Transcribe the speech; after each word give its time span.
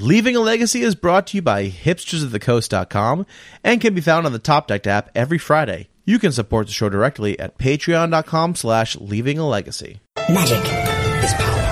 Leaving 0.00 0.34
a 0.34 0.40
Legacy 0.40 0.80
is 0.80 0.94
brought 0.94 1.26
to 1.26 1.36
you 1.36 1.42
by 1.42 1.68
hipstersofthecoast.com 1.68 3.26
and 3.62 3.82
can 3.82 3.92
be 3.92 4.00
found 4.00 4.24
on 4.24 4.32
the 4.32 4.38
Top 4.38 4.66
Deck 4.66 4.86
app 4.86 5.10
every 5.14 5.36
Friday. 5.36 5.88
You 6.06 6.18
can 6.18 6.32
support 6.32 6.68
the 6.68 6.72
show 6.72 6.88
directly 6.88 7.38
at 7.38 7.58
patreon.com 7.58 8.54
slash 8.54 8.96
leaving 8.96 9.38
a 9.38 9.46
legacy. 9.46 10.00
Magic 10.30 10.64
is 11.22 11.34
power. 11.34 11.66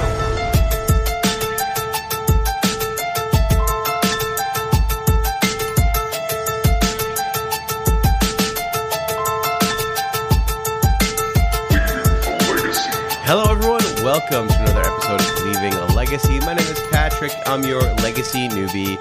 Hello, 13.24 13.52
everyone. 13.52 13.82
Welcome 14.04 14.48
to 14.48 14.60
another 14.60 14.77
episode 15.08 15.38
of 15.38 15.46
Leaving 15.46 15.72
a 15.72 15.86
Legacy. 15.94 16.38
My 16.40 16.54
name 16.54 16.66
is 16.66 16.80
Patrick. 16.90 17.32
I'm 17.46 17.62
your 17.64 17.80
legacy 17.80 18.48
newbie. 18.48 18.98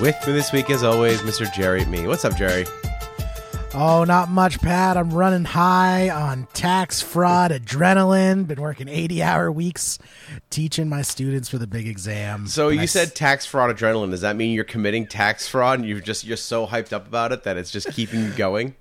With 0.00 0.16
me 0.26 0.32
this 0.34 0.52
week, 0.52 0.68
as 0.70 0.82
always, 0.82 1.20
Mr. 1.22 1.50
Jerry 1.52 1.84
Me. 1.86 2.06
What's 2.06 2.24
up, 2.24 2.36
Jerry? 2.36 2.66
Oh, 3.72 4.04
not 4.04 4.28
much, 4.28 4.60
Pat. 4.60 4.96
I'm 4.96 5.10
running 5.10 5.44
high 5.44 6.10
on 6.10 6.46
tax 6.52 7.00
fraud 7.00 7.52
adrenaline. 7.52 8.46
Been 8.46 8.60
working 8.60 8.88
80 8.88 9.22
hour 9.22 9.50
weeks 9.50 9.98
teaching 10.50 10.88
my 10.88 11.02
students 11.02 11.48
for 11.48 11.58
the 11.58 11.66
big 11.66 11.86
exam. 11.86 12.46
So 12.46 12.68
And 12.68 12.76
you 12.76 12.82
I 12.82 12.86
said 12.86 13.14
tax 13.14 13.46
fraud 13.46 13.74
adrenaline. 13.74 14.10
Does 14.10 14.22
that 14.22 14.36
mean 14.36 14.52
you're 14.52 14.64
committing 14.64 15.06
tax 15.06 15.48
fraud 15.48 15.78
and 15.78 15.88
you're 15.88 16.00
just 16.00 16.24
you're 16.24 16.36
so 16.36 16.66
hyped 16.66 16.92
up 16.92 17.06
about 17.06 17.32
it 17.32 17.44
that 17.44 17.56
it's 17.56 17.70
just 17.70 17.92
keeping 17.92 18.22
you 18.22 18.30
going? 18.32 18.74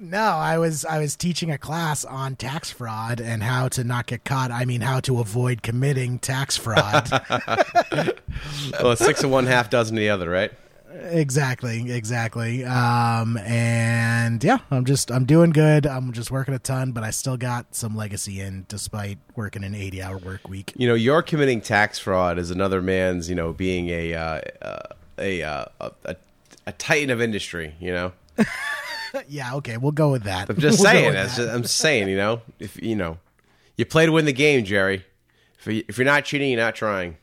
No, 0.00 0.18
I 0.18 0.58
was 0.58 0.84
I 0.84 0.98
was 0.98 1.16
teaching 1.16 1.50
a 1.50 1.58
class 1.58 2.04
on 2.04 2.36
tax 2.36 2.70
fraud 2.70 3.20
and 3.20 3.42
how 3.42 3.68
to 3.68 3.84
not 3.84 4.06
get 4.06 4.24
caught. 4.24 4.50
I 4.50 4.64
mean, 4.64 4.80
how 4.80 5.00
to 5.00 5.20
avoid 5.20 5.62
committing 5.62 6.18
tax 6.18 6.56
fraud. 6.56 7.10
Well, 8.82 8.96
six 8.96 9.22
of 9.22 9.30
one, 9.30 9.46
half 9.46 9.70
dozen 9.70 9.96
of 9.96 10.00
the 10.00 10.10
other, 10.10 10.28
right? 10.28 10.50
exactly, 11.10 11.90
exactly. 11.92 12.64
Um, 12.64 13.36
and 13.38 14.42
yeah, 14.42 14.58
I'm 14.70 14.84
just 14.84 15.10
I'm 15.10 15.24
doing 15.24 15.50
good. 15.50 15.86
I'm 15.86 16.12
just 16.12 16.30
working 16.30 16.54
a 16.54 16.58
ton, 16.58 16.92
but 16.92 17.04
I 17.04 17.10
still 17.10 17.36
got 17.36 17.74
some 17.74 17.96
legacy 17.96 18.40
in 18.40 18.66
despite 18.68 19.18
working 19.36 19.64
an 19.64 19.74
80 19.74 20.02
hour 20.02 20.18
work 20.18 20.48
week. 20.48 20.72
You 20.76 20.88
know, 20.88 20.94
you're 20.94 21.22
committing 21.22 21.60
tax 21.60 21.98
fraud 21.98 22.38
as 22.38 22.50
another 22.50 22.82
man's, 22.82 23.28
you 23.28 23.34
know, 23.34 23.52
being 23.52 23.88
a 23.88 24.14
uh, 24.14 24.40
uh, 24.62 24.78
a, 25.18 25.42
uh, 25.42 25.64
a 25.80 25.92
a 26.04 26.16
a 26.66 26.72
titan 26.72 27.10
of 27.10 27.20
industry. 27.20 27.74
You 27.80 27.92
know, 27.92 28.12
Yeah, 29.28 29.54
okay, 29.54 29.76
we'll 29.76 29.92
go 29.92 30.10
with 30.10 30.24
that. 30.24 30.50
I'm 30.50 30.58
just 30.58 30.80
We'll 30.80 30.90
saying. 30.90 31.12
just, 31.12 31.38
I'm 31.38 31.62
saying. 31.64 32.08
You 32.08 32.16
know, 32.16 32.42
if 32.58 32.82
you 32.82 32.96
know, 32.96 33.18
you 33.76 33.84
play 33.84 34.06
to 34.06 34.12
win 34.12 34.24
the 34.24 34.32
game, 34.32 34.64
Jerry. 34.64 35.04
If, 35.60 35.66
you, 35.68 35.84
if 35.86 35.98
you're 35.98 36.04
not 36.04 36.24
cheating, 36.24 36.50
you're 36.50 36.60
not 36.60 36.74
trying. 36.74 37.16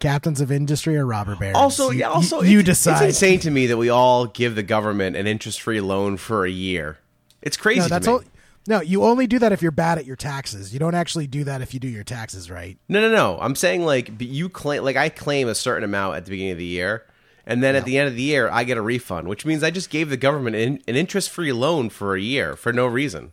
captains 0.00 0.40
of 0.40 0.50
industry 0.50 0.96
or 0.96 1.06
robber 1.06 1.36
barons. 1.36 1.56
Also, 1.56 1.90
You- 1.90 2.06
also, 2.06 2.42
you, 2.42 2.58
you 2.58 2.62
decide. 2.64 3.04
It's 3.08 3.22
insane 3.22 3.38
to 3.40 3.52
me 3.52 3.68
that 3.68 3.76
we 3.76 3.88
all 3.88 4.26
give 4.26 4.56
the 4.56 4.64
government 4.64 5.14
an 5.14 5.28
interest-free 5.28 5.80
loan 5.80 6.16
for 6.16 6.44
a 6.44 6.50
year. 6.50 6.98
It's 7.40 7.56
crazy. 7.56 7.80
No, 7.82 7.88
that's 7.88 8.08
all. 8.08 8.22
No, 8.66 8.80
you 8.80 9.04
only 9.04 9.28
do 9.28 9.38
that 9.38 9.52
if 9.52 9.62
you're 9.62 9.70
bad 9.70 9.98
at 9.98 10.04
your 10.06 10.16
taxes. 10.16 10.72
You 10.72 10.80
don't 10.80 10.94
actually 10.96 11.28
do 11.28 11.44
that 11.44 11.62
if 11.62 11.72
you 11.72 11.78
do 11.78 11.88
your 11.88 12.04
taxes 12.04 12.50
right. 12.50 12.78
No, 12.88 13.00
no, 13.00 13.10
no. 13.14 13.38
I'm 13.40 13.54
saying 13.54 13.84
like 13.84 14.10
you 14.20 14.48
claim 14.48 14.82
like 14.82 14.96
I 14.96 15.08
claim 15.08 15.46
a 15.46 15.54
certain 15.54 15.84
amount 15.84 16.16
at 16.16 16.24
the 16.24 16.30
beginning 16.30 16.52
of 16.52 16.58
the 16.58 16.64
year, 16.64 17.04
and 17.46 17.62
then 17.62 17.74
at 17.74 17.84
the 17.84 17.98
end 17.98 18.08
of 18.08 18.16
the 18.16 18.22
year 18.22 18.48
I 18.50 18.64
get 18.64 18.76
a 18.76 18.82
refund, 18.82 19.28
which 19.28 19.44
means 19.44 19.62
I 19.62 19.70
just 19.70 19.90
gave 19.90 20.10
the 20.10 20.16
government 20.16 20.56
an, 20.56 20.80
an 20.86 20.96
interest-free 20.96 21.52
loan 21.52 21.90
for 21.90 22.14
a 22.14 22.20
year 22.20 22.56
for 22.56 22.72
no 22.72 22.86
reason. 22.86 23.32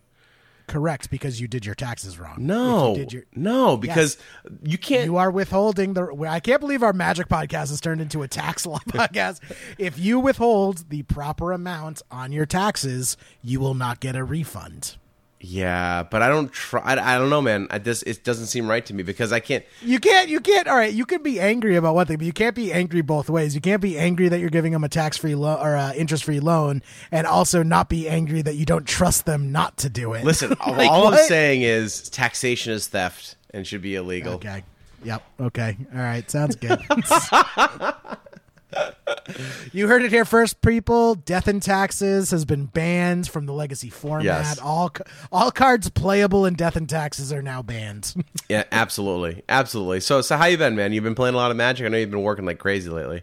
Correct, 0.69 1.09
because 1.09 1.41
you 1.41 1.47
did 1.47 1.65
your 1.65 1.73
taxes 1.73 2.19
wrong. 2.19 2.35
No, 2.37 2.95
you 2.95 3.07
your, 3.09 3.23
no, 3.35 3.75
because 3.75 4.17
you 4.61 4.77
can't. 4.77 5.05
you 5.05 5.17
are 5.17 5.31
withholding 5.31 5.93
the. 5.93 6.05
I 6.29 6.39
can't 6.39 6.61
believe 6.61 6.83
our 6.83 6.93
magic 6.93 7.27
podcast 7.27 7.69
has 7.69 7.81
turned 7.81 8.01
into 8.01 8.21
a 8.21 8.27
tax 8.27 8.67
law 8.67 8.77
podcast. 8.87 9.39
If 9.79 9.97
you 9.97 10.19
withhold 10.19 10.89
the 10.89 11.01
proper 11.03 11.53
amount 11.53 12.03
on 12.11 12.31
your 12.31 12.45
taxes, 12.45 13.17
you 13.41 13.59
will 13.59 13.73
not 13.73 13.99
get 13.99 14.15
a 14.15 14.23
refund. 14.23 14.97
Yeah, 15.41 16.03
but 16.03 16.21
I 16.21 16.27
don't 16.27 16.51
try. 16.51 16.81
I, 16.81 17.15
I 17.15 17.17
don't 17.17 17.29
know, 17.29 17.41
man. 17.41 17.67
I 17.71 17.79
just 17.79 18.03
it 18.05 18.25
doesn't 18.25 18.47
seem 18.47 18.69
right 18.69 18.85
to 18.85 18.93
me 18.93 19.03
because 19.03 19.31
I 19.31 19.39
can't. 19.39 19.63
You 19.81 19.99
can't. 19.99 20.27
You 20.27 20.41
can't. 20.41 20.67
All 20.67 20.75
right. 20.75 20.93
You 20.93 21.05
can 21.05 21.23
be 21.23 21.39
angry 21.39 21.77
about 21.77 21.95
one 21.95 22.05
thing, 22.07 22.17
but 22.17 22.25
you 22.25 22.33
can't 22.33 22.55
be 22.55 22.73
angry 22.73 23.01
both 23.01 23.29
ways. 23.29 23.55
You 23.55 23.61
can't 23.61 23.81
be 23.81 23.97
angry 23.97 24.27
that 24.27 24.39
you're 24.39 24.49
giving 24.49 24.73
them 24.73 24.83
a 24.83 24.89
tax 24.89 25.15
free 25.15 25.35
loan 25.35 25.59
or 25.59 25.77
uh, 25.77 25.93
interest 25.93 26.25
free 26.25 26.41
loan, 26.41 26.83
and 27.09 27.25
also 27.25 27.63
not 27.63 27.87
be 27.87 28.09
angry 28.09 28.41
that 28.41 28.55
you 28.55 28.65
don't 28.65 28.85
trust 28.85 29.25
them 29.25 29.53
not 29.53 29.77
to 29.77 29.89
do 29.89 30.13
it. 30.13 30.25
Listen, 30.25 30.49
Like, 30.67 30.89
all 30.91 31.07
I'm 31.07 31.17
saying 31.25 31.61
is 31.61 32.09
taxation 32.09 32.73
is 32.73 32.87
theft 32.87 33.35
and 33.51 33.65
should 33.65 33.81
be 33.81 33.95
illegal. 33.95 34.33
Okay. 34.33 34.63
Yep. 35.05 35.23
Okay. 35.39 35.77
All 35.93 36.01
right. 36.01 36.29
Sounds 36.29 36.57
good. 36.57 36.81
you 39.73 39.87
heard 39.87 40.03
it 40.03 40.11
here 40.11 40.25
first, 40.25 40.61
people. 40.61 41.15
Death 41.15 41.47
and 41.47 41.61
taxes 41.61 42.31
has 42.31 42.45
been 42.45 42.65
banned 42.65 43.27
from 43.27 43.45
the 43.45 43.53
legacy 43.53 43.89
format. 43.89 44.25
Yes. 44.25 44.59
All 44.59 44.91
all 45.31 45.51
cards 45.51 45.89
playable 45.89 46.45
in 46.45 46.53
death 46.53 46.75
and 46.75 46.87
taxes 46.89 47.33
are 47.33 47.41
now 47.41 47.61
banned. 47.61 48.13
Yeah, 48.49 48.63
absolutely, 48.71 49.43
absolutely. 49.47 49.99
So, 49.99 50.21
so 50.21 50.35
how 50.35 50.45
you 50.45 50.57
been, 50.57 50.75
man? 50.75 50.91
You've 50.91 51.03
been 51.03 51.13
playing 51.13 51.35
a 51.35 51.37
lot 51.37 51.51
of 51.51 51.57
Magic. 51.57 51.85
I 51.85 51.89
know 51.89 51.97
you've 51.97 52.09
been 52.09 52.23
working 52.23 52.45
like 52.45 52.57
crazy 52.57 52.89
lately. 52.89 53.21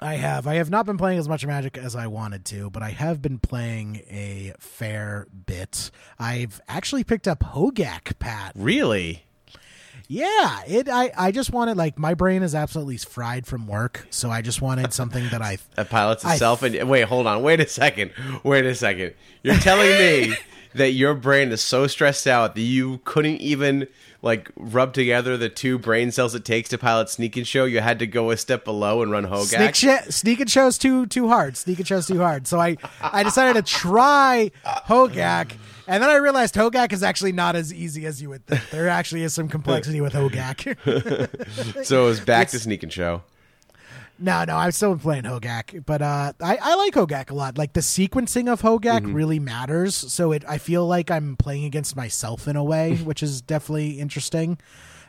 I 0.00 0.14
have. 0.14 0.48
I 0.48 0.54
have 0.56 0.68
not 0.68 0.84
been 0.84 0.96
playing 0.98 1.18
as 1.18 1.28
much 1.28 1.46
Magic 1.46 1.78
as 1.78 1.94
I 1.94 2.08
wanted 2.08 2.44
to, 2.46 2.68
but 2.70 2.82
I 2.82 2.90
have 2.90 3.22
been 3.22 3.38
playing 3.38 4.02
a 4.10 4.54
fair 4.58 5.28
bit. 5.46 5.92
I've 6.18 6.60
actually 6.68 7.04
picked 7.04 7.28
up 7.28 7.40
Hogak, 7.40 8.18
Pat. 8.18 8.52
Really? 8.56 9.24
Yeah, 10.10 10.62
it. 10.66 10.88
I. 10.88 11.12
I 11.16 11.30
just 11.32 11.52
wanted 11.52 11.76
like 11.76 11.98
my 11.98 12.14
brain 12.14 12.42
is 12.42 12.54
absolutely 12.54 12.96
fried 12.96 13.46
from 13.46 13.66
work, 13.66 14.06
so 14.08 14.30
I 14.30 14.40
just 14.40 14.62
wanted 14.62 14.92
something 14.94 15.28
that 15.28 15.42
I. 15.42 15.58
That 15.76 15.90
pilots 15.90 16.24
I- 16.24 16.32
itself. 16.34 16.62
and 16.62 16.88
wait, 16.88 17.02
hold 17.02 17.26
on. 17.26 17.42
Wait 17.42 17.60
a 17.60 17.68
second. 17.68 18.12
Wait 18.42 18.64
a 18.64 18.74
second. 18.74 19.12
You're 19.42 19.56
telling 19.56 19.90
me 19.90 20.34
that 20.74 20.92
your 20.92 21.12
brain 21.14 21.52
is 21.52 21.60
so 21.60 21.86
stressed 21.86 22.26
out 22.26 22.54
that 22.54 22.60
you 22.62 23.00
couldn't 23.04 23.40
even 23.42 23.86
like 24.22 24.50
rub 24.56 24.92
together 24.94 25.36
the 25.36 25.48
two 25.48 25.78
brain 25.78 26.10
cells 26.10 26.34
it 26.34 26.44
takes 26.44 26.70
to 26.70 26.78
pilot 26.78 27.08
Sneak 27.10 27.36
and 27.36 27.46
Show. 27.46 27.66
You 27.66 27.80
had 27.80 27.98
to 28.00 28.06
go 28.06 28.30
a 28.30 28.36
step 28.38 28.64
below 28.64 29.02
and 29.02 29.12
run 29.12 29.26
Hogak. 29.26 29.74
Sneak, 29.74 29.74
sh- 29.74 30.08
sneak 30.14 30.40
and 30.40 30.50
show's 30.50 30.78
too 30.78 31.04
too 31.06 31.28
hard. 31.28 31.56
Sneak 31.58 31.78
and 31.80 31.86
show's 31.86 32.06
too 32.06 32.18
hard. 32.18 32.46
So 32.46 32.58
I 32.58 32.78
I 33.02 33.22
decided 33.24 33.64
to 33.64 33.70
try 33.70 34.50
Hogak, 34.64 35.52
and 35.88 36.02
then 36.02 36.10
I 36.10 36.16
realized 36.16 36.54
Hogak 36.54 36.92
is 36.92 37.02
actually 37.02 37.32
not 37.32 37.56
as 37.56 37.72
easy 37.72 38.04
as 38.06 38.20
you 38.20 38.28
would 38.28 38.46
think. 38.46 38.62
There 38.70 38.88
actually 38.88 39.22
is 39.22 39.34
some 39.34 39.48
complexity 39.48 40.00
with 40.00 40.12
Hogak. 40.12 40.76
so 41.84 42.04
it 42.04 42.06
was 42.06 42.20
back 42.20 42.48
to 42.48 42.58
Sneak 42.58 42.82
and 42.82 42.92
Show. 42.92 43.22
no, 44.18 44.44
no, 44.44 44.56
I'm 44.56 44.70
still 44.72 44.96
playing 44.98 45.22
Hogak, 45.24 45.86
but 45.86 46.02
uh, 46.02 46.32
I 46.42 46.58
I 46.60 46.74
like 46.74 46.94
Hogak 46.94 47.30
a 47.30 47.34
lot. 47.34 47.56
Like 47.56 47.72
the 47.72 47.80
sequencing 47.80 48.52
of 48.52 48.62
Hogak 48.62 49.12
really 49.12 49.38
matters. 49.38 49.94
So 49.94 50.32
it 50.32 50.44
I 50.46 50.58
feel 50.58 50.86
like 50.86 51.10
I'm 51.10 51.36
playing 51.36 51.64
against 51.64 51.96
myself 51.96 52.46
in 52.46 52.54
a 52.56 52.64
way, 52.64 52.96
which 53.04 53.22
is 53.22 53.40
definitely 53.40 53.98
interesting. 53.98 54.58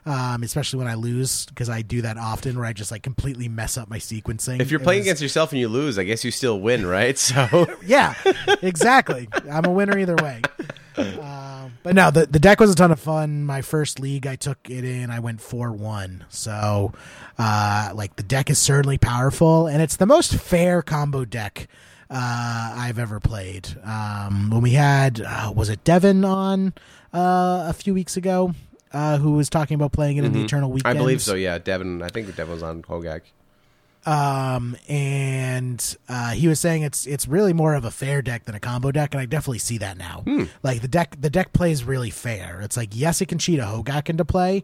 Um, 0.06 0.44
especially 0.44 0.80
when 0.80 0.88
I 0.88 0.94
lose 0.96 1.46
because 1.48 1.70
I 1.70 1.82
do 1.82 2.02
that 2.04 2.18
often, 2.18 2.56
where 2.58 2.66
I 2.66 2.74
just 2.74 2.90
like 2.90 3.04
completely 3.04 3.48
mess 3.50 3.78
up 3.78 3.90
my 3.90 4.00
sequencing. 4.00 4.60
If 4.62 4.72
you're 4.72 4.80
It 4.80 4.84
playing 4.84 5.00
was- 5.02 5.08
against 5.08 5.22
yourself 5.22 5.52
and 5.52 5.60
you 5.60 5.68
lose, 5.68 6.00
I 6.00 6.04
guess 6.06 6.24
you 6.24 6.32
still 6.32 6.60
win, 6.60 6.86
right? 6.86 7.18
So 7.30 7.68
Yeah, 7.86 8.14
exactly. 8.62 9.28
I'm 9.52 9.66
a 9.66 9.72
winner 9.72 9.98
either 9.98 10.16
way. 10.16 10.42
Um, 10.98 11.74
but 11.84 11.96
no, 11.96 12.12
the 12.12 12.26
the 12.26 12.40
deck 12.40 12.60
was 12.60 12.72
a 12.72 12.76
ton 12.76 12.92
of 12.92 13.00
fun. 13.00 13.46
My 13.46 13.62
first 13.62 14.00
league, 14.00 14.26
I 14.28 14.36
took 14.36 14.58
it 14.70 14.84
in. 14.84 15.10
I 15.10 15.20
went 15.20 15.42
four 15.42 15.72
one. 15.72 16.26
So, 16.30 16.94
uh, 17.38 17.92
like 17.94 18.16
the 18.16 18.24
deck 18.24 18.50
is 18.50 18.60
certainly 18.60 18.98
powerful, 18.98 19.68
and 19.68 19.82
it's 19.82 19.96
the 19.96 20.06
most 20.06 20.34
fair 20.36 20.82
combo 20.82 21.24
deck 21.26 21.68
uh, 22.10 22.74
I've 22.78 23.00
ever 23.00 23.20
played. 23.20 23.70
Um, 23.84 24.50
when 24.50 24.62
we 24.62 24.72
had 24.72 25.22
uh, 25.22 25.54
was 25.56 25.70
it 25.70 25.84
Devin 25.84 26.26
on 26.26 26.74
uh, 27.14 27.66
a 27.70 27.74
few 27.74 27.94
weeks 27.94 28.18
ago, 28.18 28.54
uh, 28.94 29.18
who 29.18 29.34
was 29.34 29.50
talking 29.50 29.76
about 29.76 29.92
playing 29.92 30.18
it 30.18 30.24
in 30.26 30.32
the 30.34 30.44
Eternal 30.44 30.72
Weekend. 30.72 30.98
I 30.98 31.00
believe 31.00 31.22
so. 31.22 31.36
Yeah, 31.36 31.58
Devin. 31.58 32.02
I 32.02 32.10
think 32.10 32.34
Devin 32.36 32.54
was 32.54 32.64
on 32.64 32.82
Hogak. 32.84 33.22
um, 34.06 34.78
and 34.88 35.98
uh, 36.08 36.32
he 36.32 36.48
was 36.48 36.60
saying 36.60 36.84
it's 36.84 37.06
it's 37.06 37.28
really 37.28 37.52
more 37.54 37.76
of 37.76 37.84
a 37.84 37.92
fair 37.92 38.22
deck 38.22 38.46
than 38.46 38.56
a 38.56 38.60
combo 38.60 38.92
deck, 38.92 39.14
and 39.14 39.22
I 39.22 39.26
definitely 39.26 39.60
see 39.60 39.78
that 39.80 39.98
now. 39.98 40.24
Like 40.64 40.82
the 40.82 40.88
deck, 40.88 41.16
the 41.20 41.30
deck 41.30 41.52
plays 41.54 41.84
really 41.84 42.10
fair. 42.10 42.62
It's 42.62 42.78
like 42.78 42.90
yes, 42.94 43.22
it 43.22 43.26
can 43.28 43.38
cheat 43.40 43.60
a 43.60 43.64
Hogak 43.64 44.10
into 44.10 44.24
play, 44.26 44.64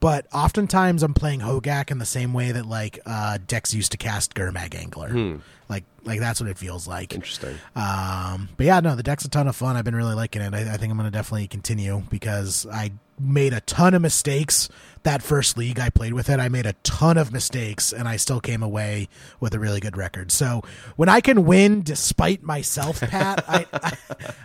but 0.00 0.26
oftentimes 0.32 1.02
I'm 1.02 1.14
playing 1.14 1.40
Hogak 1.40 1.90
in 1.90 1.98
the 1.98 2.06
same 2.06 2.32
way 2.32 2.52
that 2.52 2.64
like 2.66 3.00
uh, 3.06 3.38
decks 3.46 3.74
used 3.74 3.90
to 3.92 3.98
cast 3.98 4.34
Gurmag 4.34 4.74
Angler. 4.74 5.40
Like 5.68 5.84
like 6.04 6.20
that's 6.20 6.40
what 6.40 6.48
it 6.48 6.56
feels 6.56 6.86
like. 6.86 7.12
Interesting. 7.12 7.56
Um, 7.74 8.48
but 8.56 8.66
yeah, 8.66 8.78
no, 8.78 8.94
the 8.94 9.02
deck's 9.02 9.24
a 9.24 9.28
ton 9.28 9.48
of 9.48 9.56
fun. 9.56 9.76
I've 9.76 9.84
been 9.84 9.96
really 9.96 10.14
liking 10.14 10.40
it. 10.42 10.54
I, 10.54 10.60
I 10.60 10.76
think 10.76 10.92
I'm 10.92 10.96
going 10.96 11.10
to 11.10 11.16
definitely 11.16 11.48
continue 11.48 12.04
because 12.08 12.66
I 12.72 12.92
made 13.18 13.52
a 13.52 13.60
ton 13.60 13.94
of 13.94 14.02
mistakes 14.02 14.68
that 15.06 15.22
first 15.22 15.56
league 15.56 15.78
I 15.78 15.88
played 15.88 16.14
with 16.14 16.28
it. 16.28 16.40
I 16.40 16.48
made 16.48 16.66
a 16.66 16.72
ton 16.82 17.16
of 17.16 17.32
mistakes 17.32 17.92
and 17.92 18.08
I 18.08 18.16
still 18.16 18.40
came 18.40 18.60
away 18.60 19.08
with 19.38 19.54
a 19.54 19.58
really 19.60 19.78
good 19.78 19.96
record. 19.96 20.32
So 20.32 20.62
when 20.96 21.08
I 21.08 21.20
can 21.20 21.44
win 21.44 21.82
despite 21.82 22.42
myself, 22.42 23.00
Pat, 23.00 23.44
I, 23.48 23.66
I 23.72 23.92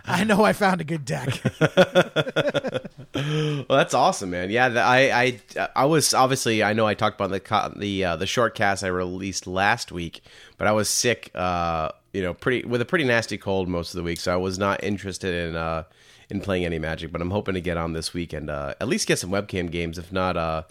I 0.04 0.24
know 0.24 0.44
I 0.44 0.52
found 0.52 0.80
a 0.80 0.84
good 0.84 1.04
deck. 1.04 1.40
Well, 3.14 3.66
that's 3.68 3.92
awesome, 3.92 4.30
man. 4.30 4.48
Yeah, 4.48 4.68
I, 4.68 5.38
I, 5.58 5.68
I 5.76 5.84
was 5.84 6.14
obviously 6.14 6.62
I 6.62 6.72
know 6.72 6.86
I 6.86 6.94
talked 6.94 7.20
about 7.20 7.30
the 7.30 7.72
the 7.78 8.04
uh, 8.04 8.16
the 8.16 8.26
short 8.26 8.54
cast 8.54 8.82
I 8.82 8.86
released 8.86 9.46
last 9.46 9.92
week, 9.92 10.22
but 10.56 10.66
I 10.66 10.72
was 10.72 10.88
sick, 10.88 11.30
uh, 11.34 11.90
you 12.14 12.22
know, 12.22 12.32
pretty 12.32 12.66
with 12.66 12.80
a 12.80 12.86
pretty 12.86 13.04
nasty 13.04 13.36
cold 13.36 13.68
most 13.68 13.92
of 13.92 13.98
the 13.98 14.02
week, 14.02 14.18
so 14.18 14.32
I 14.32 14.36
was 14.36 14.58
not 14.58 14.82
interested 14.82 15.34
in 15.48 15.56
uh, 15.56 15.84
in 16.32 16.40
playing 16.40 16.64
any 16.64 16.78
Magic. 16.78 17.12
But 17.12 17.20
I'm 17.20 17.30
hoping 17.30 17.54
to 17.54 17.60
get 17.60 17.76
on 17.76 17.92
this 17.92 18.12
week 18.12 18.32
and 18.32 18.50
uh, 18.50 18.74
at 18.80 18.88
least 18.88 19.06
get 19.06 19.18
some 19.18 19.30
webcam 19.30 19.70
games, 19.70 19.98
if 19.98 20.10
not, 20.10 20.36
uh, 20.36 20.62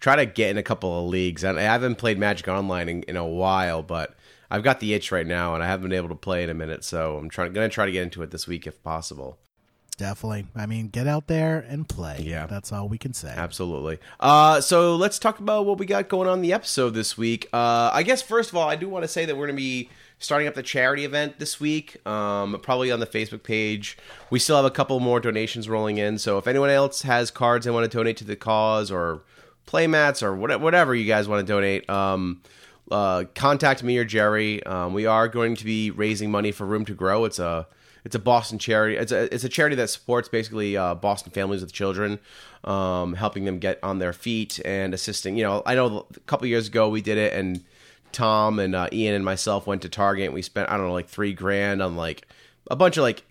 try 0.00 0.16
to 0.16 0.24
get 0.24 0.50
in 0.50 0.56
a 0.56 0.62
couple 0.62 1.04
of 1.04 1.10
leagues. 1.10 1.44
And 1.44 1.58
I 1.58 1.62
haven't 1.62 1.96
played 1.96 2.18
Magic 2.18 2.48
Online 2.48 2.88
in, 2.88 3.02
in 3.02 3.16
a 3.16 3.26
while, 3.26 3.82
but 3.82 4.14
I've 4.50 4.62
got 4.62 4.80
the 4.80 4.94
itch 4.94 5.12
right 5.12 5.26
now, 5.26 5.54
and 5.54 5.62
I 5.62 5.66
haven't 5.66 5.90
been 5.90 5.96
able 5.96 6.08
to 6.08 6.14
play 6.14 6.42
in 6.42 6.50
a 6.50 6.54
minute, 6.54 6.84
so 6.84 7.18
I'm 7.18 7.28
trying 7.28 7.52
going 7.52 7.68
to 7.68 7.74
try 7.74 7.84
to 7.84 7.92
get 7.92 8.02
into 8.02 8.22
it 8.22 8.30
this 8.30 8.46
week 8.46 8.66
if 8.66 8.82
possible. 8.82 9.38
Definitely. 9.98 10.46
I 10.54 10.66
mean, 10.66 10.88
get 10.88 11.08
out 11.08 11.26
there 11.26 11.58
and 11.68 11.86
play. 11.86 12.20
Yeah. 12.20 12.46
That's 12.46 12.72
all 12.72 12.88
we 12.88 12.98
can 12.98 13.12
say. 13.12 13.34
Absolutely. 13.36 13.98
Uh, 14.20 14.60
so 14.60 14.94
let's 14.94 15.18
talk 15.18 15.40
about 15.40 15.66
what 15.66 15.78
we 15.78 15.86
got 15.86 16.08
going 16.08 16.28
on 16.28 16.40
the 16.40 16.52
episode 16.52 16.90
this 16.90 17.18
week. 17.18 17.48
Uh, 17.52 17.90
I 17.92 18.04
guess 18.04 18.22
first 18.22 18.50
of 18.50 18.56
all, 18.56 18.68
I 18.68 18.76
do 18.76 18.88
want 18.88 19.02
to 19.02 19.08
say 19.08 19.24
that 19.24 19.36
we're 19.36 19.48
going 19.48 19.56
to 19.56 19.60
be 19.60 19.90
starting 20.18 20.48
up 20.48 20.54
the 20.54 20.62
charity 20.62 21.04
event 21.04 21.38
this 21.38 21.60
week, 21.60 22.04
um, 22.06 22.58
probably 22.60 22.90
on 22.90 23.00
the 23.00 23.06
Facebook 23.06 23.42
page. 23.42 23.96
We 24.30 24.38
still 24.38 24.56
have 24.56 24.64
a 24.64 24.70
couple 24.70 24.98
more 25.00 25.20
donations 25.20 25.68
rolling 25.68 25.98
in, 25.98 26.18
so 26.18 26.38
if 26.38 26.46
anyone 26.46 26.70
else 26.70 27.02
has 27.02 27.30
cards 27.30 27.64
they 27.64 27.70
want 27.70 27.90
to 27.90 27.96
donate 27.96 28.16
to 28.18 28.24
the 28.24 28.36
cause 28.36 28.90
or 28.90 29.22
playmats 29.66 30.22
or 30.22 30.34
whatever, 30.34 30.94
you 30.94 31.06
guys 31.06 31.28
want 31.28 31.46
to 31.46 31.52
donate, 31.52 31.88
um, 31.88 32.42
uh, 32.90 33.24
contact 33.34 33.82
me 33.82 33.98
or 33.98 34.04
Jerry. 34.04 34.64
Um, 34.64 34.94
we 34.94 35.06
are 35.06 35.28
going 35.28 35.54
to 35.56 35.64
be 35.64 35.90
raising 35.90 36.30
money 36.30 36.52
for 36.52 36.66
Room 36.66 36.84
to 36.86 36.94
Grow. 36.94 37.24
It's 37.24 37.38
a 37.38 37.66
it's 38.04 38.14
a 38.14 38.18
Boston 38.18 38.58
charity. 38.58 38.96
It's 38.96 39.12
a 39.12 39.32
it's 39.34 39.44
a 39.44 39.48
charity 39.48 39.76
that 39.76 39.90
supports 39.90 40.28
basically 40.28 40.76
uh, 40.76 40.94
Boston 40.94 41.30
families 41.32 41.60
with 41.60 41.72
children, 41.72 42.18
um, 42.64 43.14
helping 43.14 43.44
them 43.44 43.58
get 43.58 43.78
on 43.82 43.98
their 43.98 44.12
feet 44.12 44.60
and 44.64 44.94
assisting. 44.94 45.36
You 45.36 45.44
know, 45.44 45.62
I 45.66 45.74
know 45.74 46.06
a 46.16 46.20
couple 46.20 46.46
years 46.46 46.68
ago 46.68 46.88
we 46.88 47.02
did 47.02 47.18
it, 47.18 47.34
and 47.34 47.62
Tom 48.12 48.58
and 48.58 48.74
uh, 48.74 48.88
Ian 48.92 49.14
and 49.14 49.24
myself 49.24 49.66
went 49.66 49.82
to 49.82 49.88
Target 49.88 50.26
and 50.26 50.34
we 50.34 50.42
spent 50.42 50.70
I 50.70 50.76
don't 50.76 50.86
know 50.86 50.92
like 50.92 51.08
three 51.08 51.32
grand 51.32 51.82
on 51.82 51.96
like 51.96 52.26
a 52.70 52.76
bunch 52.76 52.96
of 52.96 53.02
like 53.02 53.24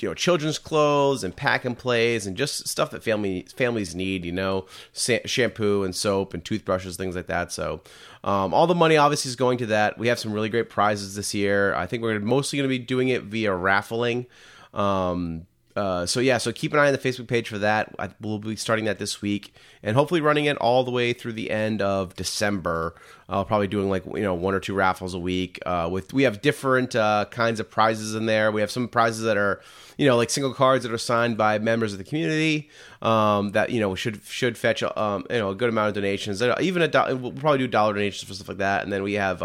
you 0.00 0.08
know 0.08 0.14
children's 0.14 0.58
clothes 0.58 1.22
and 1.22 1.34
pack 1.34 1.64
and 1.64 1.78
plays 1.78 2.26
and 2.26 2.36
just 2.36 2.66
stuff 2.66 2.90
that 2.90 3.04
family 3.04 3.46
families 3.56 3.94
need 3.94 4.24
you 4.24 4.32
know 4.32 4.66
sa- 4.92 5.18
shampoo 5.24 5.84
and 5.84 5.94
soap 5.94 6.34
and 6.34 6.44
toothbrushes 6.44 6.96
things 6.96 7.16
like 7.16 7.26
that. 7.26 7.52
So 7.52 7.80
um, 8.24 8.54
all 8.54 8.66
the 8.66 8.74
money 8.74 8.96
obviously 8.96 9.28
is 9.28 9.36
going 9.36 9.58
to 9.58 9.66
that. 9.66 9.98
We 9.98 10.08
have 10.08 10.18
some 10.18 10.32
really 10.32 10.48
great 10.48 10.70
prizes 10.70 11.14
this 11.14 11.34
year. 11.34 11.74
I 11.74 11.86
think 11.86 12.02
we're 12.02 12.18
mostly 12.20 12.58
going 12.58 12.68
to 12.68 12.78
be 12.78 12.78
doing 12.78 13.08
it 13.08 13.24
via 13.24 13.54
raffling. 13.54 14.26
Um, 14.72 15.46
uh, 15.76 16.06
so 16.06 16.20
yeah, 16.20 16.38
so 16.38 16.52
keep 16.52 16.72
an 16.72 16.78
eye 16.78 16.86
on 16.86 16.92
the 16.92 16.98
Facebook 16.98 17.26
page 17.26 17.48
for 17.48 17.58
that. 17.58 17.92
I, 17.98 18.10
we'll 18.20 18.38
be 18.38 18.54
starting 18.54 18.84
that 18.84 18.98
this 18.98 19.20
week, 19.20 19.52
and 19.82 19.96
hopefully 19.96 20.20
running 20.20 20.44
it 20.44 20.56
all 20.58 20.84
the 20.84 20.92
way 20.92 21.12
through 21.12 21.32
the 21.32 21.50
end 21.50 21.82
of 21.82 22.14
December. 22.14 22.94
I'll 23.28 23.44
probably 23.44 23.66
doing 23.66 23.90
like 23.90 24.04
you 24.06 24.22
know 24.22 24.34
one 24.34 24.54
or 24.54 24.60
two 24.60 24.74
raffles 24.74 25.14
a 25.14 25.18
week. 25.18 25.58
Uh, 25.66 25.88
with 25.90 26.12
we 26.12 26.22
have 26.22 26.40
different 26.40 26.94
uh, 26.94 27.24
kinds 27.30 27.58
of 27.58 27.70
prizes 27.70 28.14
in 28.14 28.26
there. 28.26 28.52
We 28.52 28.60
have 28.60 28.70
some 28.70 28.86
prizes 28.86 29.24
that 29.24 29.36
are 29.36 29.60
you 29.98 30.06
know 30.06 30.16
like 30.16 30.30
single 30.30 30.54
cards 30.54 30.84
that 30.84 30.92
are 30.92 30.98
signed 30.98 31.36
by 31.36 31.58
members 31.58 31.90
of 31.92 31.98
the 31.98 32.04
community 32.04 32.70
um, 33.02 33.50
that 33.50 33.70
you 33.70 33.80
know 33.80 33.96
should 33.96 34.22
should 34.22 34.56
fetch 34.56 34.84
um, 34.84 35.26
you 35.28 35.38
know 35.38 35.50
a 35.50 35.54
good 35.56 35.70
amount 35.70 35.88
of 35.88 35.94
donations. 35.94 36.40
Even 36.60 36.82
a 36.82 36.88
do- 36.88 37.16
we'll 37.16 37.32
probably 37.32 37.58
do 37.58 37.66
dollar 37.66 37.94
donations 37.94 38.28
for 38.28 38.34
stuff 38.34 38.48
like 38.48 38.58
that, 38.58 38.84
and 38.84 38.92
then 38.92 39.02
we 39.02 39.14
have. 39.14 39.42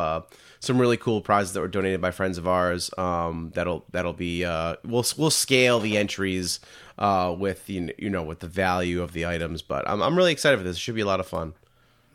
Some 0.62 0.80
really 0.80 0.98
cool 0.98 1.22
prizes 1.22 1.54
that 1.54 1.62
were 1.62 1.70
donated 1.70 2.02
by 2.02 2.12
friends 2.12 2.38
of 2.38 2.48
ours. 2.48 2.92
Um, 2.98 3.52
that'll 3.56 3.86
that'll 3.92 4.14
be 4.14 4.44
uh, 4.44 4.76
we'll 4.84 5.06
we'll 5.18 5.30
scale 5.30 5.80
the 5.80 5.98
entries 5.98 6.60
uh, 6.98 7.34
with 7.38 7.70
you 7.70 7.94
you 7.98 8.10
know 8.10 8.24
with 8.24 8.40
the 8.40 8.48
value 8.48 9.02
of 9.02 9.14
the 9.14 9.26
items. 9.26 9.62
But 9.62 9.88
I'm 9.88 10.02
I'm 10.02 10.18
really 10.18 10.34
excited 10.34 10.58
for 10.58 10.64
this. 10.64 10.76
It 10.76 10.80
should 10.80 10.96
be 10.96 11.02
a 11.02 11.06
lot 11.06 11.20
of 11.20 11.28
fun. 11.28 11.54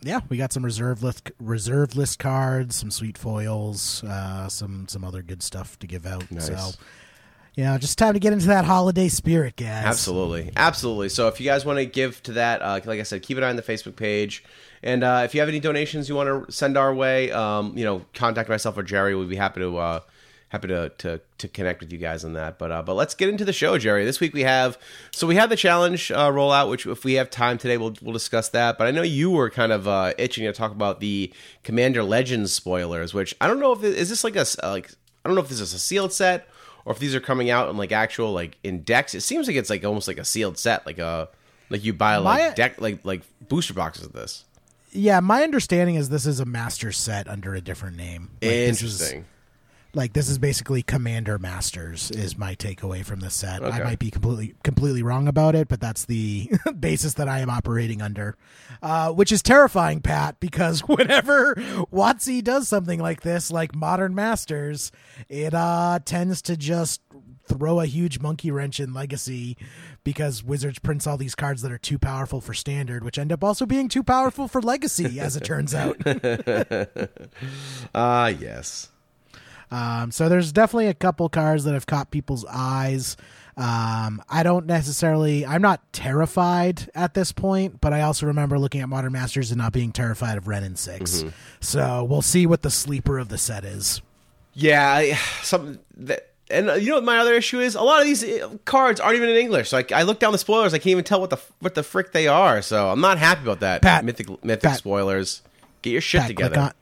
Yeah, 0.04 0.20
we 0.28 0.36
got 0.36 0.52
some 0.52 0.64
reserve 0.64 1.02
list 1.02 1.30
reserve 1.40 1.96
list 1.96 2.18
cards, 2.18 2.76
some 2.76 2.90
sweet 2.90 3.16
foils, 3.16 4.04
uh, 4.04 4.48
some 4.48 4.86
some 4.86 5.02
other 5.02 5.22
good 5.22 5.42
stuff 5.42 5.78
to 5.78 5.86
give 5.86 6.04
out. 6.04 6.30
Nice. 6.30 6.46
So, 6.46 6.70
you 7.54 7.64
know, 7.64 7.78
just 7.78 7.96
time 7.96 8.12
to 8.12 8.20
get 8.20 8.34
into 8.34 8.48
that 8.48 8.66
holiday 8.66 9.08
spirit, 9.08 9.56
guys. 9.56 9.86
Absolutely, 9.86 10.52
absolutely. 10.56 11.08
So 11.08 11.28
if 11.28 11.40
you 11.40 11.46
guys 11.46 11.64
want 11.64 11.78
to 11.78 11.86
give 11.86 12.22
to 12.24 12.32
that, 12.32 12.60
uh, 12.60 12.80
like 12.84 13.00
I 13.00 13.04
said, 13.04 13.22
keep 13.22 13.38
an 13.38 13.44
eye 13.44 13.48
on 13.48 13.56
the 13.56 13.62
Facebook 13.62 13.96
page. 13.96 14.44
And 14.84 15.02
uh, 15.02 15.22
if 15.24 15.34
you 15.34 15.40
have 15.40 15.48
any 15.48 15.60
donations 15.60 16.08
you 16.10 16.14
want 16.14 16.46
to 16.46 16.52
send 16.52 16.76
our 16.76 16.94
way, 16.94 17.32
um, 17.32 17.76
you 17.76 17.84
know, 17.84 18.04
contact 18.12 18.50
myself 18.50 18.76
or 18.76 18.82
Jerry. 18.82 19.14
We'd 19.14 19.30
be 19.30 19.34
happy 19.34 19.60
to 19.60 19.78
uh, 19.78 20.00
happy 20.50 20.68
to, 20.68 20.90
to 20.98 21.20
to 21.38 21.48
connect 21.48 21.80
with 21.80 21.90
you 21.90 21.98
guys 21.98 22.22
on 22.22 22.34
that. 22.34 22.58
But 22.58 22.70
uh, 22.70 22.82
but 22.82 22.92
let's 22.94 23.14
get 23.14 23.30
into 23.30 23.46
the 23.46 23.52
show, 23.54 23.78
Jerry. 23.78 24.04
This 24.04 24.20
week 24.20 24.34
we 24.34 24.42
have 24.42 24.78
so 25.10 25.26
we 25.26 25.36
have 25.36 25.48
the 25.48 25.56
challenge 25.56 26.10
uh, 26.12 26.30
rollout, 26.30 26.68
which 26.68 26.86
if 26.86 27.02
we 27.02 27.14
have 27.14 27.30
time 27.30 27.56
today, 27.56 27.78
we'll 27.78 27.94
we'll 28.02 28.12
discuss 28.12 28.50
that. 28.50 28.76
But 28.76 28.86
I 28.86 28.90
know 28.90 29.00
you 29.00 29.30
were 29.30 29.48
kind 29.48 29.72
of 29.72 29.88
uh, 29.88 30.12
itching 30.18 30.44
to 30.44 30.52
talk 30.52 30.70
about 30.70 31.00
the 31.00 31.32
Commander 31.62 32.02
Legends 32.02 32.52
spoilers, 32.52 33.14
which 33.14 33.34
I 33.40 33.46
don't 33.46 33.60
know 33.60 33.72
if 33.72 33.82
is 33.82 34.10
this 34.10 34.22
like 34.22 34.36
a 34.36 34.44
like 34.62 34.90
I 35.24 35.28
don't 35.30 35.34
know 35.34 35.42
if 35.42 35.48
this 35.48 35.60
is 35.60 35.72
a 35.72 35.78
sealed 35.78 36.12
set 36.12 36.46
or 36.84 36.92
if 36.92 36.98
these 36.98 37.14
are 37.14 37.20
coming 37.20 37.48
out 37.48 37.70
in 37.70 37.78
like 37.78 37.90
actual 37.90 38.32
like 38.34 38.58
in 38.62 38.82
decks. 38.82 39.14
It 39.14 39.22
seems 39.22 39.46
like 39.46 39.56
it's 39.56 39.70
like 39.70 39.82
almost 39.82 40.08
like 40.08 40.18
a 40.18 40.26
sealed 40.26 40.58
set, 40.58 40.84
like 40.84 40.98
a 40.98 41.30
like 41.70 41.82
you 41.84 41.94
buy 41.94 42.18
like 42.18 42.50
My- 42.50 42.54
deck 42.54 42.80
like 42.82 43.02
like 43.02 43.22
booster 43.48 43.72
boxes 43.72 44.04
of 44.04 44.12
this. 44.12 44.44
Yeah, 44.94 45.20
my 45.20 45.42
understanding 45.42 45.96
is 45.96 46.08
this 46.08 46.24
is 46.24 46.38
a 46.40 46.44
master 46.44 46.92
set 46.92 47.28
under 47.28 47.54
a 47.54 47.60
different 47.60 47.96
name. 47.96 48.30
Like, 48.40 48.52
Interesting. 48.52 49.24
Like 49.94 50.12
this 50.12 50.28
is 50.28 50.38
basically 50.38 50.82
Commander 50.82 51.38
Masters 51.38 52.10
is 52.10 52.36
my 52.36 52.54
takeaway 52.54 53.04
from 53.04 53.20
this 53.20 53.34
set. 53.34 53.62
Okay. 53.62 53.80
I 53.80 53.84
might 53.84 53.98
be 53.98 54.10
completely 54.10 54.54
completely 54.62 55.02
wrong 55.02 55.28
about 55.28 55.54
it, 55.54 55.68
but 55.68 55.80
that's 55.80 56.04
the 56.04 56.50
basis 56.78 57.14
that 57.14 57.28
I 57.28 57.40
am 57.40 57.50
operating 57.50 58.02
under, 58.02 58.36
uh, 58.82 59.12
which 59.12 59.32
is 59.32 59.42
terrifying, 59.42 60.00
Pat, 60.00 60.40
because 60.40 60.80
whenever 60.88 61.54
WotC 61.92 62.42
does 62.42 62.68
something 62.68 63.00
like 63.00 63.22
this, 63.22 63.50
like 63.50 63.74
Modern 63.74 64.14
Masters, 64.14 64.92
it 65.28 65.54
uh, 65.54 65.98
tends 66.04 66.42
to 66.42 66.56
just 66.56 67.00
throw 67.46 67.80
a 67.80 67.86
huge 67.86 68.20
monkey 68.20 68.50
wrench 68.50 68.80
in 68.80 68.94
Legacy 68.94 69.56
because 70.02 70.42
Wizards 70.42 70.78
prints 70.78 71.06
all 71.06 71.16
these 71.16 71.34
cards 71.34 71.62
that 71.62 71.70
are 71.70 71.78
too 71.78 71.98
powerful 71.98 72.40
for 72.40 72.54
Standard, 72.54 73.04
which 73.04 73.18
end 73.18 73.32
up 73.32 73.44
also 73.44 73.66
being 73.66 73.88
too 73.88 74.02
powerful 74.02 74.48
for 74.48 74.62
Legacy, 74.62 75.20
as 75.20 75.36
it 75.36 75.44
turns 75.44 75.74
out. 75.74 75.96
Ah, 77.94 78.26
yes. 78.28 78.88
Um, 79.74 80.10
so 80.12 80.28
there's 80.28 80.52
definitely 80.52 80.86
a 80.86 80.94
couple 80.94 81.28
cards 81.28 81.64
that 81.64 81.74
have 81.74 81.86
caught 81.86 82.10
people's 82.10 82.44
eyes. 82.48 83.16
Um, 83.56 84.22
I 84.28 84.42
don't 84.42 84.66
necessarily, 84.66 85.44
I'm 85.46 85.62
not 85.62 85.92
terrified 85.92 86.90
at 86.94 87.14
this 87.14 87.32
point, 87.32 87.80
but 87.80 87.92
I 87.92 88.02
also 88.02 88.26
remember 88.26 88.58
looking 88.58 88.80
at 88.82 88.88
Modern 88.88 89.12
Masters 89.12 89.50
and 89.50 89.58
not 89.58 89.72
being 89.72 89.92
terrified 89.92 90.38
of 90.38 90.46
Wrenn 90.48 90.64
and 90.64 90.78
Six. 90.78 91.24
So 91.60 92.04
we'll 92.04 92.22
see 92.22 92.46
what 92.46 92.62
the 92.62 92.70
sleeper 92.70 93.18
of 93.18 93.28
the 93.28 93.38
set 93.38 93.64
is. 93.64 94.00
Yeah, 94.54 95.16
something 95.42 95.78
that. 95.96 96.30
And 96.50 96.68
uh, 96.68 96.74
you 96.74 96.90
know 96.90 96.96
what 96.96 97.04
my 97.04 97.18
other 97.18 97.32
issue 97.32 97.58
is? 97.58 97.74
A 97.74 97.80
lot 97.80 98.00
of 98.02 98.06
these 98.06 98.22
uh, 98.22 98.58
cards 98.66 99.00
aren't 99.00 99.16
even 99.16 99.30
in 99.30 99.36
English. 99.36 99.72
Like 99.72 99.92
I 99.92 100.02
look 100.02 100.20
down 100.20 100.32
the 100.32 100.38
spoilers, 100.38 100.74
I 100.74 100.78
can't 100.78 100.88
even 100.88 101.02
tell 101.02 101.18
what 101.18 101.30
the 101.30 101.40
what 101.60 101.74
the 101.74 101.82
frick 101.82 102.12
they 102.12 102.28
are. 102.28 102.60
So 102.60 102.90
I'm 102.90 103.00
not 103.00 103.16
happy 103.16 103.42
about 103.42 103.60
that. 103.60 103.80
Pat, 103.80 104.04
mythic 104.04 104.28
mythic 104.44 104.62
Pat. 104.62 104.76
spoilers. 104.76 105.40
Get 105.80 105.90
your 105.90 106.02
shit 106.02 106.20
Pat, 106.20 106.28
together. 106.28 106.72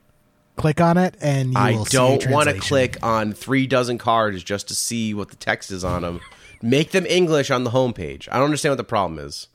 Click 0.55 0.79
on, 0.79 0.97
it, 0.97 1.15
and 1.19 1.53
you 1.53 1.59
I 1.59 1.83
don't 1.89 2.29
want 2.29 2.47
to 2.47 2.59
click 2.59 2.97
on 3.01 3.33
three 3.33 3.65
dozen 3.67 3.97
cards 3.97 4.43
just 4.43 4.67
to 4.67 4.75
see 4.75 5.13
what 5.13 5.29
the 5.29 5.35
text 5.35 5.71
is 5.71 5.83
on 5.83 6.03
them. 6.03 6.21
Make 6.61 6.91
them 6.91 7.05
English 7.07 7.51
on 7.51 7.63
the 7.63 7.71
homepage. 7.71 8.27
I 8.31 8.35
don't 8.35 8.45
understand 8.45 8.71
what 8.71 8.77
the 8.77 8.83
problem 8.83 9.19
is. 9.19 9.47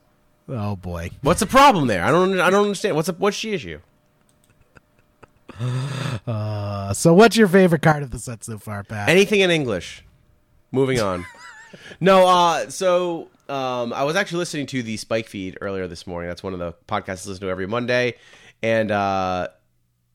Oh 0.48 0.76
boy. 0.76 1.10
What's 1.22 1.40
the 1.40 1.46
problem 1.46 1.86
there? 1.86 2.04
I 2.04 2.10
don't. 2.10 2.40
I 2.40 2.50
don't 2.50 2.64
understand. 2.64 2.96
What's 2.96 3.06
the, 3.06 3.14
what's 3.14 3.40
the 3.40 3.52
issue? 3.54 3.80
Uh, 6.26 6.92
so 6.92 7.14
what's 7.14 7.36
your 7.36 7.48
favorite 7.48 7.82
card 7.82 8.02
of 8.02 8.10
the 8.10 8.18
set 8.18 8.44
so 8.44 8.58
far, 8.58 8.84
Pat? 8.84 9.08
Anything 9.08 9.40
in 9.40 9.50
English. 9.50 10.04
Moving 10.70 11.00
on. 11.00 11.24
no, 12.00 12.26
uh, 12.26 12.70
so 12.70 13.28
um, 13.48 13.92
I 13.92 14.04
was 14.04 14.14
actually 14.14 14.38
listening 14.38 14.66
to 14.66 14.82
the 14.82 14.96
Spike 14.96 15.26
feed 15.26 15.58
earlier 15.60 15.88
this 15.88 16.06
morning. 16.06 16.28
That's 16.28 16.42
one 16.42 16.52
of 16.52 16.58
the 16.58 16.74
podcasts 16.86 17.26
I 17.26 17.30
listen 17.30 17.40
to 17.40 17.48
every 17.48 17.66
Monday, 17.66 18.16
and 18.62 18.90
uh, 18.90 19.48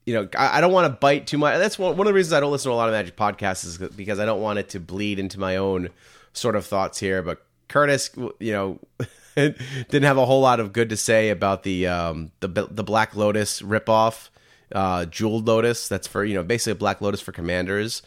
you 0.06 0.14
know, 0.14 0.28
I, 0.38 0.58
I 0.58 0.62
don't 0.62 0.74
want 0.74 0.92
to 0.92 0.98
bite 0.98 1.28
too 1.28 1.38
much. 1.38 1.58
That's 1.58 1.80
one, 1.80 1.98
one 1.98 2.08
of 2.08 2.12
the 2.12 2.16
reasons 2.16 2.34
I 2.34 2.40
don't 2.40 2.52
listen 2.52 2.70
to 2.70 2.74
a 2.74 2.78
lot 2.78 2.90
of 2.90 2.94
Magic 2.94 3.16
podcasts 3.16 3.66
is 3.66 3.78
because 3.78 4.20
I 4.20 4.26
don't 4.26 4.42
want 4.42 4.60
it 4.60 4.70
to 4.70 4.80
bleed 4.80 5.20
into 5.20 5.40
my 5.40 5.58
own 5.58 5.90
sort 6.34 6.56
of 6.56 6.66
thoughts 6.66 7.00
here. 7.00 7.22
But 7.22 7.44
Curtis, 7.68 8.12
you 8.40 8.52
know. 8.52 8.80
didn't 9.36 10.04
have 10.04 10.20
a 10.20 10.26
whole 10.28 10.42
lot 10.42 10.60
of 10.60 10.74
good 10.74 10.90
to 10.90 10.96
say 10.96 11.30
about 11.30 11.64
the 11.64 11.88
um, 11.88 12.32
the 12.40 12.48
the 12.48 12.84
Black 12.84 13.16
Lotus 13.16 13.64
ripoff, 13.64 14.30
uh, 14.72 15.06
Jeweled 15.06 15.48
Lotus. 15.48 15.88
That's 15.88 16.08
for 16.08 16.24
you 16.24 16.36
know 16.36 16.44
basically 16.44 16.74
a 16.74 16.76
Black 16.76 17.02
Lotus 17.02 17.20
for 17.20 17.32
commanders. 17.32 18.04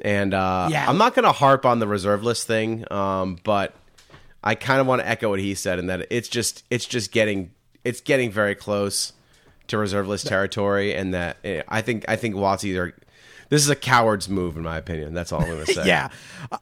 And 0.00 0.32
uh, 0.32 0.68
Yeah. 0.70 0.88
I'm 0.88 0.96
not 0.96 1.14
going 1.14 1.24
to 1.24 1.32
harp 1.32 1.66
on 1.66 1.78
the 1.78 1.86
reserve 1.86 2.22
list 2.22 2.46
thing, 2.46 2.90
um, 2.90 3.36
but 3.44 3.74
I 4.42 4.54
kind 4.54 4.80
of 4.80 4.86
want 4.86 5.02
to 5.02 5.08
echo 5.08 5.28
what 5.28 5.40
he 5.40 5.54
said, 5.54 5.78
in 5.78 5.86
that 5.88 6.06
it's 6.10 6.28
just 6.28 6.64
it's 6.70 6.86
just 6.86 7.12
getting 7.12 7.50
it's 7.84 8.00
getting 8.00 8.30
very 8.30 8.54
close 8.54 9.12
to 9.70 9.78
reserve 9.78 10.06
list 10.06 10.26
territory, 10.26 10.94
and 10.94 11.14
that 11.14 11.38
eh, 11.44 11.62
I 11.68 11.80
think 11.80 12.04
I 12.08 12.16
think 12.16 12.36
Watt's 12.36 12.64
are 12.64 12.94
this 13.48 13.62
is 13.64 13.68
a 13.68 13.74
coward's 13.74 14.28
move 14.28 14.56
in 14.56 14.62
my 14.62 14.76
opinion. 14.76 15.12
That's 15.12 15.32
all 15.32 15.42
I'm 15.42 15.64
to 15.66 15.66
say. 15.74 15.84
yeah, 15.86 16.08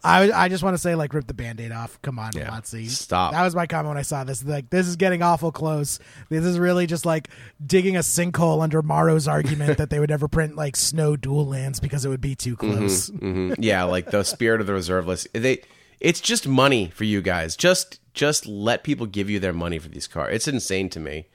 I 0.02 0.30
I 0.32 0.48
just 0.48 0.62
want 0.62 0.72
to 0.74 0.78
say 0.78 0.94
like 0.94 1.12
rip 1.12 1.26
the 1.26 1.34
band-aid 1.34 1.70
off. 1.70 2.00
Come 2.00 2.18
on, 2.18 2.32
Yeah. 2.34 2.48
WotC. 2.48 2.88
Stop. 2.88 3.32
That 3.32 3.42
was 3.42 3.54
my 3.54 3.66
comment 3.66 3.88
when 3.88 3.98
I 3.98 4.02
saw 4.02 4.24
this. 4.24 4.42
Like 4.42 4.70
this 4.70 4.86
is 4.86 4.96
getting 4.96 5.22
awful 5.22 5.52
close. 5.52 5.98
This 6.30 6.44
is 6.46 6.58
really 6.58 6.86
just 6.86 7.04
like 7.04 7.28
digging 7.64 7.96
a 7.96 8.00
sinkhole 8.00 8.62
under 8.62 8.80
Maro's 8.80 9.28
argument 9.28 9.76
that 9.76 9.90
they 9.90 10.00
would 10.00 10.08
never 10.10 10.28
print 10.28 10.56
like 10.56 10.76
snow 10.76 11.14
dual 11.16 11.46
lands 11.46 11.78
because 11.78 12.06
it 12.06 12.08
would 12.08 12.22
be 12.22 12.34
too 12.34 12.56
close. 12.56 13.10
Mhm. 13.10 13.56
yeah, 13.58 13.84
like 13.84 14.10
the 14.10 14.22
spirit 14.22 14.60
of 14.62 14.66
the 14.66 14.72
reserve 14.72 15.06
list. 15.06 15.28
They 15.34 15.62
it's 16.00 16.20
just 16.20 16.48
money 16.48 16.88
for 16.94 17.04
you 17.04 17.20
guys. 17.20 17.54
Just 17.56 18.00
just 18.14 18.46
let 18.46 18.82
people 18.82 19.04
give 19.06 19.28
you 19.28 19.38
their 19.38 19.52
money 19.52 19.78
for 19.78 19.88
these 19.90 20.06
cards. 20.06 20.34
It's 20.34 20.48
insane 20.48 20.88
to 20.90 21.00
me. 21.00 21.26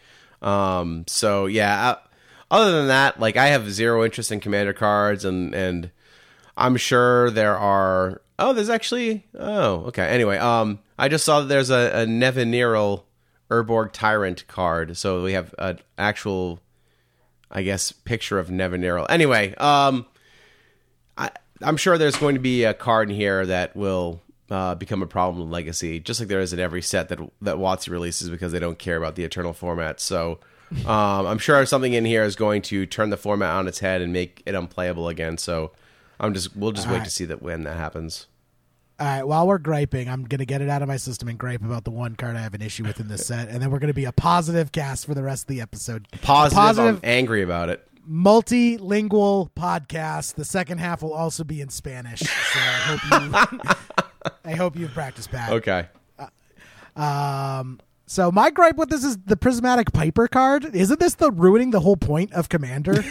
Um 0.44 1.06
so 1.08 1.46
yeah, 1.46 1.90
uh, 1.90 1.96
other 2.52 2.72
than 2.72 2.88
that, 2.88 3.20
like 3.20 3.38
I 3.38 3.48
have 3.48 3.72
zero 3.72 4.04
interest 4.04 4.32
in 4.32 4.40
commander 4.40 4.74
cards 4.74 5.26
and 5.26 5.56
and 5.56 5.92
I'm 6.58 6.78
sure 6.78 7.30
there 7.32 7.58
are 7.58 8.22
Oh, 8.38 8.54
there's 8.54 8.70
actually 8.70 9.26
Oh, 9.38 9.86
okay. 9.86 10.08
Anyway, 10.08 10.38
um 10.38 10.80
I 10.98 11.08
just 11.08 11.26
saw 11.26 11.42
that 11.42 11.48
there's 11.48 11.70
a, 11.70 12.02
a 12.04 12.06
Nevinyrral 12.06 13.04
Urborg 13.50 13.92
Tyrant 13.92 14.48
card. 14.48 14.98
So 14.98 15.24
we 15.24 15.34
have 15.34 15.56
an 15.58 15.80
actual 15.98 16.60
I 17.50 17.64
guess 17.64 17.92
picture 17.92 18.40
of 18.40 18.50
Nevinyrral. 18.50 19.06
Anyway, 19.10 19.56
um 19.56 20.06
I, 21.18 21.30
I'm 21.62 21.78
sure 21.78 21.98
there's 21.98 22.16
going 22.18 22.36
to 22.36 22.42
be 22.42 22.64
a 22.64 22.74
card 22.74 23.10
in 23.10 23.16
here 23.16 23.46
that 23.46 23.76
will 23.76 24.22
uh, 24.54 24.76
become 24.76 25.02
a 25.02 25.08
problem 25.08 25.42
in 25.42 25.50
Legacy, 25.50 26.00
just 26.00 26.20
like 26.20 26.30
there 26.30 26.40
is 26.40 26.54
in 26.54 26.60
every 26.60 26.82
set 26.82 27.10
that 27.10 27.20
that 27.42 27.56
WotC 27.56 27.90
releases 27.90 28.30
because 28.30 28.52
they 28.52 28.60
don't 28.60 28.78
care 28.78 28.98
about 28.98 29.16
the 29.16 29.24
Eternal 29.24 29.52
format. 29.52 30.00
So 30.00 30.40
um, 30.86 31.26
I'm 31.26 31.40
sure 31.40 31.66
something 31.66 31.94
in 31.94 32.06
here 32.06 32.24
is 32.24 32.36
going 32.36 32.62
to 32.64 32.86
turn 32.86 33.10
the 33.10 33.18
format 33.18 33.50
on 33.56 33.68
its 33.68 33.80
head 33.80 34.02
and 34.02 34.14
make 34.14 34.44
it 34.46 34.54
unplayable 34.54 35.10
again. 35.10 35.40
So 35.40 35.72
I'm 36.20 36.36
just 36.36 36.56
we'll 36.56 36.72
just 36.72 36.88
wait 36.88 36.98
right. 36.98 37.04
to 37.04 37.10
see 37.10 37.26
that 37.26 37.42
when 37.42 37.64
that 37.64 37.78
happens. 37.78 38.28
All 39.00 39.08
right, 39.08 39.24
while 39.24 39.48
we're 39.48 39.58
griping, 39.58 40.08
I'm 40.08 40.24
gonna 40.24 40.46
get 40.46 40.62
it 40.62 40.70
out 40.70 40.84
of 40.84 40.88
my 40.88 40.98
system 40.98 41.30
and 41.30 41.40
gripe 41.40 41.64
about 41.64 41.84
the 41.84 41.92
one 41.92 42.16
card 42.16 42.36
I 42.36 42.42
have 42.42 42.54
an 42.54 42.62
issue 42.62 42.84
with 42.84 43.00
in 43.00 43.08
this 43.08 43.26
set, 43.26 43.50
and 43.50 43.60
then 43.60 43.72
we're 43.72 43.80
gonna 43.80 43.92
be 43.92 44.06
a 44.06 44.12
positive 44.12 44.72
cast 44.72 45.08
for 45.08 45.16
the 45.16 45.24
rest 45.24 45.46
of 45.46 45.48
the 45.48 45.62
episode. 45.62 46.08
Positive, 46.22 46.56
Positive- 46.56 46.96
I'm 46.98 47.02
angry 47.02 47.42
about 47.42 47.70
it. 47.70 47.88
multilingual 48.08 49.50
podcast. 49.58 50.36
The 50.36 50.46
second 50.46 50.78
half 50.78 51.02
will 51.02 51.14
also 51.14 51.44
be 51.44 51.60
in 51.60 51.70
Spanish. 51.70 52.20
So 52.20 52.60
I 52.60 52.98
hope 52.98 53.66
you 53.66 54.04
I 54.46 54.54
hope 54.54 54.76
you've 54.76 54.94
practiced 54.94 55.32
Pat. 55.32 55.52
Okay. 55.52 55.88
Um 56.96 57.80
so 58.06 58.32
my 58.32 58.52
gripe 58.52 58.76
with 58.76 58.90
this 58.90 59.04
is 59.04 59.18
the 59.18 59.38
prismatic 59.38 59.92
piper 59.92 60.28
card. 60.28 60.76
Isn't 60.76 61.00
this 61.00 61.16
the 61.16 61.32
ruining 61.32 61.72
the 61.72 61.80
whole 61.80 61.98
point 61.98 62.32
of 62.34 62.50
commander? 62.50 63.04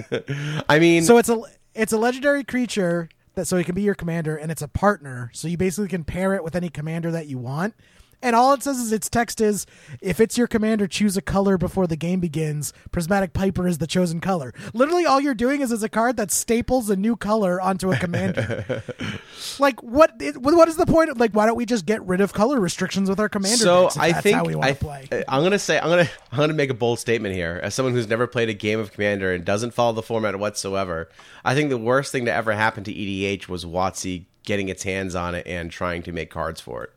I 0.68 0.78
mean, 0.78 1.04
so 1.04 1.18
it's 1.18 1.28
a 1.28 1.40
it's 1.74 1.92
a 1.92 1.98
legendary 1.98 2.42
creature 2.42 3.08
that 3.34 3.46
so 3.46 3.56
it 3.56 3.64
can 3.64 3.74
be 3.74 3.82
your 3.82 3.94
commander 3.94 4.36
and 4.36 4.50
it's 4.50 4.62
a 4.62 4.68
partner. 4.68 5.30
So 5.32 5.48
you 5.48 5.56
basically 5.56 5.88
can 5.88 6.04
pair 6.04 6.34
it 6.34 6.44
with 6.44 6.56
any 6.56 6.68
commander 6.68 7.10
that 7.10 7.26
you 7.26 7.38
want. 7.38 7.74
And 8.22 8.36
all 8.36 8.54
it 8.54 8.62
says 8.62 8.78
is 8.78 8.92
its 8.92 9.10
text 9.10 9.40
is 9.40 9.66
if 10.00 10.20
it's 10.20 10.38
your 10.38 10.46
commander, 10.46 10.86
choose 10.86 11.16
a 11.16 11.22
color 11.22 11.58
before 11.58 11.86
the 11.86 11.96
game 11.96 12.20
begins. 12.20 12.72
Prismatic 12.90 13.32
Piper 13.32 13.66
is 13.66 13.78
the 13.78 13.86
chosen 13.86 14.20
color. 14.20 14.54
Literally, 14.72 15.04
all 15.04 15.20
you're 15.20 15.34
doing 15.34 15.60
is 15.60 15.72
is 15.72 15.82
a 15.82 15.88
card 15.88 16.16
that 16.16 16.30
staples 16.30 16.88
a 16.88 16.96
new 16.96 17.16
color 17.16 17.60
onto 17.60 17.90
a 17.90 17.96
commander. 17.96 18.82
like 19.58 19.82
what? 19.82 20.14
Is, 20.20 20.38
what 20.38 20.68
is 20.68 20.76
the 20.76 20.86
point? 20.86 21.10
Of, 21.10 21.18
like, 21.18 21.32
why 21.32 21.46
don't 21.46 21.56
we 21.56 21.66
just 21.66 21.84
get 21.84 22.02
rid 22.06 22.20
of 22.20 22.32
color 22.32 22.60
restrictions 22.60 23.08
with 23.08 23.18
our 23.18 23.28
commander? 23.28 23.56
so 23.56 23.90
I 23.98 24.12
that's 24.12 24.22
think 24.22 24.36
how 24.36 24.44
we 24.44 24.56
I, 24.56 24.72
play? 24.72 25.08
Uh, 25.10 25.22
i'm 25.28 25.42
gonna 25.42 25.58
say 25.58 25.78
I'm 25.78 25.88
gonna 25.88 26.08
I'm 26.30 26.38
gonna 26.38 26.52
make 26.52 26.70
a 26.70 26.74
bold 26.74 26.98
statement 26.98 27.34
here. 27.34 27.60
As 27.62 27.74
someone 27.74 27.92
who's 27.94 28.08
never 28.08 28.26
played 28.26 28.48
a 28.48 28.54
game 28.54 28.78
of 28.78 28.92
Commander 28.92 29.32
and 29.32 29.44
doesn't 29.44 29.74
follow 29.74 29.92
the 29.92 30.02
format 30.02 30.38
whatsoever, 30.38 31.08
I 31.44 31.54
think 31.54 31.70
the 31.70 31.78
worst 31.78 32.12
thing 32.12 32.24
to 32.26 32.32
ever 32.32 32.52
happen 32.52 32.84
to 32.84 32.92
EDH 32.92 33.48
was 33.48 33.64
WotC 33.64 34.26
getting 34.44 34.68
its 34.68 34.82
hands 34.82 35.14
on 35.14 35.34
it 35.34 35.46
and 35.46 35.70
trying 35.70 36.02
to 36.02 36.12
make 36.12 36.30
cards 36.30 36.60
for 36.60 36.84
it. 36.84 36.92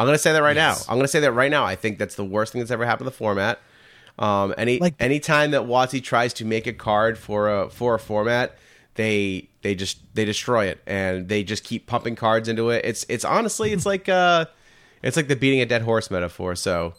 I'm 0.00 0.06
gonna 0.06 0.18
say 0.18 0.32
that 0.32 0.42
right 0.42 0.56
Yes. 0.56 0.86
now. 0.88 0.92
I'm 0.92 0.98
gonna 0.98 1.08
say 1.08 1.20
that 1.20 1.32
right 1.32 1.50
now. 1.50 1.64
I 1.64 1.76
think 1.76 1.98
that's 1.98 2.14
the 2.14 2.24
worst 2.24 2.52
thing 2.52 2.60
that's 2.60 2.70
ever 2.70 2.86
happened 2.86 3.06
to 3.06 3.10
the 3.10 3.16
format. 3.16 3.58
Um, 4.18 4.54
any 4.58 4.78
Like- 4.78 4.94
anytime 4.98 5.50
that 5.52 5.62
WotC 5.62 6.02
tries 6.02 6.32
to 6.34 6.44
make 6.44 6.66
a 6.66 6.72
card 6.72 7.18
for 7.18 7.48
a 7.48 7.70
for 7.70 7.94
a 7.94 7.98
format, 7.98 8.56
they 8.94 9.48
they 9.62 9.74
just 9.74 9.98
they 10.14 10.24
destroy 10.24 10.66
it 10.66 10.80
and 10.86 11.28
they 11.28 11.42
just 11.42 11.64
keep 11.64 11.86
pumping 11.86 12.16
cards 12.16 12.48
into 12.48 12.70
it. 12.70 12.84
It's 12.84 13.04
it's 13.08 13.24
honestly 13.24 13.72
it's 13.72 13.86
like 13.92 14.08
uh 14.08 14.46
it's 15.02 15.16
like 15.16 15.28
the 15.28 15.36
beating 15.36 15.60
a 15.60 15.66
dead 15.66 15.82
horse 15.82 16.10
metaphor. 16.10 16.54
So 16.56 16.94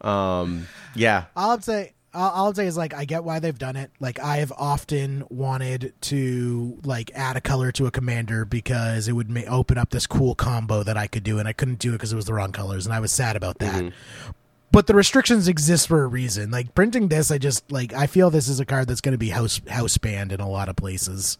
um 0.00 0.68
yeah. 0.94 1.24
I'll 1.36 1.60
say, 1.60 1.92
all 2.16 2.30
all 2.30 2.46
I'll 2.46 2.54
say 2.54 2.66
is 2.66 2.76
like 2.76 2.94
I 2.94 3.04
get 3.04 3.24
why 3.24 3.38
they've 3.38 3.58
done 3.58 3.76
it. 3.76 3.90
Like 4.00 4.18
I 4.18 4.38
have 4.38 4.52
often 4.56 5.24
wanted 5.28 5.92
to 6.02 6.78
like 6.84 7.10
add 7.14 7.36
a 7.36 7.40
color 7.40 7.70
to 7.72 7.86
a 7.86 7.90
commander 7.90 8.44
because 8.44 9.08
it 9.08 9.12
would 9.12 9.30
ma- 9.30 9.42
open 9.48 9.78
up 9.78 9.90
this 9.90 10.06
cool 10.06 10.34
combo 10.34 10.82
that 10.82 10.96
I 10.96 11.06
could 11.06 11.22
do, 11.22 11.38
and 11.38 11.46
I 11.46 11.52
couldn't 11.52 11.78
do 11.78 11.90
it 11.90 11.92
because 11.92 12.12
it 12.12 12.16
was 12.16 12.24
the 12.24 12.34
wrong 12.34 12.52
colors, 12.52 12.86
and 12.86 12.94
I 12.94 13.00
was 13.00 13.12
sad 13.12 13.36
about 13.36 13.58
that. 13.58 13.84
Mm-hmm. 13.84 14.30
But 14.72 14.86
the 14.88 14.94
restrictions 14.94 15.48
exist 15.48 15.88
for 15.88 16.02
a 16.02 16.06
reason. 16.06 16.50
Like 16.50 16.74
printing 16.74 17.08
this, 17.08 17.30
I 17.30 17.38
just 17.38 17.70
like 17.70 17.92
I 17.92 18.06
feel 18.06 18.30
this 18.30 18.48
is 18.48 18.60
a 18.60 18.64
card 18.64 18.88
that's 18.88 19.00
going 19.00 19.12
to 19.12 19.18
be 19.18 19.30
house 19.30 19.60
house 19.68 19.96
banned 19.98 20.32
in 20.32 20.40
a 20.40 20.48
lot 20.48 20.68
of 20.68 20.76
places. 20.76 21.38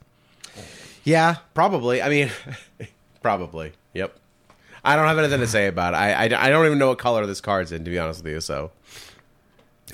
Yeah, 1.04 1.36
probably. 1.54 2.02
I 2.02 2.08
mean 2.08 2.30
probably. 3.22 3.72
Yep. 3.94 4.16
I 4.84 4.94
don't 4.94 5.08
have 5.08 5.18
anything 5.18 5.40
to 5.40 5.48
say 5.48 5.66
about 5.66 5.94
it. 5.94 5.96
I, 5.96 6.12
I, 6.12 6.46
I 6.46 6.48
don't 6.48 6.64
even 6.64 6.78
know 6.78 6.88
what 6.88 6.98
color 6.98 7.26
this 7.26 7.40
card's 7.40 7.72
in 7.72 7.84
to 7.84 7.90
be 7.90 7.98
honest 7.98 8.22
with 8.22 8.32
you, 8.32 8.40
so 8.40 8.70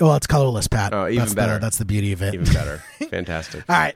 Oh, 0.01 0.07
well, 0.07 0.15
it's 0.15 0.27
colorless, 0.27 0.67
Pat. 0.67 0.93
Oh, 0.93 1.07
even 1.07 1.19
that's 1.19 1.33
better. 1.33 1.53
The, 1.53 1.59
that's 1.59 1.77
the 1.77 1.85
beauty 1.85 2.13
of 2.13 2.21
it. 2.21 2.33
even 2.33 2.51
better. 2.51 2.77
Fantastic. 3.09 3.63
All 3.69 3.75
right. 3.75 3.95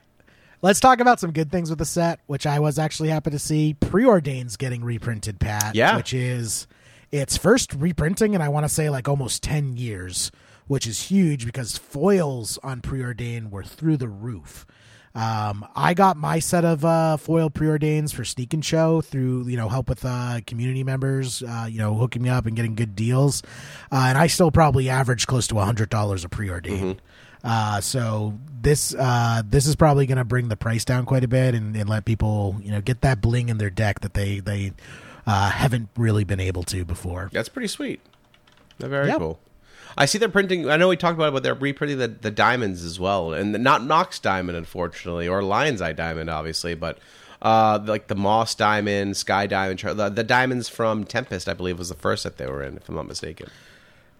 Let's 0.60 0.80
talk 0.80 1.00
about 1.00 1.20
some 1.20 1.32
good 1.32 1.52
things 1.52 1.70
with 1.70 1.78
the 1.78 1.84
set, 1.84 2.20
which 2.26 2.46
I 2.46 2.58
was 2.58 2.78
actually 2.78 3.10
happy 3.10 3.30
to 3.30 3.38
see. 3.38 3.76
Preordain's 3.80 4.56
getting 4.56 4.84
reprinted, 4.84 5.38
Pat. 5.38 5.74
Yeah. 5.74 5.96
Which 5.96 6.12
is 6.12 6.66
its 7.12 7.36
first 7.36 7.72
reprinting 7.74 8.34
in 8.34 8.42
I 8.42 8.48
want 8.48 8.64
to 8.64 8.68
say 8.68 8.90
like 8.90 9.08
almost 9.08 9.42
ten 9.42 9.76
years, 9.76 10.32
which 10.66 10.86
is 10.86 11.02
huge 11.10 11.46
because 11.46 11.78
foils 11.78 12.58
on 12.62 12.80
Preordain 12.80 13.50
were 13.50 13.62
through 13.62 13.98
the 13.98 14.08
roof. 14.08 14.66
Um, 15.18 15.66
I 15.74 15.94
got 15.94 16.16
my 16.16 16.38
set 16.38 16.64
of 16.64 16.84
uh, 16.84 17.16
foil 17.16 17.50
preordains 17.50 18.14
for 18.14 18.24
Sneak 18.24 18.54
and 18.54 18.64
Show 18.64 19.00
through 19.00 19.48
you 19.48 19.56
know 19.56 19.68
help 19.68 19.88
with 19.88 20.04
uh, 20.04 20.40
community 20.46 20.84
members, 20.84 21.42
uh, 21.42 21.66
you 21.68 21.78
know 21.78 21.94
hooking 21.94 22.22
me 22.22 22.28
up 22.28 22.46
and 22.46 22.54
getting 22.54 22.76
good 22.76 22.94
deals, 22.94 23.42
uh, 23.90 24.04
and 24.08 24.16
I 24.16 24.28
still 24.28 24.52
probably 24.52 24.88
average 24.88 25.26
close 25.26 25.48
to 25.48 25.56
hundred 25.58 25.90
dollars 25.90 26.24
a 26.24 26.28
preordain. 26.28 26.98
Uh, 27.42 27.80
so 27.80 28.38
this 28.60 28.94
uh, 28.94 29.42
this 29.44 29.66
is 29.66 29.74
probably 29.74 30.06
going 30.06 30.18
to 30.18 30.24
bring 30.24 30.48
the 30.48 30.56
price 30.56 30.84
down 30.84 31.04
quite 31.04 31.24
a 31.24 31.28
bit 31.28 31.54
and, 31.54 31.74
and 31.76 31.88
let 31.88 32.04
people 32.04 32.56
you 32.62 32.70
know 32.70 32.80
get 32.80 33.00
that 33.00 33.20
bling 33.20 33.48
in 33.48 33.58
their 33.58 33.70
deck 33.70 34.00
that 34.00 34.14
they 34.14 34.38
they 34.38 34.72
uh, 35.26 35.50
haven't 35.50 35.88
really 35.96 36.22
been 36.24 36.40
able 36.40 36.62
to 36.62 36.84
before. 36.84 37.28
That's 37.32 37.48
pretty 37.48 37.68
sweet. 37.68 38.00
They're 38.78 38.88
very 38.88 39.08
Yep. 39.08 39.18
cool. 39.18 39.40
I 39.96 40.06
see 40.06 40.18
they're 40.18 40.28
printing. 40.28 40.68
I 40.70 40.76
know 40.76 40.88
we 40.88 40.96
talked 40.96 41.14
about 41.16 41.28
it, 41.28 41.32
but 41.32 41.42
they're 41.42 41.54
reprinting 41.54 41.98
the, 41.98 42.08
the 42.08 42.30
diamonds 42.30 42.84
as 42.84 43.00
well, 43.00 43.32
and 43.32 43.54
the, 43.54 43.58
not 43.58 43.82
Mox 43.82 44.18
diamond, 44.18 44.56
unfortunately, 44.58 45.26
or 45.28 45.42
Lion's 45.42 45.80
Eye 45.82 45.92
diamond, 45.92 46.30
obviously, 46.30 46.74
but 46.74 46.98
uh, 47.42 47.78
like 47.84 48.08
the 48.08 48.14
Moss 48.16 48.54
diamond, 48.54 49.16
Sky 49.16 49.46
diamond, 49.46 49.78
the, 49.80 50.08
the 50.08 50.24
diamonds 50.24 50.68
from 50.68 51.04
Tempest, 51.04 51.48
I 51.48 51.54
believe, 51.54 51.78
was 51.78 51.88
the 51.88 51.94
first 51.94 52.24
that 52.24 52.36
they 52.36 52.46
were 52.46 52.62
in, 52.62 52.76
if 52.76 52.88
I'm 52.88 52.94
not 52.96 53.06
mistaken. 53.06 53.48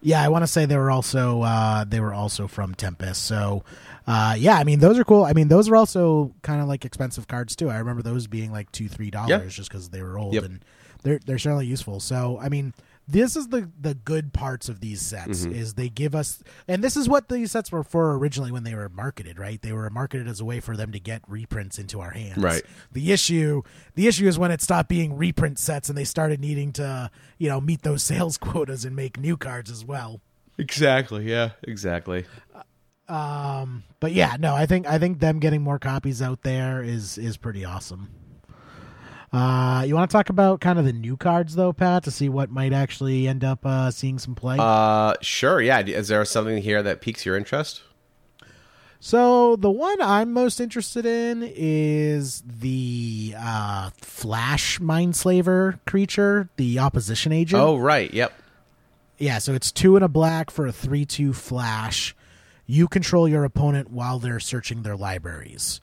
Yeah, 0.01 0.23
I 0.23 0.29
want 0.29 0.45
to 0.45 0.47
say 0.47 0.65
they 0.65 0.77
were 0.77 0.93
also 0.93 1.43
uh, 1.43 1.83
they 1.85 1.99
were 1.99 2.15
also 2.15 2.47
from 2.47 2.75
Tempest. 2.77 3.25
So 3.25 3.65
uh, 4.07 4.37
yeah, 4.39 4.55
I 4.57 4.63
mean 4.63 4.79
those 4.79 4.97
are 4.97 5.03
cool. 5.05 5.25
I 5.25 5.33
mean 5.33 5.49
those 5.49 5.69
are 5.69 5.75
also 5.75 6.33
kind 6.43 6.61
of 6.63 6.69
like 6.69 6.85
expensive 6.85 7.27
cards 7.27 7.57
too. 7.57 7.69
I 7.69 7.79
remember 7.79 8.03
those 8.03 8.29
being 8.29 8.53
like 8.53 8.71
two 8.71 8.89
three 8.89 9.11
dollars 9.11 9.29
Yeah. 9.31 9.49
just 9.49 9.69
because 9.69 9.89
they 9.89 10.01
were 10.01 10.17
old 10.17 10.35
Yep. 10.35 10.45
and 10.45 10.65
they're 11.03 11.19
they're 11.27 11.39
certainly 11.39 11.67
useful. 11.67 11.99
So 11.99 12.39
I 12.41 12.49
mean 12.49 12.75
this 13.11 13.37
is 13.37 13.49
the 13.49 13.71
the 13.81 13.95
good 13.95 14.33
parts 14.35 14.69
of 14.69 14.81
these 14.81 15.01
sets 15.01 15.41
Mm-hmm. 15.47 15.53
is 15.53 15.75
they 15.75 15.89
give 15.89 16.15
us 16.15 16.43
and 16.69 16.85
this 16.85 16.97
is 16.97 17.09
what 17.09 17.29
these 17.29 17.51
sets 17.51 17.73
were 17.73 17.83
for 17.83 18.15
originally 18.17 18.53
when 18.53 18.65
they 18.65 18.75
were 18.75 18.89
marketed 18.91 19.39
right 19.39 19.61
they 19.63 19.73
were 19.73 19.89
marketed 19.89 20.29
as 20.29 20.41
a 20.41 20.45
way 20.45 20.61
for 20.61 20.77
them 20.77 20.93
to 20.93 21.01
get 21.01 21.23
reprints 21.27 21.79
into 21.79 22.01
our 22.01 22.11
hands 22.11 22.37
Right. 22.39 22.63
the 22.93 23.11
issue 23.11 23.63
the 23.95 24.07
issue 24.07 24.29
is 24.29 24.39
when 24.39 24.51
it 24.51 24.61
stopped 24.61 24.89
being 24.91 25.17
reprint 25.17 25.59
sets 25.59 25.89
and 25.89 25.97
they 25.97 26.05
started 26.05 26.39
needing 26.41 26.71
to 26.75 27.11
you 27.39 27.49
know 27.49 27.61
meet 27.61 27.83
those 27.83 28.03
sales 28.13 28.37
quotas 28.37 28.85
and 28.85 28.95
make 28.95 29.19
new 29.19 29.37
cards 29.37 29.71
as 29.71 29.85
well 29.85 30.21
Exactly. 30.61 31.25
Yeah. 31.31 31.51
Exactly. 31.63 32.27
um 33.09 33.85
but 34.01 34.13
yeah 34.13 34.37
no 34.39 34.55
i 34.55 34.67
think 34.67 34.87
i 34.87 34.99
think 34.99 35.19
them 35.21 35.39
getting 35.39 35.63
more 35.63 35.79
copies 35.79 36.21
out 36.21 36.43
there 36.43 36.83
is 36.83 37.17
is 37.17 37.37
pretty 37.39 37.65
awesome 37.65 38.09
uh 39.33 39.85
you 39.87 39.95
want 39.95 40.11
to 40.11 40.13
talk 40.17 40.31
about 40.31 40.61
kind 40.61 40.79
of 40.79 40.85
the 40.85 40.93
new 40.93 41.17
cards 41.17 41.55
though 41.55 41.73
pat 41.73 42.03
to 42.05 42.11
see 42.11 42.29
what 42.29 42.51
might 42.51 42.73
actually 42.73 43.29
end 43.29 43.45
up 43.45 43.65
uh 43.67 43.91
seeing 43.91 44.19
some 44.19 44.35
play 44.35 44.57
Uh, 44.59 45.15
sure. 45.21 45.61
Yeah. 45.61 45.81
Is 45.81 46.09
there 46.09 46.25
something 46.25 46.63
here 46.63 46.83
that 46.83 47.01
piques 47.01 47.27
your 47.27 47.37
interest? 47.37 47.83
So 49.01 49.55
the 49.57 49.71
one 49.71 50.01
I'm 50.03 50.33
most 50.33 50.59
interested 50.61 51.07
in 51.07 51.45
is 51.55 52.43
the 52.45 53.33
uh, 53.39 53.91
Flash 54.01 54.81
Mindslaver 54.81 55.79
creature, 55.87 56.49
the 56.57 56.81
opposition 56.81 57.31
agent. 57.31 57.63
Oh, 57.63 57.77
right. 57.77 58.13
Yep. 58.13 58.33
Yeah, 59.19 59.39
so 59.39 59.55
it's 59.55 59.71
two 59.71 59.95
and 59.95 60.05
a 60.05 60.09
black 60.09 60.51
for 60.51 60.67
a 60.67 60.73
three-two 60.73 61.33
Flash. 61.33 62.17
You 62.67 62.89
control 62.89 63.29
your 63.29 63.45
opponent 63.45 63.91
while 63.91 64.19
they're 64.19 64.41
searching 64.41 64.83
their 64.83 64.97
libraries. 64.97 65.81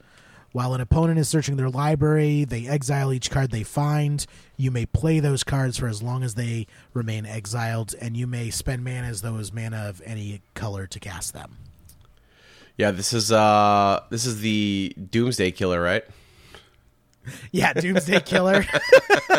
While 0.56 0.74
an 0.74 0.80
opponent 0.80 1.20
is 1.20 1.28
searching 1.28 1.58
their 1.58 1.70
library, 1.70 2.46
they 2.46 2.66
exile 2.66 3.12
each 3.12 3.30
card 3.30 3.52
they 3.52 3.64
find. 3.64 4.26
You 4.56 4.72
may 4.72 4.86
play 4.86 5.20
those 5.20 5.44
cards 5.44 5.78
for 5.78 5.90
as 5.90 6.02
long 6.02 6.24
as 6.24 6.36
they 6.36 6.66
remain 6.94 7.26
exiled, 7.26 7.94
and 8.00 8.16
you 8.16 8.26
may 8.26 8.52
spend 8.52 8.82
mana 8.82 9.08
as 9.08 9.22
though 9.22 9.36
as 9.36 9.52
mana 9.52 9.90
of 9.90 10.02
any 10.06 10.44
color 10.54 10.88
to 10.88 10.98
cast 10.98 11.34
them. 11.34 11.58
Yeah, 12.78 12.92
this 12.92 13.12
is 13.12 13.34
uh 13.34 14.04
this 14.10 14.26
is 14.26 14.40
the 14.40 14.96
Doomsday 15.12 15.52
Killer, 15.52 15.82
right? 15.82 16.06
Yeah, 17.52 17.74
Doomsday 17.74 18.22
Killer. 18.22 18.64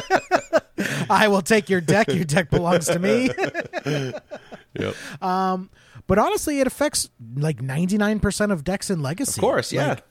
I 1.09 1.29
will 1.29 1.41
take 1.41 1.71
your 1.71 1.81
deck. 1.81 2.13
Your 2.13 2.25
deck 2.25 2.51
belongs 2.51 2.89
to 2.89 2.99
me. 2.99 3.31
Yep. 4.79 4.95
but 5.21 6.19
honestly, 6.19 6.61
it 6.61 6.67
affects 6.67 7.09
like 7.35 7.63
99% 7.63 8.53
of 8.53 8.65
decks 8.65 8.91
in 8.91 9.01
Legacy. 9.01 9.41
of 9.41 9.41
course, 9.41 9.73
yeah. 9.73 9.89
Like, 9.89 10.05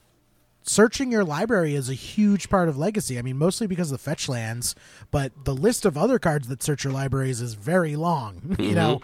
searching 0.65 1.11
your 1.11 1.23
library 1.23 1.75
is 1.75 1.89
a 1.89 1.93
huge 1.93 2.49
part 2.49 2.67
of 2.67 2.77
Legacy. 2.77 3.19
I 3.19 3.21
mean, 3.21 3.37
mostly 3.37 3.67
because 3.67 3.91
of 3.91 3.99
the 3.99 4.03
fetch 4.03 4.27
lands, 4.27 4.75
but 5.11 5.31
the 5.45 5.53
list 5.53 5.85
of 5.85 5.97
other 5.97 6.19
cards 6.19 6.47
that 6.47 6.63
search 6.63 6.83
your 6.83 6.91
libraries 6.91 7.39
is 7.39 7.53
very 7.53 7.95
long. 7.95 8.55
you 8.59 8.73
know, 8.75 9.01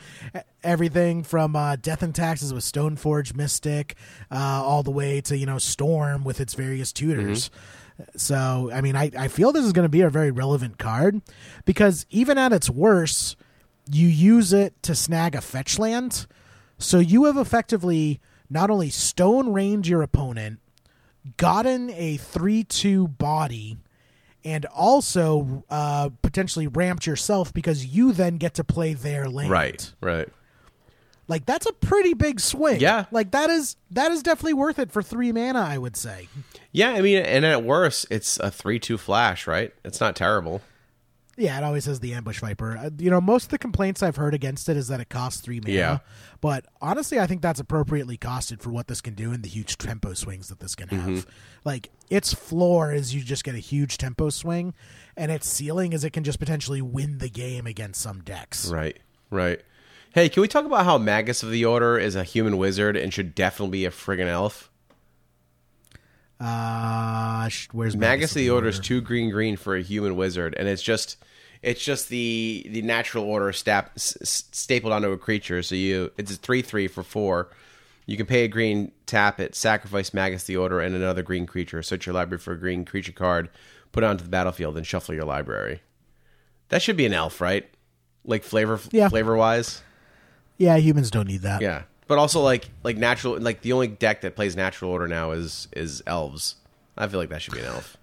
everything 0.63 1.23
from 1.23 1.55
uh, 1.55 1.75
Death 1.75 2.01
and 2.01 2.13
Taxes 2.13 2.53
with 2.53 2.63
Stoneforge 2.63 3.35
Mystic, 3.35 3.95
uh, 4.31 4.35
all 4.35 4.83
the 4.83 4.91
way 4.91 5.21
to 5.21 5.37
you 5.37 5.45
know 5.45 5.59
Storm 5.59 6.23
with 6.23 6.41
its 6.41 6.55
various 6.55 6.91
tutors. 6.91 7.51
So, 8.15 8.71
I 8.73 8.81
mean, 8.81 8.95
I, 8.95 9.11
I 9.15 9.27
feel 9.27 9.51
this 9.51 9.65
is 9.65 9.73
going 9.73 9.85
to 9.85 9.89
be 9.89 10.01
a 10.01 10.09
very 10.09 10.31
relevant 10.31 10.79
card 10.79 11.21
because 11.65 12.07
even 12.09 12.39
at 12.39 12.51
its 12.51 12.67
worst, 12.67 13.35
you 13.91 14.07
use 14.07 14.53
it 14.53 14.81
to 14.83 14.95
snag 14.95 15.35
a 15.35 15.41
fetch 15.41 15.77
land. 15.77 16.25
So 16.79 16.97
you 16.97 17.25
have 17.25 17.37
effectively 17.37 18.19
not 18.49 18.71
only 18.71 18.89
Stone 18.89 19.53
Rained 19.53 19.85
your 19.85 20.01
opponent, 20.01 20.60
gotten 21.37 21.89
a 21.91 22.17
3 22.17 22.63
2 22.63 23.07
body, 23.07 23.77
and 24.43 24.65
also 24.65 25.63
uh, 25.69 26.09
potentially 26.21 26.67
ramped 26.67 27.05
yourself 27.05 27.53
because 27.53 27.85
you 27.85 28.11
then 28.11 28.37
get 28.37 28.55
to 28.55 28.63
play 28.63 28.93
their 28.93 29.29
land. 29.29 29.49
Right, 29.51 29.93
right. 30.01 30.29
Like 31.27 31.45
that's 31.45 31.65
a 31.65 31.71
pretty 31.71 32.13
big 32.13 32.41
swing. 32.41 32.81
Yeah. 32.81 33.05
Like 33.09 33.31
that 33.31 33.49
is 33.49 33.77
that 33.91 34.11
is 34.11 34.21
definitely 34.21 34.53
worth 34.53 34.79
it 34.79 34.91
for 34.91 35.01
three 35.01 35.31
mana, 35.31 35.59
I 35.61 35.77
would 35.77 35.95
say. 35.95 36.27
Yeah, 36.73 36.89
I 36.91 37.01
mean, 37.01 37.19
and 37.19 37.45
at 37.45 37.63
worst, 37.63 38.07
it's 38.09 38.37
a 38.39 38.51
three-two 38.51 38.97
flash, 38.97 39.47
right? 39.47 39.73
It's 39.85 40.01
not 40.01 40.15
terrible. 40.15 40.61
Yeah, 41.41 41.57
it 41.57 41.63
always 41.63 41.85
has 41.85 41.99
the 41.99 42.13
ambush 42.13 42.39
viper. 42.39 42.77
Uh, 42.77 42.89
you 42.99 43.09
know, 43.09 43.19
most 43.19 43.45
of 43.45 43.49
the 43.49 43.57
complaints 43.57 44.03
I've 44.03 44.15
heard 44.15 44.35
against 44.35 44.69
it 44.69 44.77
is 44.77 44.89
that 44.89 44.99
it 44.99 45.09
costs 45.09 45.41
three 45.41 45.59
mana. 45.59 45.73
Yeah. 45.73 45.97
But 46.39 46.67
honestly, 46.79 47.19
I 47.19 47.25
think 47.25 47.41
that's 47.41 47.59
appropriately 47.59 48.15
costed 48.15 48.61
for 48.61 48.69
what 48.69 48.87
this 48.87 49.01
can 49.01 49.15
do 49.15 49.31
and 49.31 49.43
the 49.43 49.49
huge 49.49 49.79
tempo 49.79 50.13
swings 50.13 50.49
that 50.49 50.59
this 50.59 50.75
can 50.75 50.89
have. 50.89 51.09
Mm-hmm. 51.09 51.29
Like 51.63 51.89
its 52.11 52.31
floor 52.31 52.93
is 52.93 53.15
you 53.15 53.23
just 53.23 53.43
get 53.43 53.55
a 53.55 53.59
huge 53.59 53.97
tempo 53.97 54.29
swing, 54.29 54.75
and 55.17 55.31
its 55.31 55.49
ceiling 55.49 55.93
is 55.93 56.03
it 56.03 56.11
can 56.11 56.23
just 56.23 56.37
potentially 56.37 56.81
win 56.81 57.17
the 57.17 57.29
game 57.29 57.65
against 57.65 58.01
some 58.01 58.21
decks. 58.21 58.69
Right, 58.69 58.99
right. 59.31 59.59
Hey, 60.13 60.29
can 60.29 60.41
we 60.41 60.47
talk 60.47 60.65
about 60.65 60.85
how 60.85 60.99
Magus 60.99 61.41
of 61.41 61.49
the 61.49 61.65
Order 61.65 61.97
is 61.97 62.15
a 62.15 62.23
human 62.23 62.59
wizard 62.59 62.95
and 62.95 63.11
should 63.11 63.33
definitely 63.33 63.79
be 63.79 63.85
a 63.85 63.91
friggin' 63.91 64.27
elf? 64.27 64.69
Uh, 66.39 67.49
where's 67.71 67.95
Magus 67.95 68.31
of 68.31 68.35
the 68.35 68.51
Order 68.51 68.67
is 68.67 68.79
two 68.79 69.01
green 69.01 69.31
green 69.31 69.57
for 69.57 69.75
a 69.75 69.81
human 69.81 70.15
wizard, 70.15 70.53
and 70.55 70.67
it's 70.67 70.83
just 70.83 71.17
it's 71.63 71.83
just 71.83 72.09
the 72.09 72.65
the 72.69 72.81
natural 72.81 73.23
order 73.23 73.51
stap, 73.53 73.91
stapled 73.97 74.93
onto 74.93 75.11
a 75.11 75.17
creature. 75.17 75.61
So 75.63 75.75
you 75.75 76.11
it's 76.17 76.33
a 76.33 76.37
three 76.37 76.61
three 76.61 76.87
for 76.87 77.03
four. 77.03 77.49
You 78.07 78.17
can 78.17 78.25
pay 78.25 78.43
a 78.43 78.47
green, 78.47 78.91
tap 79.05 79.39
it, 79.39 79.55
sacrifice 79.55 80.13
Magus 80.13 80.43
the 80.43 80.57
Order 80.57 80.79
and 80.81 80.95
another 80.95 81.21
green 81.21 81.45
creature. 81.45 81.81
Search 81.83 82.05
your 82.07 82.15
library 82.15 82.39
for 82.39 82.53
a 82.53 82.57
green 82.59 82.83
creature 82.83 83.11
card, 83.11 83.49
put 83.91 84.03
it 84.03 84.07
onto 84.07 84.23
the 84.23 84.29
battlefield, 84.29 84.75
and 84.75 84.85
shuffle 84.85 85.13
your 85.15 85.23
library. 85.25 85.81
That 86.69 86.81
should 86.81 86.97
be 86.97 87.05
an 87.05 87.13
elf, 87.13 87.39
right? 87.39 87.69
Like 88.25 88.43
flavor 88.43 88.79
Yeah. 88.91 89.09
flavor 89.09 89.35
wise. 89.35 89.81
Yeah, 90.57 90.75
humans 90.77 91.09
don't 91.11 91.27
need 91.27 91.41
that. 91.41 91.61
Yeah, 91.61 91.83
but 92.07 92.17
also 92.17 92.41
like 92.41 92.69
like 92.83 92.97
natural 92.97 93.39
like 93.39 93.61
the 93.61 93.73
only 93.73 93.87
deck 93.87 94.21
that 94.21 94.35
plays 94.35 94.55
natural 94.55 94.91
order 94.91 95.07
now 95.07 95.31
is 95.31 95.67
is 95.73 96.01
elves. 96.07 96.55
I 96.97 97.07
feel 97.07 97.19
like 97.19 97.29
that 97.29 97.41
should 97.41 97.53
be 97.53 97.59
an 97.61 97.67
elf. 97.67 97.97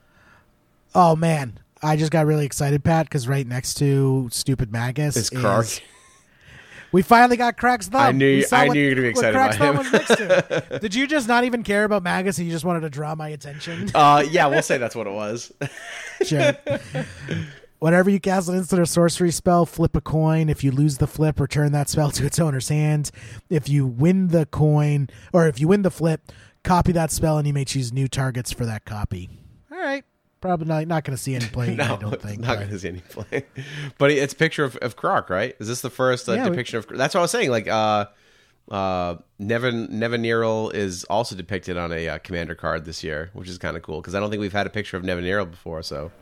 Oh 0.95 1.15
man, 1.17 1.59
I 1.83 1.97
just 1.97 2.11
got 2.11 2.27
really 2.27 2.45
excited, 2.45 2.83
Pat, 2.85 3.07
because 3.07 3.29
right 3.29 3.47
next 3.47 3.75
to 3.75 4.29
Stupid 4.33 4.73
Magus 4.73 5.17
is- 5.17 5.31
Krark. 5.31 5.81
We 6.91 7.03
finally 7.03 7.37
got 7.37 7.59
Krark's 7.59 7.87
thumb. 7.89 8.01
I 8.01 8.13
knew 8.13 8.27
you- 8.27 8.47
I 8.51 8.67
what- 8.67 8.73
knew 8.73 8.81
you 8.81 8.89
were 8.89 8.95
gonna 8.95 9.03
be 9.03 9.09
excited 9.11 9.35
about 9.37 9.55
him. 9.57 9.77
was 9.77 9.93
next 9.93 10.09
to. 10.17 10.79
Did 10.81 10.95
you 10.95 11.07
just 11.07 11.29
not 11.29 11.45
even 11.45 11.63
care 11.63 11.85
about 11.85 12.03
Magus 12.03 12.39
and 12.39 12.47
you 12.47 12.53
just 12.53 12.65
wanted 12.65 12.81
to 12.81 12.89
draw 12.89 13.15
my 13.15 13.29
attention? 13.29 13.91
Uh, 13.95 14.25
yeah, 14.31 14.47
we'll 14.47 14.63
say 14.63 14.79
that's 14.79 14.97
what 14.97 15.07
it 15.07 15.13
was. 15.13 15.53
sure. 16.25 16.53
Whenever 17.79 18.09
you 18.09 18.19
cast 18.19 18.49
an 18.49 18.57
instant 18.57 18.81
or 18.81 18.87
sorcery 18.87 19.31
spell, 19.31 19.67
flip 19.67 19.95
a 19.97 20.01
coin. 20.01 20.49
If 20.49 20.65
you 20.65 20.73
lose 20.73 20.97
the 20.97 21.07
flip, 21.07 21.39
return 21.39 21.73
that 21.73 21.91
spell 21.91 22.11
to 22.13 22.25
its 22.25 22.39
owner's 22.41 22.71
hand. 22.71 23.11
If 23.51 23.69
you 23.69 23.87
win 23.87 24.29
the 24.29 24.47
coin, 24.47 25.09
or 25.35 25.47
if 25.47 25.61
you 25.61 25.69
win 25.69 25.83
the 25.83 25.91
flip, 25.91 26.33
copy 26.65 26.93
that 26.93 27.11
spell 27.13 27.37
and 27.37 27.47
you 27.47 27.53
may 27.53 27.67
choose 27.67 27.93
new 27.93 28.09
targets 28.09 28.51
for 28.51 28.65
that 28.65 28.87
copy. 28.87 29.29
All 29.71 29.79
right. 29.79 30.05
Probably 30.41 30.67
not, 30.67 30.87
not 30.87 31.05
going 31.05 31.17
to 31.17 31.23
see 31.23 31.35
any 31.35 31.47
play, 31.53 31.75
no, 31.75 31.85
I 31.85 31.97
don't 31.97 32.23
think. 32.23 32.41
not 32.41 32.59
going 32.59 32.69
to 32.71 32.79
see 32.79 32.89
any 32.89 33.01
play. 33.01 33.45
but 33.99 34.11
it's 34.11 34.33
a 34.33 34.37
picture 34.37 34.65
of, 34.65 34.77
of 34.77 34.97
Krark, 34.97 35.31
right? 35.31 35.57
Is 35.59 35.67
this 35.69 35.81
the 35.81 35.91
first 35.91 36.29
uh, 36.29 36.33
Yeah, 36.35 36.45
we- 36.45 36.51
depiction 36.51 36.79
of? 36.79 36.87
That's 36.89 37.15
what 37.15 37.21
I 37.21 37.23
was 37.23 37.31
saying. 37.31 37.51
Like, 37.51 37.67
uh, 37.69 38.07
uh, 38.71 39.17
Nevin 39.39 39.89
Nevinyrral 39.89 40.73
is 40.75 41.05
also 41.05 41.35
depicted 41.35 41.77
on 41.77 41.93
a 41.93 42.09
uh, 42.09 42.19
commander 42.19 42.55
card 42.55 42.85
this 42.85 43.03
year, 43.03 43.31
which 43.33 43.49
is 43.49 43.59
kind 43.59 43.77
of 43.77 43.83
cool 43.83 44.01
because 44.01 44.15
I 44.15 44.21
don't 44.21 44.31
think 44.31 44.41
we've 44.41 44.53
had 44.53 44.67
a 44.67 44.71
picture 44.71 44.97
of 44.97 45.03
Nevinyrral 45.03 45.51
before. 45.51 45.83
So 45.83 46.13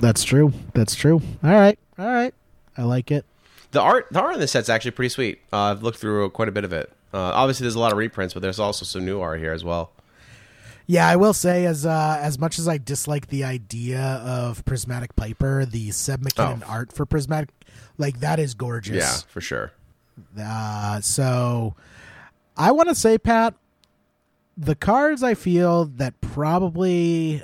That's 0.00 0.24
true. 0.24 0.52
That's 0.74 0.94
true. 0.94 1.22
All 1.44 1.50
right. 1.52 1.78
All 1.98 2.06
right. 2.08 2.34
I 2.76 2.82
like 2.82 3.10
it. 3.10 3.24
the 3.70 3.80
art, 3.80 4.06
the 4.10 4.20
art 4.20 4.34
in 4.34 4.40
this 4.40 4.50
set's 4.52 4.68
actually 4.68 4.90
pretty 4.92 5.10
sweet. 5.10 5.40
Uh, 5.52 5.58
I've 5.58 5.82
looked 5.82 5.98
through 5.98 6.28
quite 6.30 6.48
a 6.48 6.52
bit 6.52 6.64
of 6.64 6.72
it. 6.72 6.92
Uh, 7.14 7.18
obviously, 7.18 7.64
there's 7.64 7.74
a 7.74 7.80
lot 7.80 7.92
of 7.92 7.98
reprints, 7.98 8.34
but 8.34 8.40
there's 8.42 8.58
also 8.58 8.84
some 8.84 9.04
new 9.04 9.20
art 9.20 9.38
here 9.40 9.52
as 9.52 9.62
well. 9.64 9.92
Yeah, 10.90 11.06
I 11.08 11.14
will 11.14 11.32
say 11.34 11.66
as 11.66 11.86
uh, 11.86 12.18
as 12.20 12.36
much 12.38 12.58
as 12.58 12.66
I 12.66 12.76
dislike 12.78 13.28
the 13.28 13.44
idea 13.44 14.00
of 14.24 14.64
Prismatic 14.64 15.14
Piper, 15.14 15.64
the 15.64 15.92
Seb 15.92 16.22
McKinnon 16.22 16.62
Oh. 16.66 16.68
art 16.70 16.92
for 16.92 17.06
Prismatic, 17.06 17.50
like 17.96 18.18
that 18.20 18.40
is 18.40 18.54
gorgeous. 18.54 18.96
Yeah, 18.96 19.16
for 19.32 19.40
sure. 19.40 19.72
Uh, 20.36 21.00
so 21.00 21.76
I 22.56 22.72
want 22.72 22.88
to 22.88 22.94
say, 22.96 23.18
Pat, 23.18 23.54
the 24.56 24.74
cards 24.74 25.22
I 25.22 25.34
feel 25.34 25.84
that 25.84 26.20
probably 26.20 27.42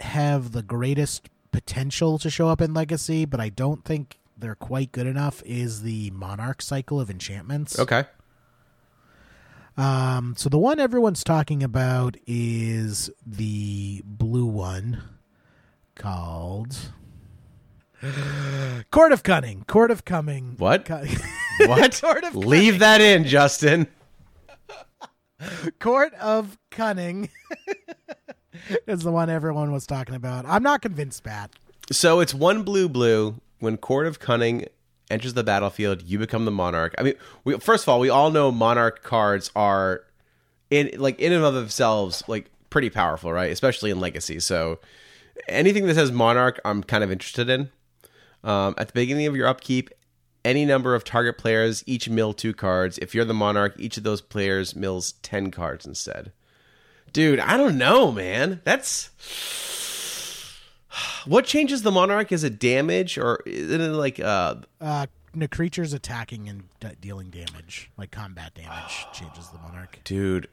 have 0.00 0.50
the 0.50 0.62
greatest 0.62 1.28
potential 1.52 2.18
to 2.18 2.28
show 2.28 2.48
up 2.48 2.60
in 2.60 2.74
Legacy, 2.74 3.24
but 3.24 3.38
I 3.40 3.48
don't 3.48 3.84
think 3.84 4.18
they're 4.36 4.54
quite 4.56 4.90
good 4.90 5.06
enough, 5.06 5.40
is 5.46 5.82
the 5.82 6.10
Monarch 6.10 6.62
cycle 6.62 7.00
of 7.00 7.10
enchantments. 7.10 7.78
Okay. 7.78 8.04
Um, 9.78 10.34
so 10.36 10.48
the 10.48 10.58
one 10.58 10.80
everyone's 10.80 11.22
talking 11.22 11.62
about 11.62 12.16
is 12.26 13.10
the 13.24 14.02
blue 14.04 14.44
one 14.46 15.02
called 15.94 16.76
Court 18.90 19.12
of 19.12 19.22
Cunning. 19.22 19.64
Court 19.68 19.92
of 19.92 20.04
Cunning. 20.04 20.56
What? 20.58 20.84
Cu- 20.84 21.06
What? 21.66 22.00
Court 22.00 22.22
of 22.24 22.36
Leave 22.36 22.78
that 22.80 23.00
in, 23.00 23.24
Justin. 23.24 23.86
Court 25.80 26.12
of 26.14 26.56
Cunning 26.70 27.30
is 28.86 29.02
the 29.02 29.10
one 29.12 29.28
everyone 29.30 29.72
was 29.72 29.86
talking 29.86 30.14
about. 30.14 30.44
I'm 30.46 30.62
not 30.62 30.82
convinced, 30.82 31.22
Pat. 31.24 31.50
So 31.90 32.20
it's 32.20 32.34
one 32.34 32.62
blue 32.64 32.88
blue. 32.88 33.40
When 33.60 33.76
Court 33.76 34.06
of 34.06 34.20
Cunning 34.20 34.66
enters 35.10 35.34
the 35.34 35.44
battlefield, 35.44 36.02
you 36.02 36.18
become 36.18 36.44
the 36.44 36.50
monarch. 36.50 36.94
I 36.98 37.02
mean, 37.02 37.14
we, 37.44 37.58
first 37.58 37.84
of 37.84 37.88
all, 37.88 38.00
we 38.00 38.10
all 38.10 38.30
know 38.30 38.50
monarch 38.50 39.02
cards 39.02 39.50
are 39.56 40.04
in 40.70 40.90
like 40.98 41.18
in 41.18 41.32
and 41.32 41.44
of 41.44 41.54
themselves 41.54 42.22
like 42.28 42.50
pretty 42.70 42.90
powerful, 42.90 43.32
right? 43.32 43.50
Especially 43.50 43.90
in 43.90 44.00
Legacy. 44.00 44.40
So 44.40 44.78
anything 45.48 45.86
that 45.86 45.94
says 45.94 46.12
monarch, 46.12 46.60
I'm 46.64 46.82
kind 46.82 47.02
of 47.02 47.10
interested 47.10 47.48
in. 47.48 47.70
Um, 48.44 48.74
at 48.78 48.88
the 48.88 48.92
beginning 48.92 49.26
of 49.26 49.34
your 49.34 49.48
upkeep, 49.48 49.90
any 50.44 50.64
number 50.64 50.94
of 50.94 51.04
target 51.04 51.38
players 51.38 51.82
each 51.86 52.08
mill 52.08 52.32
two 52.32 52.54
cards. 52.54 52.98
If 52.98 53.14
you're 53.14 53.24
the 53.24 53.34
monarch, 53.34 53.74
each 53.78 53.96
of 53.96 54.04
those 54.04 54.20
players 54.20 54.76
mills 54.76 55.12
ten 55.22 55.50
cards 55.50 55.86
instead. 55.86 56.32
Dude, 57.12 57.40
I 57.40 57.56
don't 57.56 57.78
know, 57.78 58.12
man. 58.12 58.60
That's 58.64 59.10
what 61.26 61.44
changes 61.44 61.82
the 61.82 61.90
monarch? 61.90 62.32
Is 62.32 62.44
it 62.44 62.58
damage 62.58 63.18
or 63.18 63.42
is 63.46 63.70
it 63.70 63.78
like 63.78 64.20
uh 64.20 64.56
Uh, 64.80 65.06
the 65.34 65.48
creatures 65.48 65.92
attacking 65.92 66.48
and 66.48 66.64
d- 66.80 66.88
dealing 67.00 67.30
damage, 67.30 67.90
like 67.96 68.10
combat 68.10 68.54
damage, 68.54 69.06
changes 69.12 69.48
the 69.48 69.58
monarch. 69.58 70.00
dude 70.04 70.48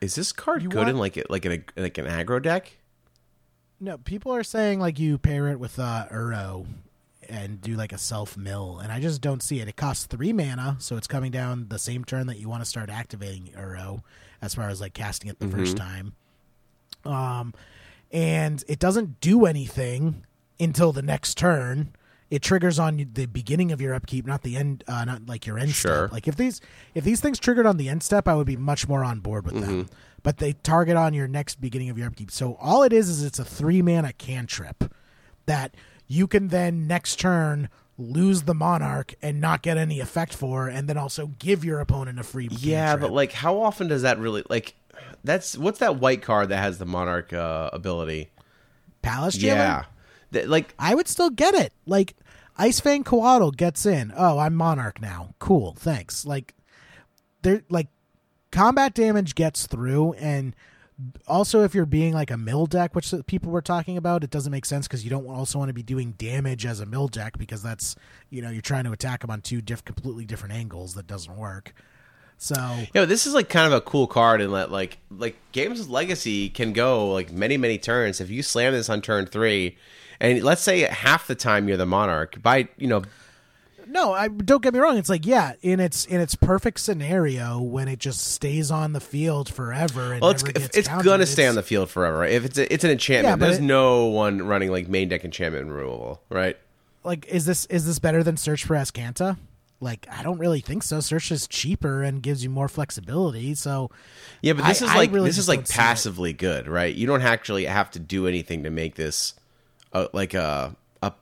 Is 0.00 0.14
this 0.14 0.32
card 0.32 0.62
good 0.70 0.74
want- 0.74 0.88
in 0.90 0.98
like 0.98 1.22
like 1.28 1.44
an 1.44 1.64
like 1.76 1.98
an 1.98 2.06
aggro 2.06 2.40
deck? 2.42 2.76
No, 3.82 3.96
people 3.96 4.32
are 4.34 4.42
saying 4.44 4.78
like 4.78 4.98
you 4.98 5.16
pair 5.18 5.48
it 5.48 5.58
with 5.58 5.78
uh 5.78 6.06
Uro 6.12 6.66
and 7.28 7.60
do 7.62 7.76
like 7.76 7.92
a 7.92 7.98
self 7.98 8.36
mill, 8.36 8.78
and 8.82 8.90
I 8.92 9.00
just 9.00 9.20
don't 9.22 9.42
see 9.42 9.60
it. 9.60 9.68
It 9.68 9.76
costs 9.76 10.04
three 10.04 10.32
mana, 10.32 10.76
so 10.80 10.96
it's 10.96 11.06
coming 11.06 11.30
down 11.30 11.66
the 11.68 11.78
same 11.78 12.04
turn 12.04 12.26
that 12.26 12.38
you 12.38 12.48
want 12.48 12.62
to 12.62 12.68
start 12.68 12.90
activating 12.90 13.50
Uro, 13.56 14.02
as 14.42 14.54
far 14.54 14.68
as 14.68 14.80
like 14.80 14.92
casting 14.94 15.30
it 15.30 15.38
the 15.38 15.48
first 15.48 15.76
time. 15.76 16.12
Um, 17.04 17.54
and 18.10 18.64
it 18.68 18.78
doesn't 18.78 19.20
do 19.20 19.46
anything 19.46 20.24
until 20.58 20.92
the 20.92 21.02
next 21.02 21.36
turn. 21.36 21.92
It 22.30 22.42
triggers 22.42 22.78
on 22.78 23.10
the 23.14 23.26
beginning 23.26 23.72
of 23.72 23.80
your 23.80 23.92
upkeep, 23.92 24.24
not 24.24 24.42
the 24.42 24.56
end, 24.56 24.84
uh, 24.86 25.04
not 25.04 25.26
like 25.26 25.46
your 25.46 25.58
end 25.58 25.70
Sure. 25.72 26.06
step. 26.06 26.12
Like 26.12 26.28
if 26.28 26.36
these 26.36 26.60
if 26.94 27.02
these 27.02 27.20
things 27.20 27.38
triggered 27.40 27.66
on 27.66 27.76
the 27.76 27.88
end 27.88 28.02
step, 28.04 28.28
I 28.28 28.34
would 28.34 28.46
be 28.46 28.56
much 28.56 28.86
more 28.86 29.02
on 29.04 29.18
board 29.20 29.44
with 29.44 29.60
them. 29.60 29.88
But 30.22 30.36
they 30.38 30.52
target 30.52 30.96
on 30.96 31.12
your 31.14 31.26
next 31.26 31.60
beginning 31.60 31.90
of 31.90 31.98
your 31.98 32.06
upkeep. 32.06 32.30
So 32.30 32.56
all 32.60 32.82
it 32.84 32.92
is 32.92 33.08
is 33.08 33.24
it's 33.24 33.38
a 33.40 33.44
three 33.44 33.82
mana 33.82 34.12
cantrip 34.12 34.94
that 35.46 35.74
you 36.06 36.26
can 36.28 36.48
then 36.48 36.86
next 36.86 37.16
turn 37.18 37.68
lose 37.98 38.42
the 38.42 38.54
monarch 38.54 39.14
and 39.20 39.40
not 39.40 39.62
get 39.62 39.76
any 39.76 39.98
effect 40.00 40.32
for, 40.34 40.68
and 40.68 40.88
then 40.88 40.96
also 40.96 41.28
give 41.38 41.64
your 41.64 41.80
opponent 41.80 42.18
a 42.18 42.22
free. 42.22 42.48
Yeah, 42.50 42.90
cantrip. 42.90 43.08
but 43.10 43.14
like, 43.14 43.32
how 43.32 43.60
often 43.60 43.88
does 43.88 44.02
that 44.02 44.18
really 44.18 44.42
like? 44.48 44.74
That's 45.24 45.56
what's 45.58 45.78
that 45.80 45.96
white 45.96 46.22
card 46.22 46.48
that 46.48 46.58
has 46.58 46.78
the 46.78 46.86
monarch 46.86 47.32
uh, 47.32 47.70
ability? 47.72 48.30
Palace 49.02 49.36
Jailer? 49.36 49.56
Yeah, 49.56 49.84
That- 50.32 50.48
like 50.48 50.74
I 50.78 50.94
would 50.94 51.08
still 51.08 51.30
get 51.30 51.54
it. 51.54 51.72
Like 51.86 52.14
Ice 52.56 52.80
Fang 52.80 53.04
Coatl 53.04 53.50
gets 53.56 53.86
in. 53.86 54.12
Oh, 54.16 54.38
I'm 54.38 54.54
Monarch 54.54 55.00
now. 55.00 55.34
Cool, 55.38 55.74
thanks. 55.78 56.24
Like 56.26 56.54
there 57.42 57.62
like 57.70 57.88
combat 58.50 58.94
damage 58.94 59.34
gets 59.34 59.66
through 59.66 60.12
and 60.14 60.54
also 61.26 61.62
if 61.62 61.74
you're 61.74 61.86
being 61.86 62.12
like 62.12 62.30
a 62.30 62.36
mill 62.36 62.66
deck 62.66 62.94
which 62.94 63.14
people 63.26 63.50
were 63.50 63.62
talking 63.62 63.96
about 63.96 64.22
it 64.24 64.28
doesn't 64.28 64.50
make 64.52 64.66
sense 64.66 64.86
because 64.86 65.02
you 65.04 65.08
don't 65.08 65.26
also 65.28 65.58
want 65.58 65.68
to 65.70 65.72
be 65.72 65.82
doing 65.84 66.12
damage 66.18 66.66
as 66.66 66.80
a 66.80 66.84
mill 66.84 67.06
deck 67.08 67.38
because 67.38 67.62
that's 67.62 67.94
you 68.28 68.42
know 68.42 68.50
you're 68.50 68.60
trying 68.60 68.84
to 68.84 68.92
attack 68.92 69.20
them 69.20 69.30
on 69.30 69.40
two 69.40 69.62
diff- 69.62 69.84
completely 69.84 70.26
different 70.26 70.52
angles 70.54 70.92
that 70.94 71.06
doesn't 71.06 71.36
work 71.36 71.72
so 72.42 72.54
you 72.78 72.86
know, 72.94 73.04
this 73.04 73.26
is 73.26 73.34
like 73.34 73.50
kind 73.50 73.66
of 73.66 73.72
a 73.74 73.82
cool 73.82 74.06
card 74.06 74.40
and 74.40 74.54
that 74.54 74.70
like 74.72 74.96
like 75.10 75.36
Games 75.52 75.78
of 75.78 75.90
Legacy 75.90 76.48
can 76.48 76.72
go 76.72 77.12
like 77.12 77.30
many 77.30 77.56
many 77.58 77.76
turns. 77.76 78.18
If 78.20 78.30
you 78.30 78.42
slam 78.42 78.72
this 78.72 78.88
on 78.88 79.02
turn 79.02 79.26
three, 79.26 79.76
and 80.20 80.42
let's 80.42 80.62
say 80.62 80.80
half 80.80 81.26
the 81.26 81.34
time 81.34 81.68
you're 81.68 81.76
the 81.76 81.84
monarch 81.86 82.40
by 82.42 82.68
you 82.78 82.86
know 82.88 83.02
No, 83.86 84.12
I 84.14 84.28
don't 84.28 84.62
get 84.62 84.72
me 84.72 84.80
wrong. 84.80 84.96
It's 84.96 85.10
like 85.10 85.26
yeah, 85.26 85.52
in 85.60 85.80
its 85.80 86.06
in 86.06 86.18
its 86.18 86.34
perfect 86.34 86.80
scenario 86.80 87.60
when 87.60 87.88
it 87.88 87.98
just 87.98 88.20
stays 88.22 88.70
on 88.70 88.94
the 88.94 89.00
field 89.00 89.52
forever 89.52 90.12
and 90.14 90.22
well 90.22 90.30
it's 90.30 90.42
it's 90.74 90.88
countered, 90.88 91.04
gonna 91.04 91.26
stay 91.26 91.46
on 91.46 91.56
the 91.56 91.62
field 91.62 91.90
forever. 91.90 92.24
If 92.24 92.46
it's 92.46 92.56
a, 92.56 92.72
it's 92.72 92.84
an 92.84 92.90
enchantment, 92.90 93.38
Yeah, 93.38 93.46
there's 93.46 93.58
it- 93.58 93.62
no 93.62 94.06
one 94.06 94.40
running 94.46 94.70
like 94.70 94.88
main 94.88 95.08
deck 95.10 95.24
enchantment 95.26 95.68
removal, 95.68 96.22
right? 96.30 96.56
Like, 97.04 97.26
is 97.28 97.44
this 97.46 97.66
is 97.66 97.84
this 97.86 97.98
better 97.98 98.22
than 98.22 98.36
Search 98.38 98.64
for 98.64 98.76
Azcanta? 98.76 99.36
Like, 99.82 100.06
I 100.10 100.22
don't 100.22 100.38
really 100.38 100.60
think 100.60 100.82
so. 100.82 101.00
Search 101.00 101.32
is 101.32 101.46
cheaper 101.48 102.02
and 102.02 102.22
gives 102.22 102.44
you 102.44 102.50
more 102.50 102.68
flexibility. 102.68 103.54
So 103.54 103.90
Yeah, 104.42 104.52
but 104.52 104.66
this 104.66 104.82
I- 104.82 104.86
is 104.86 104.94
like 104.94 105.10
really 105.12 105.28
this 105.30 105.38
is 105.38 105.48
like 105.48 105.68
passively 105.68 106.32
good, 106.34 106.68
right? 106.68 106.94
You 106.94 107.06
don't 107.06 107.22
actually 107.22 107.64
have 107.64 107.90
to 107.92 107.98
do 107.98 108.26
anything 108.26 108.64
to 108.64 108.70
make 108.70 108.94
this 108.96 109.34
uh, 109.92 110.08
like 110.12 110.34
a 110.34 110.76
a 111.02 111.12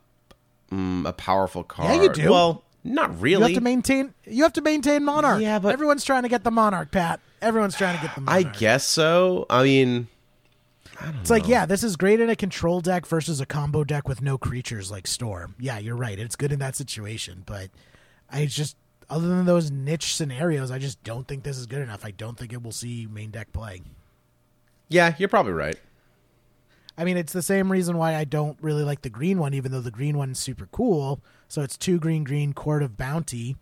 mm, 0.71 1.07
a 1.07 1.13
powerful 1.13 1.63
card. 1.63 1.95
Yeah, 1.95 2.03
you 2.03 2.09
do. 2.13 2.29
Well, 2.29 2.63
not 2.83 3.21
really. 3.21 3.43
you 3.51 3.55
have 3.55 3.55
to 3.55 3.61
maintain 3.61 4.13
you 4.25 4.43
have 4.43 4.53
to 4.53 4.61
maintain 4.61 5.05
Monarch. 5.05 5.41
Yeah, 5.41 5.59
but- 5.59 5.71
everyone's 5.73 6.03
trying 6.03 6.23
to 6.23 6.29
get 6.29 6.43
the 6.43 6.51
Monarch, 6.51 6.91
Pat. 6.91 7.19
Everyone's 7.41 7.75
trying 7.77 7.95
to 7.97 8.01
get 8.05 8.13
the 8.15 8.21
monarch. 8.21 8.47
I 8.47 8.57
guess 8.57 8.85
so. 8.85 9.45
I 9.49 9.63
mean, 9.63 10.09
It's 11.21 11.29
like, 11.29 11.47
yeah, 11.47 11.65
this 11.65 11.83
is 11.85 11.95
great 11.95 12.19
in 12.19 12.29
a 12.29 12.35
control 12.35 12.81
deck 12.81 13.05
versus 13.05 13.39
a 13.39 13.45
combo 13.45 13.85
deck 13.85 14.09
with 14.09 14.21
no 14.21 14.37
creatures 14.37 14.91
like 14.91 15.07
Storm. 15.07 15.55
Yeah, 15.57 15.77
you're 15.79 15.95
right. 15.95 16.19
It's 16.19 16.35
good 16.35 16.51
in 16.51 16.59
that 16.59 16.75
situation, 16.75 17.43
but 17.45 17.69
I 18.31 18.45
just 18.45 18.75
other 19.09 19.27
than 19.27 19.45
those 19.45 19.71
niche 19.71 20.15
scenarios, 20.15 20.71
I 20.71 20.77
just 20.77 21.03
don't 21.03 21.27
think 21.27 21.43
this 21.43 21.57
is 21.57 21.65
good 21.65 21.81
enough. 21.81 22.05
I 22.05 22.11
don't 22.11 22.37
think 22.37 22.53
it 22.53 22.61
will 22.61 22.71
see 22.71 23.07
main 23.11 23.31
deck 23.31 23.51
play. 23.51 23.81
yeah, 24.87 25.15
you're 25.17 25.29
probably 25.29 25.53
right. 25.53 25.77
I 26.97 27.05
mean, 27.05 27.15
it's 27.15 27.31
the 27.31 27.41
same 27.41 27.71
reason 27.71 27.97
why 27.97 28.15
I 28.15 28.25
don't 28.25 28.57
really 28.61 28.83
like 28.83 29.03
the 29.03 29.09
green 29.09 29.39
one, 29.39 29.53
even 29.53 29.71
though 29.71 29.79
the 29.79 29.89
green 29.89 30.17
one's 30.17 30.37
super 30.37 30.67
cool. 30.71 31.21
So 31.47 31.61
it's 31.61 31.77
two 31.77 31.97
green, 31.97 32.25
green, 32.25 32.51
Court 32.53 32.83
of 32.83 32.97
Bounty. 32.97 33.55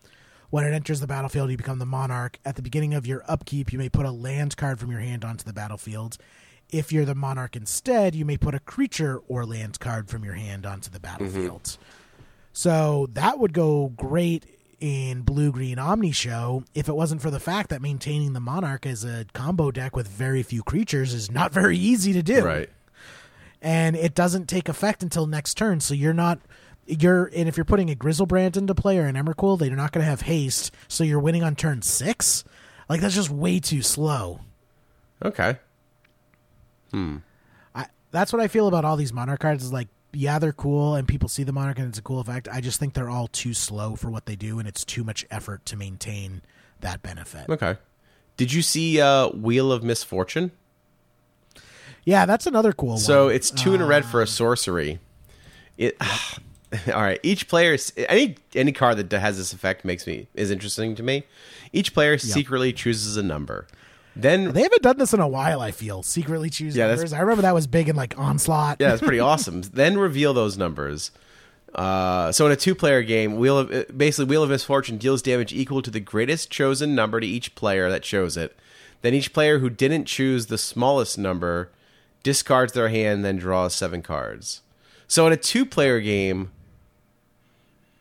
When 0.49 0.65
it 0.65 0.73
enters 0.73 1.01
the 1.01 1.08
battlefield, 1.08 1.51
you 1.51 1.58
become 1.58 1.77
the 1.77 1.86
monarch. 1.86 2.39
At 2.43 2.56
the 2.56 2.63
beginning 2.63 2.95
of 2.95 3.06
your 3.06 3.23
upkeep, 3.27 3.71
you 3.71 3.77
may 3.77 3.89
put 3.89 4.08
a 4.08 4.12
land 4.12 4.58
card 4.58 4.80
from 4.80 4.89
your 4.89 5.01
hand 5.01 5.23
onto 5.23 5.43
the 5.43 5.53
battlefield. 5.53 6.17
If 6.71 6.91
you're 6.91 7.06
the 7.06 7.15
monarch 7.15 7.56
instead, 7.56 8.15
you 8.15 8.25
may 8.25 8.38
put 8.38 8.56
a 8.56 8.60
creature 8.60 9.21
or 9.27 9.45
land 9.45 9.80
card 9.80 10.10
from 10.10 10.23
your 10.23 10.34
hand 10.34 10.65
onto 10.65 10.89
the 10.89 10.97
mm-hmm. 10.97 11.17
battlefield. 11.17 11.77
So 12.53 13.08
that 13.13 13.38
would 13.38 13.53
go 13.53 13.89
great 13.95 14.45
in 14.79 15.21
blue 15.21 15.51
green 15.51 15.79
Omni 15.79 16.11
Show 16.11 16.63
if 16.75 16.87
it 16.87 16.95
wasn't 16.95 17.21
for 17.21 17.31
the 17.31 17.39
fact 17.39 17.69
that 17.71 17.81
maintaining 17.81 18.33
the 18.33 18.39
monarch 18.39 18.85
as 18.85 19.03
a 19.03 19.25
combo 19.33 19.71
deck 19.71 19.95
with 19.95 20.07
very 20.07 20.43
few 20.43 20.61
creatures 20.63 21.13
is 21.13 21.31
not 21.31 21.51
very 21.61 21.77
easy 21.77 22.13
to 22.13 22.21
do 22.21 22.43
Right. 22.43 22.69
and 23.61 23.95
it 23.95 24.13
doesn't 24.13 24.47
take 24.47 24.69
effect 24.69 25.01
until 25.01 25.25
next 25.25 25.55
turn. 25.55 25.79
So 25.79 25.93
you're 25.93 26.13
not 26.13 26.39
you're 26.85 27.25
and 27.35 27.49
if 27.49 27.57
you're 27.57 27.65
putting 27.65 27.89
a 27.89 27.95
Griselbrand 27.95 28.55
into 28.55 28.75
play 28.75 28.97
or 28.99 29.05
an 29.05 29.15
Emrakul, 29.15 29.57
they're 29.59 29.75
not 29.75 29.91
going 29.91 30.03
to 30.03 30.09
have 30.09 30.21
haste. 30.21 30.71
So 30.87 31.03
you're 31.03 31.19
winning 31.19 31.43
on 31.43 31.55
turn 31.55 31.81
six. 31.81 32.43
Like 32.87 33.01
that's 33.01 33.15
just 33.15 33.29
way 33.31 33.59
too 33.59 33.81
slow. 33.81 34.39
Okay. 35.23 35.57
Hmm. 36.91 37.17
I, 37.75 37.87
that's 38.11 38.31
what 38.31 38.41
I 38.41 38.47
feel 38.47 38.67
about 38.67 38.85
all 38.85 38.95
these 38.95 39.11
Monarch 39.11 39.39
cards. 39.41 39.63
Is 39.63 39.73
like 39.73 39.87
yeah, 40.13 40.39
they're 40.39 40.53
cool 40.53 40.95
and 40.95 41.07
people 41.07 41.29
see 41.29 41.43
the 41.43 41.51
Monarch 41.51 41.79
and 41.79 41.89
it's 41.89 41.99
a 41.99 42.01
cool 42.01 42.19
effect. 42.19 42.47
I 42.51 42.61
just 42.61 42.79
think 42.79 42.93
they're 42.93 43.09
all 43.09 43.27
too 43.27 43.53
slow 43.53 43.95
for 43.95 44.09
what 44.09 44.25
they 44.25 44.35
do, 44.35 44.59
and 44.59 44.67
it's 44.67 44.83
too 44.85 45.03
much 45.03 45.25
effort 45.29 45.65
to 45.67 45.75
maintain 45.75 46.41
that 46.81 47.01
benefit. 47.01 47.49
Okay. 47.49 47.77
Did 48.37 48.53
you 48.53 48.61
see 48.61 49.01
uh, 49.01 49.29
Wheel 49.29 49.71
of 49.71 49.83
Misfortune? 49.83 50.51
Yeah, 52.05 52.25
that's 52.25 52.47
another 52.47 52.71
cool 52.71 52.89
one. 52.91 52.97
So 52.99 53.27
it's 53.27 53.51
two 53.51 53.73
in 53.73 53.81
a 53.81 53.85
red 53.85 54.03
Um, 54.03 54.09
for 54.09 54.21
a 54.21 54.27
sorcery. 54.27 54.99
It. 55.77 55.97
all 56.93 57.01
right. 57.01 57.19
Each 57.23 57.47
player, 57.47 57.77
any 57.97 58.35
any 58.55 58.71
card 58.71 58.97
that 58.97 59.19
has 59.19 59.37
this 59.37 59.51
effect 59.53 59.83
makes 59.83 60.07
me 60.07 60.27
is 60.33 60.51
interesting 60.51 60.95
to 60.95 61.03
me. 61.03 61.23
Each 61.73 61.93
player 61.93 62.17
secretly 62.17 62.71
chooses 62.71 63.17
a 63.17 63.23
number. 63.23 63.67
Then 64.21 64.53
they 64.53 64.63
haven't 64.63 64.82
done 64.82 64.97
this 64.97 65.13
in 65.13 65.19
a 65.19 65.27
while. 65.27 65.62
I 65.62 65.71
feel 65.71 66.01
secretly 66.03 66.49
choose 66.49 66.75
Yeah, 66.75 66.88
numbers. 66.88 67.13
I 67.13 67.19
remember 67.19 67.43
that 67.43 67.53
was 67.53 67.67
big 67.67 67.88
in 67.89 67.95
like 67.95 68.17
Onslaught. 68.17 68.77
Yeah, 68.80 68.89
that's 68.89 69.01
pretty 69.01 69.19
awesome. 69.21 69.62
Then 69.62 69.97
reveal 69.97 70.34
those 70.34 70.58
numbers. 70.58 71.12
Uh, 71.75 72.32
so 72.32 72.45
in 72.47 72.51
a 72.51 72.56
two-player 72.56 73.03
game, 73.03 73.38
wheel 73.38 73.58
of 73.60 73.71
uh, 73.71 73.84
basically 73.95 74.25
wheel 74.25 74.41
of 74.41 74.49
misfortune 74.49 74.97
deals 74.97 75.21
damage 75.21 75.53
equal 75.53 75.82
to 75.84 75.91
the 75.91 75.99
greatest 75.99 76.49
chosen 76.49 76.95
number 76.95 77.19
to 77.19 77.27
each 77.27 77.53
player 77.56 77.89
that 77.89 78.01
chose 78.03 78.36
it. 78.38 78.56
Then 79.01 79.13
each 79.13 79.34
player 79.34 79.60
who 79.60 79.69
didn't 79.69 80.06
choose 80.06 80.47
the 80.47 80.58
smallest 80.58 81.17
number 81.19 81.69
discards 82.23 82.73
their 82.73 82.89
hand, 82.89 83.23
then 83.23 83.38
draws 83.38 83.75
seven 83.75 84.01
cards. 84.01 84.62
So 85.08 85.27
in 85.27 85.34
a 85.34 85.38
two-player 85.38 86.01
game, 86.01 86.51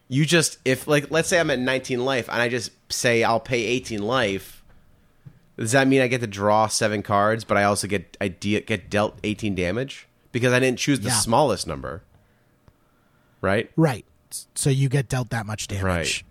you 0.08 0.24
just 0.24 0.58
if 0.64 0.86
like 0.86 1.10
let's 1.10 1.28
say 1.28 1.38
I'm 1.38 1.50
at 1.50 1.58
19 1.58 2.04
life 2.04 2.28
and 2.30 2.40
I 2.40 2.48
just 2.48 2.70
say 2.90 3.22
I'll 3.24 3.40
pay 3.40 3.62
18 3.64 4.00
life. 4.02 4.62
Does 5.58 5.72
that 5.72 5.88
mean 5.88 6.02
I 6.02 6.08
get 6.08 6.20
to 6.20 6.26
draw 6.26 6.66
seven 6.66 7.02
cards, 7.02 7.44
but 7.44 7.56
I 7.56 7.64
also 7.64 7.86
get 7.86 8.16
I 8.20 8.28
de- 8.28 8.60
get 8.60 8.90
dealt 8.90 9.18
18 9.24 9.54
damage 9.54 10.06
because 10.32 10.52
I 10.52 10.60
didn't 10.60 10.78
choose 10.78 11.00
the 11.00 11.08
Yeah. 11.08 11.14
smallest 11.14 11.66
number? 11.66 12.02
Right? 13.40 13.70
Right. 13.76 14.04
So 14.54 14.70
you 14.70 14.88
get 14.88 15.08
dealt 15.08 15.30
that 15.30 15.46
much 15.46 15.68
damage. 15.68 15.82
Right. 15.84 16.22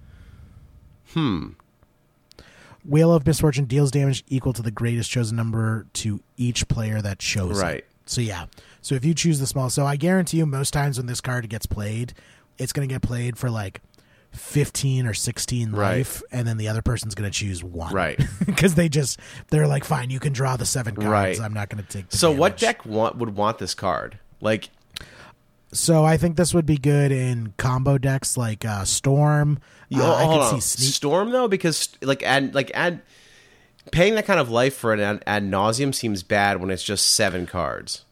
Hmm. 1.14 1.48
Wheel 2.84 3.14
of 3.14 3.26
Misfortune 3.26 3.66
deals 3.66 3.90
damage 3.90 4.24
equal 4.28 4.54
to 4.54 4.62
the 4.62 4.70
greatest 4.72 5.10
chosen 5.10 5.36
number 5.36 5.88
to 5.94 6.22
each 6.38 6.68
player 6.68 7.02
that 7.02 7.18
chose 7.20 7.58
it. 7.60 7.64
Right. 7.64 7.86
So 8.06 8.22
yeah. 8.22 8.46
So 8.82 8.94
if 8.94 9.04
you 9.04 9.16
choose 9.16 9.40
the 9.40 9.48
small, 9.48 9.72
so 9.72 9.86
I 9.88 9.96
guarantee 9.96 10.38
you, 10.38 10.46
most 10.46 10.72
times 10.72 10.98
when 10.98 11.08
this 11.08 11.20
card 11.22 11.50
gets 11.50 11.66
played, 11.66 12.14
it's 12.60 12.72
going 12.72 12.88
to 12.88 12.94
get 12.94 13.02
played 13.02 13.38
for 13.40 13.50
like 13.50 13.82
fifteen 14.38 15.06
or 15.08 15.14
sixteen 15.14 15.72
Right. 15.72 15.98
life, 15.98 16.22
and 16.32 16.48
then 16.48 16.58
the 16.58 16.68
other 16.68 16.82
person's 16.82 17.16
going 17.16 17.30
to 17.30 17.38
choose 17.38 17.64
one. 17.64 17.94
Right. 17.94 18.20
Because 18.46 18.76
they 18.76 18.90
just 18.90 19.20
they're 19.50 19.68
like, 19.68 19.84
fine, 19.84 20.10
you 20.10 20.20
can 20.20 20.32
draw 20.34 20.56
the 20.58 20.66
seven 20.66 20.96
cards. 20.96 21.08
Right. 21.10 21.40
I'm 21.42 21.54
not 21.54 21.70
going 21.70 21.84
to 21.84 21.90
take. 21.90 22.10
The 22.10 22.18
So 22.18 22.32
what 22.32 22.58
damage." 22.58 22.60
deck 22.62 22.86
want, 22.86 23.18
would 23.18 23.36
want 23.36 23.58
this 23.58 23.74
card? 23.74 24.20
Like 24.42 24.70
So 25.74 26.06
I 26.06 26.18
think 26.18 26.38
this 26.38 26.54
would 26.54 26.66
be 26.66 26.78
good 26.78 27.12
in 27.12 27.54
combo 27.58 27.98
decks 27.98 28.38
like 28.38 28.64
uh, 28.66 28.86
Storm. 28.86 29.60
Uh, 29.94 30.16
I 30.16 30.24
can 30.26 30.40
on. 30.40 30.62
see 30.62 30.78
Sneak. 30.82 30.94
Storm 30.94 31.32
though 31.32 31.48
because 31.48 31.90
like 32.02 32.24
add 32.24 32.56
like 32.56 32.72
add 32.74 33.02
paying 33.92 34.16
that 34.16 34.26
kind 34.26 34.40
of 34.40 34.50
life 34.50 34.76
for 34.76 34.94
an 34.94 35.00
ad, 35.00 35.24
ad 35.28 35.44
nauseam 35.44 35.94
seems 35.94 36.24
bad 36.24 36.60
when 36.62 36.70
it's 36.72 36.84
just 36.84 37.12
seven 37.12 37.46
cards. 37.46 38.04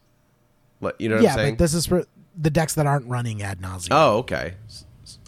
What 0.80 1.00
you 1.00 1.08
know 1.08 1.16
what 1.16 1.24
yeah, 1.24 1.30
I'm 1.32 1.36
saying? 1.38 1.54
but 1.54 1.58
this 1.58 1.74
is 1.74 1.86
for 1.86 2.04
the 2.36 2.50
decks 2.50 2.74
that 2.74 2.86
aren't 2.86 3.06
running 3.06 3.42
ad 3.42 3.60
nauseam. 3.60 3.90
oh, 3.92 4.18
okay. 4.18 4.54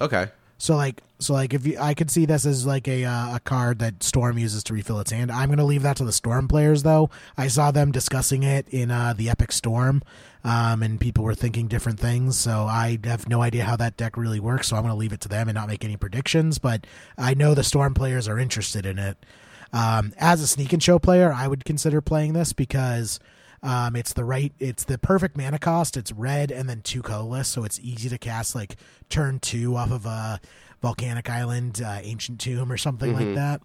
Okay. 0.00 0.28
So 0.58 0.74
like 0.76 1.02
So 1.18 1.32
like 1.32 1.54
if 1.54 1.66
you, 1.66 1.78
I 1.78 1.94
could 1.94 2.10
see 2.10 2.26
this 2.26 2.46
as 2.46 2.66
like 2.66 2.88
a 2.88 3.04
uh, 3.04 3.36
a 3.36 3.40
card 3.40 3.78
that 3.80 4.02
Storm 4.02 4.38
uses 4.38 4.64
to 4.64 4.74
refill 4.74 5.00
its 5.00 5.10
hand. 5.10 5.30
I'm 5.30 5.48
to 5.58 5.64
leave 5.64 5.82
that 5.82 5.96
to 5.98 6.04
the 6.04 6.12
Storm 6.12 6.48
players 6.48 6.82
though. 6.82 7.10
I 7.36 7.48
saw 7.48 7.70
them 7.70 7.92
discussing 7.92 8.42
it 8.42 8.68
in 8.68 8.90
uh, 8.90 9.14
the 9.16 9.28
Epic 9.28 9.52
Storm, 9.52 10.02
um, 10.44 10.82
and 10.82 11.00
people 11.00 11.24
were 11.24 11.34
thinking 11.34 11.68
different 11.68 12.00
things. 12.00 12.38
So 12.38 12.64
I 12.64 12.98
have 13.04 13.28
no 13.28 13.42
idea 13.42 13.64
how 13.64 13.76
that 13.76 13.96
deck 13.96 14.16
really 14.16 14.40
works. 14.40 14.68
So 14.68 14.76
I'm 14.76 14.82
to 14.92 14.98
leave 14.98 15.12
it 15.12 15.20
to 15.22 15.28
them 15.28 15.48
and 15.48 15.54
not 15.54 15.68
make 15.68 15.84
any 15.84 15.96
predictions. 15.96 16.58
But 16.58 16.86
I 17.18 17.34
know 17.34 17.54
the 17.54 17.64
Storm 17.64 17.94
players 17.94 18.28
are 18.28 18.38
interested 18.38 18.86
in 18.86 18.98
it. 18.98 19.16
Um, 19.72 20.14
as 20.18 20.40
a 20.40 20.46
sneak 20.46 20.72
and 20.72 20.82
show 20.82 20.98
player, 20.98 21.32
I 21.32 21.48
would 21.48 21.64
consider 21.64 22.00
playing 22.00 22.32
this 22.32 22.52
because. 22.52 23.20
Um, 23.62 23.96
it's 23.96 24.12
the 24.12 24.24
right, 24.24 24.52
it's 24.58 24.84
the 24.84 24.98
perfect 24.98 25.36
mana 25.36 25.58
cost. 25.58 25.96
It's 25.96 26.12
red 26.12 26.50
and 26.50 26.68
then 26.68 26.82
two 26.82 27.02
colorless, 27.02 27.48
so 27.48 27.64
it's 27.64 27.80
easy 27.80 28.08
to 28.08 28.18
cast 28.18 28.54
like 28.54 28.76
turn 29.08 29.40
two 29.40 29.76
off 29.76 29.90
of 29.90 30.06
a 30.06 30.40
volcanic 30.82 31.28
island, 31.30 31.82
uh, 31.84 31.98
ancient 32.02 32.40
tomb, 32.40 32.70
or 32.70 32.76
something 32.76 33.12
like 33.14 33.34
that. 33.34 33.60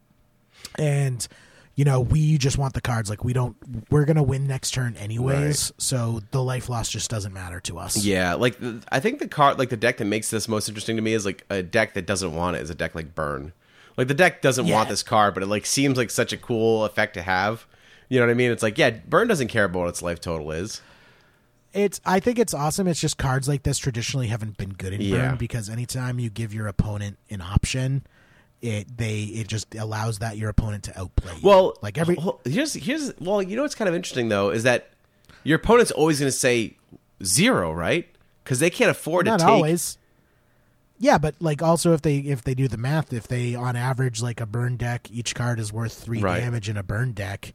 And 0.77 1.27
you 1.75 1.86
know, 1.86 2.01
we 2.01 2.38
just 2.38 2.58
want 2.58 2.73
the 2.73 2.82
cards. 2.82 3.10
Like 3.10 3.23
we 3.23 3.32
don't, 3.34 3.56
we're 3.89 4.06
gonna 4.06 4.23
win 4.23 4.45
next 4.45 4.71
turn 4.71 4.95
anyways. 4.97 5.71
So 5.77 6.21
the 6.32 6.43
life 6.43 6.67
loss 6.69 6.89
just 6.89 7.10
doesn't 7.10 7.34
matter 7.34 7.60
to 7.62 7.80
us. 7.80 8.04
Yeah, 8.04 8.34
like 8.36 8.60
the, 8.60 8.82
I 8.91 8.99
think 8.99 9.19
the 9.19 9.27
card, 9.27 9.58
like 9.58 9.69
the 9.69 9.77
deck 9.77 9.97
that 9.97 10.06
makes 10.06 10.30
this 10.30 10.47
most 10.47 10.67
interesting 10.67 10.95
to 10.97 11.01
me 11.01 11.13
is 11.13 11.25
like 11.25 11.45
a 11.49 11.63
deck 11.63 11.93
that 11.93 12.06
doesn't 12.06 12.34
want 12.34 12.58
it 12.58 12.62
is 12.62 12.69
a 12.69 12.75
deck 12.75 12.93
like 12.93 13.15
Burn. 13.15 13.54
Like 13.97 14.08
the 14.08 14.13
deck 14.13 14.41
doesn't 14.41 14.65
Yeah. 14.67 14.75
want 14.75 14.89
this 14.89 15.01
card, 15.04 15.34
but 15.34 15.43
it 15.43 15.47
like 15.47 15.65
seems 15.65 15.97
like 15.97 16.10
such 16.10 16.34
a 16.34 16.38
cool 16.38 16.86
effect 16.86 17.13
to 17.15 17.21
have. 17.21 17.65
You 18.12 18.19
know 18.19 18.26
what 18.26 18.32
I 18.32 18.36
mean? 18.36 18.52
It's 18.52 18.62
like 18.62 18.78
yeah, 18.78 18.89
Burn 18.89 19.30
doesn't 19.30 19.47
care 19.47 19.63
about 19.63 19.80
what 19.80 19.88
its 19.88 20.02
life 20.02 20.19
total 20.19 20.52
is. 20.52 20.82
It's, 21.71 22.02
I 22.06 22.19
think 22.19 22.38
it's 22.39 22.54
awesome. 22.54 22.86
It's 22.89 23.00
just 23.00 23.17
cards 23.17 23.47
like 23.47 23.63
this 23.63 23.78
traditionally 23.78 24.28
haven't 24.28 24.58
been 24.58 24.71
good 24.74 24.91
in 24.91 25.00
Yeah. 25.00 25.30
burn 25.30 25.38
because 25.38 25.69
anytime 25.69 26.19
you 26.19 26.30
give 26.30 26.54
your 26.54 26.67
opponent 26.67 27.17
an 27.30 27.39
option, 27.39 28.06
it 28.62 28.97
they 28.97 29.21
it 29.21 29.47
just 29.47 29.74
allows 29.76 30.19
that 30.19 30.36
your 30.38 30.50
opponent 30.50 30.84
to 30.84 31.00
outplay 31.00 31.32
you. 31.36 31.39
Well, 31.41 31.78
like 31.82 31.97
every 31.97 32.15
well, 32.15 32.41
here's 32.43 32.74
here's 32.74 33.13
well, 33.21 33.41
you 33.41 33.56
know 33.56 33.62
what's 33.62 33.76
kind 33.76 33.88
of 33.88 33.95
interesting 33.95 34.28
though 34.28 34.50
is 34.50 34.63
that 34.63 34.89
your 35.45 35.56
opponent's 35.56 35.91
always 35.91 36.19
going 36.19 36.28
to 36.28 36.38
say 36.38 36.76
zero, 37.24 37.71
right? 37.71 38.10
Because 38.43 38.60
they 38.60 38.69
can't 38.69 38.91
afford 38.91 39.26
not 39.26 39.39
to 39.39 39.45
take. 39.45 39.54
always. 39.54 39.97
Yeah, 41.00 41.17
but 41.17 41.36
like 41.39 41.62
also 41.63 41.93
if 41.93 42.02
they 42.02 42.17
if 42.17 42.43
they 42.43 42.56
do 42.56 42.67
the 42.67 42.76
math, 42.78 43.13
if 43.13 43.30
they 43.30 43.56
on 43.56 43.78
average 43.78 44.21
like 44.21 44.41
a 44.41 44.45
burn 44.45 44.76
deck, 44.76 45.10
each 45.10 45.34
card 45.34 45.62
is 45.62 45.71
worth 45.71 45.93
three 45.93 46.19
Right. 46.19 46.41
damage 46.41 46.67
in 46.67 46.76
a 46.76 46.84
burn 46.84 47.13
deck. 47.13 47.54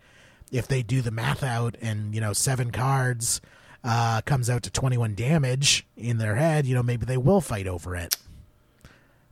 If 0.53 0.69
they 0.69 0.83
do 0.83 1.03
the 1.03 1.11
math 1.11 1.43
out 1.43 1.77
and 1.83 2.15
you 2.15 2.21
know 2.21 2.33
seven 2.33 2.71
cards 2.71 3.41
uh, 3.83 4.21
comes 4.23 4.49
out 4.49 4.63
to 4.63 4.71
twenty 4.71 4.97
one 4.97 5.15
damage 5.15 5.87
in 5.97 6.19
their 6.19 6.37
head, 6.37 6.67
you 6.67 6.75
know 6.75 6.83
maybe 6.83 7.05
they 7.05 7.17
will 7.17 7.41
fight 7.41 7.67
over 7.67 7.97
it. 7.97 8.17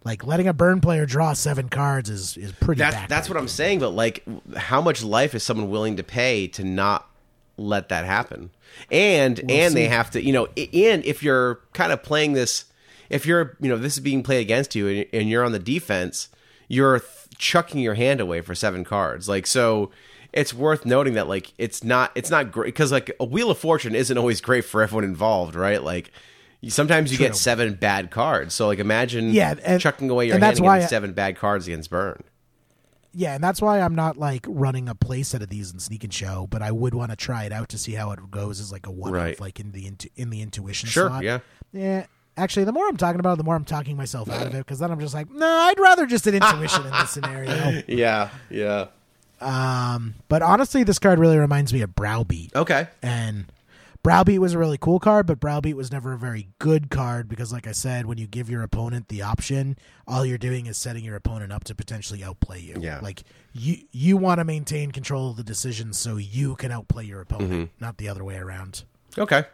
Like 0.04 0.26
letting 0.26 0.46
a 0.48 0.52
burn 0.52 0.80
player 0.80 1.06
draw 1.06 1.32
seven 1.32 1.68
cards 1.68 2.10
is 2.10 2.36
is 2.36 2.52
pretty. 2.52 2.80
That's 2.80 3.08
that's 3.08 3.28
what 3.28 3.38
I'm 3.38 3.48
saying. 3.48 3.78
But 3.78 3.90
like, 3.90 4.22
how 4.56 4.82
much 4.82 5.02
life 5.02 5.34
is 5.34 5.42
someone 5.42 5.70
willing 5.70 5.96
to 5.96 6.02
pay 6.02 6.46
to 6.48 6.64
not 6.64 7.08
let 7.56 7.88
that 7.88 8.04
happen? 8.04 8.50
And 8.90 9.38
and 9.50 9.74
they 9.74 9.86
have 9.86 10.10
to, 10.10 10.22
you 10.22 10.32
know, 10.32 10.46
and 10.56 11.04
if 11.04 11.22
you're 11.22 11.60
kind 11.72 11.90
of 11.92 12.02
playing 12.02 12.34
this, 12.34 12.66
if 13.08 13.24
you're, 13.24 13.56
you 13.60 13.70
know, 13.70 13.78
this 13.78 13.94
is 13.94 14.00
being 14.00 14.22
played 14.22 14.42
against 14.42 14.74
you, 14.74 14.88
and, 14.88 15.06
and 15.12 15.30
you're 15.30 15.44
on 15.44 15.52
the 15.52 15.58
defense, 15.58 16.28
you're 16.68 16.98
th- 16.98 17.10
chucking 17.38 17.80
your 17.80 17.94
hand 17.94 18.20
away 18.20 18.40
for 18.40 18.54
seven 18.54 18.84
cards. 18.84 19.28
Like 19.28 19.46
so. 19.46 19.90
It's 20.34 20.52
worth 20.52 20.84
noting 20.84 21.14
that 21.14 21.28
like 21.28 21.52
it's 21.58 21.82
not 21.84 22.10
it's 22.14 22.28
not 22.28 22.50
great 22.52 22.66
because 22.66 22.90
like 22.92 23.10
a 23.20 23.24
wheel 23.24 23.50
of 23.50 23.56
fortune 23.58 23.94
isn't 23.94 24.18
always 24.18 24.40
great 24.40 24.64
for 24.64 24.82
everyone 24.82 25.04
involved, 25.04 25.54
right? 25.54 25.82
Like 25.82 26.10
sometimes 26.68 27.12
you 27.12 27.18
get 27.18 27.36
seven 27.36 27.74
bad 27.74 28.10
cards. 28.10 28.52
So 28.52 28.66
like 28.66 28.78
imagine 28.80 29.30
Yeah, 29.32 29.54
and- 29.64 29.80
chucking 29.80 30.10
away 30.10 30.26
your 30.26 30.34
and 30.34 30.42
hand 30.42 30.50
that's 30.50 30.58
and 30.58 30.66
why 30.66 30.78
I- 30.78 30.86
seven 30.86 31.12
bad 31.12 31.36
cards 31.36 31.66
against 31.68 31.88
burn. 31.88 32.20
Yeah, 33.16 33.36
and 33.36 33.44
that's 33.44 33.62
why 33.62 33.80
I'm 33.80 33.94
not 33.94 34.16
like 34.16 34.44
running 34.48 34.88
a 34.88 34.94
play 34.96 35.22
set 35.22 35.40
of 35.40 35.48
these 35.48 35.72
in 35.72 35.78
Sneak 35.78 36.02
and 36.02 36.12
Show, 36.12 36.48
but 36.50 36.62
I 36.62 36.72
would 36.72 36.94
want 36.94 37.12
to 37.12 37.16
try 37.16 37.44
it 37.44 37.52
out 37.52 37.68
to 37.68 37.78
see 37.78 37.92
how 37.92 38.10
it 38.10 38.18
goes 38.32 38.58
as 38.58 38.72
like 38.72 38.88
a 38.88 38.90
one 38.90 39.12
Right. 39.12 39.34
off, 39.34 39.40
like 39.40 39.60
in 39.60 39.70
the 39.70 39.86
intu- 39.86 40.08
in 40.16 40.30
the 40.30 40.42
intuition. 40.42 40.88
Sure, 40.88 41.06
slot. 41.10 41.22
yeah. 41.22 41.38
yeah. 41.72 42.06
Actually, 42.36 42.64
the 42.64 42.72
more 42.72 42.88
I'm 42.88 42.96
talking 42.96 43.20
about 43.20 43.34
it, 43.34 43.36
the 43.38 43.44
more 43.44 43.54
I'm 43.54 43.64
talking 43.64 43.96
myself 43.96 44.28
out 44.28 44.48
of 44.48 44.54
it 44.56 44.58
because 44.58 44.80
then 44.80 44.90
I'm 44.90 44.98
just 44.98 45.14
like, 45.14 45.30
no, 45.30 45.46
I'd 45.46 45.78
rather 45.78 46.06
just 46.06 46.26
an 46.26 46.34
intuition 46.34 46.84
in 46.84 46.90
this 46.90 47.10
scenario. 47.12 47.82
Yeah, 47.86 48.30
yeah. 48.50 48.86
Um, 49.44 50.14
but 50.28 50.42
honestly, 50.42 50.82
this 50.84 50.98
card 50.98 51.18
really 51.18 51.38
reminds 51.38 51.72
me 51.72 51.82
of 51.82 51.94
Browbeat, 51.94 52.54
Okay. 52.56 52.88
and 53.02 53.46
Browbeat 54.02 54.38
was 54.40 54.52
a 54.54 54.58
really 54.58 54.76
cool 54.78 54.98
card, 55.00 55.26
but 55.26 55.40
Browbeat 55.40 55.76
was 55.76 55.90
never 55.92 56.12
a 56.12 56.18
very 56.18 56.48
good 56.58 56.90
card 56.90 57.28
because, 57.28 57.52
like 57.52 57.66
I 57.66 57.72
said, 57.72 58.04
when 58.06 58.18
you 58.18 58.26
give 58.26 58.50
your 58.50 58.62
opponent 58.62 59.08
the 59.08 59.22
option, 59.22 59.76
all 60.06 60.26
you're 60.26 60.36
doing 60.38 60.66
is 60.66 60.76
setting 60.76 61.04
your 61.04 61.16
opponent 61.16 61.52
up 61.52 61.64
to 61.64 61.74
potentially 61.74 62.22
outplay 62.22 62.60
you. 62.60 62.76
Yeah. 62.80 63.00
Like 63.02 63.22
you 63.54 63.78
you 63.92 64.16
want 64.18 64.40
to 64.40 64.44
maintain 64.44 64.90
control 64.90 65.30
of 65.30 65.36
the 65.36 65.42
decision 65.44 65.92
so 65.94 66.16
you 66.18 66.54
can 66.56 66.70
outplay 66.70 67.04
your 67.04 67.20
opponent, 67.22 67.50
Mm-hmm. 67.52 67.84
not 67.84 67.96
the 67.98 68.08
other 68.10 68.22
way 68.24 68.36
around. 68.36 68.84
Okay. 69.16 69.44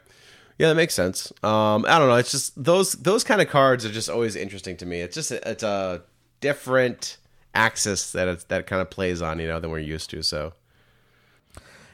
Yeah, 0.58 0.68
that 0.68 0.74
makes 0.74 0.94
sense. 0.94 1.32
Um, 1.44 1.86
I 1.88 1.98
don't 1.98 2.08
know. 2.08 2.16
It's 2.16 2.32
just 2.32 2.62
those 2.62 2.92
those 2.92 3.22
kind 3.22 3.40
of 3.40 3.48
cards 3.48 3.84
are 3.86 3.90
just 3.92 4.10
always 4.10 4.34
interesting 4.34 4.76
to 4.78 4.86
me. 4.86 5.00
It's 5.00 5.14
just 5.14 5.30
it's 5.30 5.62
a 5.62 6.02
different 6.40 7.18
axis 7.54 8.12
that 8.12 8.28
it's, 8.28 8.44
that 8.44 8.66
kind 8.66 8.82
of 8.82 8.90
plays 8.90 9.22
on, 9.22 9.38
you 9.38 9.48
know, 9.48 9.60
than 9.60 9.70
we're 9.70 9.78
used 9.78 10.10
to. 10.10 10.22
So 10.22 10.52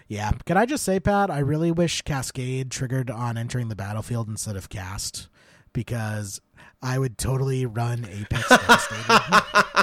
Yeah. 0.09 0.33
Can 0.45 0.57
I 0.57 0.67
just 0.67 0.85
say, 0.85 1.01
Pat, 1.01 1.31
I 1.31 1.39
really 1.39 1.73
wish 1.73 2.03
Cascade 2.03 2.71
triggered 2.71 3.11
on 3.11 3.37
entering 3.37 3.69
the 3.69 3.77
battlefield 3.77 4.29
instead 4.29 4.57
of 4.57 4.69
cast 4.69 5.29
because 5.73 6.41
I 6.83 6.99
would 6.99 7.19
totally 7.19 7.67
run 7.67 8.07
Apex 8.11 8.49
Devastator. 8.49 9.83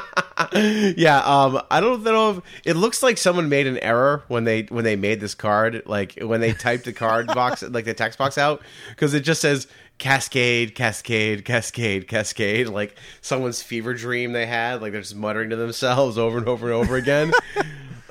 yeah, 0.97 1.19
um, 1.19 1.61
I 1.71 1.81
don't 1.81 2.03
know 2.03 2.31
if 2.31 2.41
it 2.65 2.75
looks 2.75 3.03
like 3.03 3.17
someone 3.17 3.49
made 3.49 3.67
an 3.67 3.77
error 3.79 4.23
when 4.27 4.43
they 4.43 4.63
when 4.63 4.83
they 4.83 4.95
made 4.95 5.19
this 5.19 5.35
card, 5.35 5.83
like 5.85 6.17
when 6.21 6.41
they 6.41 6.53
typed 6.53 6.85
the 6.85 6.93
card 6.93 7.27
box, 7.27 7.63
like 7.63 7.85
the 7.85 7.93
text 7.93 8.19
box 8.19 8.37
out, 8.37 8.61
because 8.89 9.13
it 9.13 9.21
just 9.21 9.41
says 9.41 9.67
Cascade, 10.03 10.75
Cascade, 10.75 11.45
Cascade, 11.45 12.07
Cascade, 12.09 12.67
like 12.67 12.97
someone's 13.21 13.61
fever 13.63 13.93
dream 13.93 14.33
they 14.33 14.45
had, 14.45 14.81
like 14.81 14.91
they're 14.91 14.99
just 15.01 15.15
muttering 15.15 15.49
to 15.51 15.55
themselves 15.55 16.17
over 16.17 16.37
and 16.37 16.47
over 16.47 16.65
and 16.67 16.75
over 16.75 16.95
again. 16.97 17.31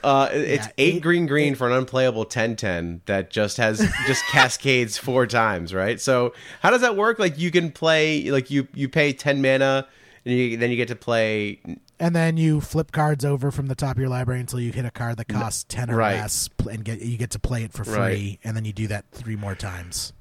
Uh, 0.05 0.29
it's 0.33 0.67
Yeah, 0.67 0.73
eight 0.79 0.97
it- 0.97 1.01
green 1.01 1.27
green 1.27 1.55
for 1.55 1.69
an 1.69 1.73
unplayable 1.75 2.27
10-10 2.27 3.03
that 3.07 3.31
just 3.31 3.57
has 3.59 3.79
just 4.09 4.25
cascades 4.33 4.99
four 4.99 5.29
times, 5.29 5.73
right? 5.73 6.01
So 6.01 6.35
how 6.61 6.71
does 6.73 6.81
that 6.81 6.97
work? 6.97 7.21
Like 7.21 7.39
you 7.39 7.53
can 7.53 7.71
play 7.71 8.29
like 8.33 8.51
you 8.51 8.67
you 8.75 8.89
pay 8.89 9.13
ten 9.13 9.41
mana 9.41 9.87
and 10.25 10.35
you, 10.35 10.57
then 10.57 10.71
you 10.73 10.77
get 10.77 10.89
to 10.89 10.97
play 10.97 11.61
and 12.01 12.17
then 12.17 12.37
you 12.37 12.61
flip 12.61 12.91
cards 12.91 13.25
over 13.25 13.53
from 13.53 13.67
the 13.69 13.77
top 13.77 13.93
of 13.95 14.01
your 14.01 14.09
library 14.09 14.41
until 14.41 14.59
you 14.59 14.73
hit 14.73 14.85
a 14.85 14.91
card 14.91 15.19
that 15.19 15.29
costs 15.29 15.65
10 15.69 15.89
or 15.93 15.99
Right. 15.99 16.17
less 16.17 16.51
and 16.69 16.85
get 16.85 17.01
you 17.01 17.17
get 17.17 17.31
to 17.31 17.39
play 17.39 17.63
it 17.63 17.73
for 17.73 17.85
free 17.85 17.97
Right. 17.97 18.39
and 18.43 18.57
then 18.57 18.65
you 18.65 18.73
do 18.73 18.89
that 18.89 19.05
three 19.13 19.37
more 19.37 19.55
times. 19.55 20.13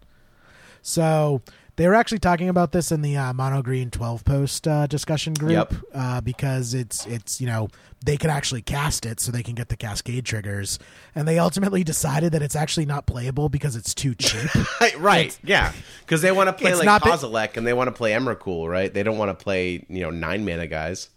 So 0.83 1.41
they 1.77 1.87
were 1.87 1.95
actually 1.95 2.19
talking 2.19 2.49
about 2.49 2.71
this 2.73 2.91
in 2.91 3.01
the 3.01 3.15
uh, 3.17 3.33
mono 3.33 3.61
green 3.61 3.89
12 3.89 4.23
post 4.25 4.67
uh, 4.67 4.85
discussion 4.87 5.33
group 5.33 5.51
Yep. 5.51 5.73
uh, 5.93 6.21
because 6.21 6.73
it's 6.73 7.05
it's 7.05 7.39
you 7.41 7.47
know 7.47 7.69
they 8.03 8.17
can 8.17 8.29
actually 8.29 8.61
cast 8.61 9.05
it 9.05 9.19
so 9.19 9.31
they 9.31 9.43
can 9.43 9.53
get 9.55 9.69
the 9.69 9.77
cascade 9.77 10.25
triggers 10.25 10.79
and 11.15 11.27
they 11.27 11.37
ultimately 11.39 11.83
decided 11.83 12.31
that 12.33 12.41
it's 12.41 12.55
actually 12.55 12.85
not 12.85 13.05
playable 13.05 13.47
because 13.49 13.75
it's 13.75 13.93
too 13.93 14.13
cheap. 14.15 14.49
Right, 14.81 14.99
right. 14.99 15.39
yeah, 15.43 15.71
because 16.01 16.21
they 16.23 16.31
want 16.31 16.47
to 16.49 16.53
play 16.53 16.73
like 16.73 17.01
Kozilek 17.03 17.57
and 17.57 17.65
they 17.67 17.73
want 17.73 17.87
to 17.87 17.91
play 17.91 18.11
Emrakul, 18.13 18.67
right? 18.67 18.91
They 18.93 19.03
don't 19.03 19.17
want 19.19 19.29
to 19.37 19.43
play 19.43 19.85
you 19.89 20.01
know 20.01 20.09
nine 20.09 20.43
mana 20.45 20.65
guys. 20.67 21.09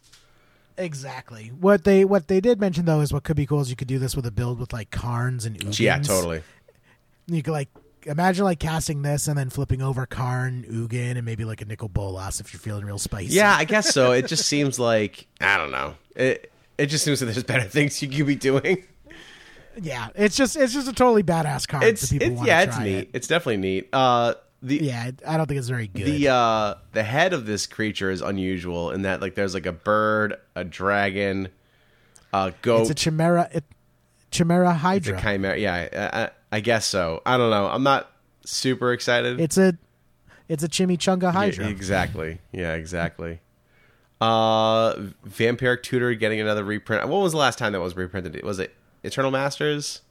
exactly. 0.76 1.48
What 1.58 1.84
they 1.84 2.04
what 2.04 2.28
they 2.28 2.40
did 2.40 2.60
mention 2.60 2.84
though 2.84 3.00
is 3.00 3.12
what 3.12 3.24
could 3.24 3.36
be 3.36 3.46
cool 3.46 3.60
is 3.60 3.70
you 3.70 3.76
could 3.76 3.88
do 3.88 3.98
this 3.98 4.14
with 4.16 4.26
a 4.26 4.30
build 4.30 4.58
with 4.60 4.72
like 4.72 4.90
Karns 4.90 5.44
and 5.46 5.58
Ugins. 5.58 5.80
Yeah, 5.80 5.98
totally. 5.98 6.42
you 7.26 7.42
could 7.42 7.52
like 7.52 7.68
imagine 8.06 8.44
like 8.44 8.58
casting 8.58 9.02
this 9.02 9.28
and 9.28 9.36
then 9.36 9.50
flipping 9.50 9.82
over 9.82 10.06
Karn, 10.06 10.64
Ugin, 10.70 11.16
and 11.16 11.24
maybe 11.24 11.44
like 11.44 11.60
a 11.62 11.64
Nicol 11.64 11.88
Bolas 11.88 12.40
if 12.40 12.52
you're 12.52 12.60
feeling 12.60 12.84
real 12.84 12.98
spicy. 12.98 13.34
Yeah, 13.34 13.54
I 13.54 13.64
guess 13.64 13.92
so. 13.92 14.12
It 14.12 14.26
just 14.26 14.46
seems 14.48 14.78
like 14.78 15.26
I 15.40 15.56
don't 15.56 15.70
know. 15.70 15.94
It 16.16 16.52
it 16.78 16.86
just 16.86 17.04
seems 17.04 17.20
that 17.20 17.26
there's 17.26 17.42
better 17.42 17.68
things 17.68 18.00
you 18.02 18.08
could 18.08 18.26
be 18.26 18.34
doing. 18.34 18.84
yeah. 19.80 20.08
It's 20.14 20.36
just 20.36 20.56
it's 20.56 20.72
just 20.72 20.88
a 20.88 20.92
totally 20.92 21.22
badass 21.22 21.66
card. 21.68 21.84
It's, 21.84 22.10
people 22.10 22.32
it's 22.38 22.46
yeah, 22.46 22.62
it's 22.62 22.78
neat. 22.78 22.94
It. 22.94 23.10
It's 23.12 23.26
definitely 23.26 23.58
neat. 23.58 23.88
Uh, 23.92 24.34
the 24.62 24.76
Yeah, 24.76 25.10
I 25.26 25.36
don't 25.36 25.46
think 25.46 25.58
it's 25.58 25.68
very 25.68 25.88
good. 25.88 26.06
the 26.06 26.28
uh 26.28 26.74
the 26.92 27.02
head 27.02 27.32
of 27.32 27.46
this 27.46 27.66
creature 27.66 28.10
is 28.10 28.20
unusual 28.20 28.90
in 28.90 29.02
that 29.02 29.20
like 29.20 29.34
there's 29.34 29.54
like 29.54 29.66
a 29.66 29.72
bird, 29.72 30.36
a 30.54 30.64
dragon, 30.64 31.48
a 32.32 32.52
goat, 32.62 32.82
it's 32.82 32.90
a 32.90 32.94
chimera. 32.94 33.48
It, 33.52 33.64
chimera 34.30 34.72
hydra. 34.74 35.14
it's 35.14 35.22
a 35.22 35.26
chimera. 35.26 35.58
Yeah, 35.58 36.10
I, 36.12 36.30
I, 36.52 36.56
I 36.56 36.60
guess 36.60 36.86
so. 36.86 37.22
I 37.26 37.36
don't 37.36 37.50
know. 37.50 37.66
I'm 37.66 37.82
not 37.82 38.10
super 38.44 38.92
excited. 38.92 39.40
it's 39.40 39.56
a 39.58 39.76
it's 40.48 40.62
a 40.62 40.68
chimichunga 40.68 41.32
Hydra. 41.32 41.64
Yeah, 41.64 41.70
exactly. 41.70 42.38
Yeah, 42.52 42.74
exactly. 42.74 43.40
Uh, 44.20 44.94
Vampiric 45.26 45.82
Tutor 45.82 46.14
getting 46.14 46.40
another 46.40 46.64
reprint. 46.64 47.02
When 47.08 47.20
was 47.20 47.32
the 47.32 47.38
last 47.38 47.58
time 47.58 47.72
that 47.72 47.80
was 47.80 47.96
reprinted? 47.96 48.42
Was 48.44 48.58
it 48.58 48.74
Eternal 49.02 49.30
Masters? 49.30 50.02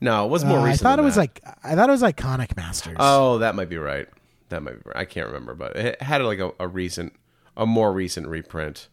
No, 0.00 0.24
it 0.24 0.28
was 0.30 0.44
more 0.44 0.58
Uh, 0.58 0.62
I 0.62 0.64
recent. 0.66 0.80
thought 0.82 0.98
it 0.98 1.02
was 1.02 1.14
that. 1.16 1.20
like 1.20 1.42
I 1.64 1.74
thought 1.74 1.88
it 1.88 1.92
was 1.92 2.02
iconic 2.02 2.56
masters. 2.56 2.96
Oh, 2.98 3.38
that 3.38 3.54
might 3.54 3.68
be 3.68 3.76
right. 3.76 4.08
That 4.48 4.62
might 4.62 4.82
be 4.82 4.82
right. 4.86 4.96
I 4.96 5.04
can't 5.04 5.26
remember, 5.26 5.54
but 5.54 5.76
it 5.76 6.00
had 6.02 6.22
like 6.22 6.38
a, 6.38 6.52
a 6.58 6.66
recent, 6.68 7.12
a 7.56 7.66
more 7.66 7.92
recent 7.92 8.26
reprint. 8.28 8.88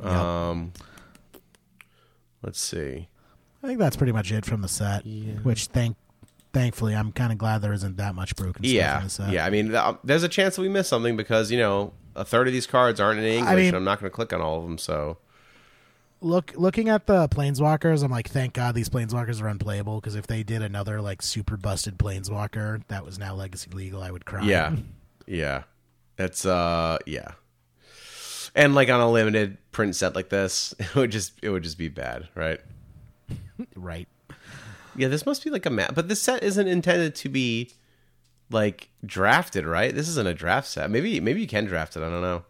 Um, 0.00 0.72
let's 2.42 2.60
see. 2.60 3.08
I 3.62 3.66
think 3.66 3.78
that's 3.78 3.96
pretty 3.96 4.12
much 4.12 4.30
it 4.32 4.44
from 4.44 4.62
the 4.62 4.68
set. 4.68 5.04
Which 5.42 5.66
thank 5.66 5.96
thankfully 6.52 6.94
I'm 6.94 7.12
kind 7.12 7.32
of 7.32 7.38
glad 7.38 7.60
there 7.62 7.72
isn't 7.72 7.96
that 7.98 8.14
much 8.14 8.34
broken 8.36 8.62
stuff 8.64 8.70
in 8.70 8.76
Yeah, 8.76 9.00
the 9.00 9.08
set. 9.08 9.30
yeah. 9.30 9.44
I 9.46 9.50
mean, 9.50 9.70
th- 9.70 9.96
there's 10.04 10.22
a 10.22 10.28
chance 10.28 10.56
that 10.56 10.62
we 10.62 10.68
miss 10.68 10.88
something 10.88 11.16
because 11.16 11.50
you 11.50 11.58
know 11.58 11.92
a 12.16 12.24
third 12.24 12.46
of 12.46 12.52
these 12.52 12.66
cards 12.66 13.00
aren't 13.00 13.18
in 13.20 13.24
English, 13.26 13.54
mean- 13.56 13.66
and 13.68 13.76
I'm 13.76 13.84
not 13.84 14.00
going 14.00 14.10
to 14.10 14.14
click 14.14 14.32
on 14.32 14.40
all 14.40 14.58
of 14.58 14.62
them. 14.64 14.78
So 14.78 15.18
Look, 16.20 16.52
looking 16.56 16.88
at 16.88 17.06
the 17.06 17.28
planeswalkers, 17.28 18.02
I'm 18.02 18.10
like, 18.10 18.28
thank 18.28 18.52
God 18.52 18.74
these 18.74 18.88
planeswalkers 18.88 19.40
are 19.40 19.46
unplayable. 19.46 20.00
Because 20.00 20.16
if 20.16 20.26
they 20.26 20.42
did 20.42 20.62
another 20.62 21.00
like 21.00 21.22
super 21.22 21.56
busted 21.56 21.96
planeswalker 21.96 22.82
that 22.88 23.04
was 23.04 23.20
now 23.20 23.34
legacy 23.36 23.70
legal, 23.72 24.02
I 24.02 24.10
would 24.10 24.24
cry. 24.24 24.42
yeah, 24.44 24.74
yeah. 25.28 25.62
It's 26.18 26.44
uh, 26.44 26.98
yeah. 27.06 27.32
And 28.54 28.74
like 28.74 28.88
on 28.88 28.98
a 29.00 29.08
limited 29.08 29.58
print 29.70 29.94
set 29.94 30.16
like 30.16 30.28
this, 30.28 30.74
it 30.80 30.94
would 30.96 31.12
just 31.12 31.34
it 31.42 31.50
would 31.50 31.62
just 31.62 31.78
be 31.78 31.88
bad, 31.88 32.28
right? 32.34 32.60
Right. 33.76 34.08
Yeah, 34.96 35.08
this 35.08 35.24
must 35.26 35.44
be 35.44 35.50
like 35.50 35.66
a 35.66 35.70
map, 35.70 35.94
but 35.94 36.08
this 36.08 36.20
set 36.20 36.42
isn't 36.42 36.66
intended 36.66 37.14
to 37.16 37.28
be 37.28 37.70
like 38.50 38.88
drafted, 39.04 39.64
right? 39.66 39.94
This 39.94 40.08
isn't 40.08 40.26
a 40.26 40.34
draft 40.34 40.66
set. 40.68 40.90
Maybe 40.90 41.20
maybe 41.20 41.40
you 41.40 41.46
can 41.46 41.64
draft 41.66 41.96
it. 41.96 42.00
I 42.02 42.08
don't 42.08 42.22
know. 42.22 42.44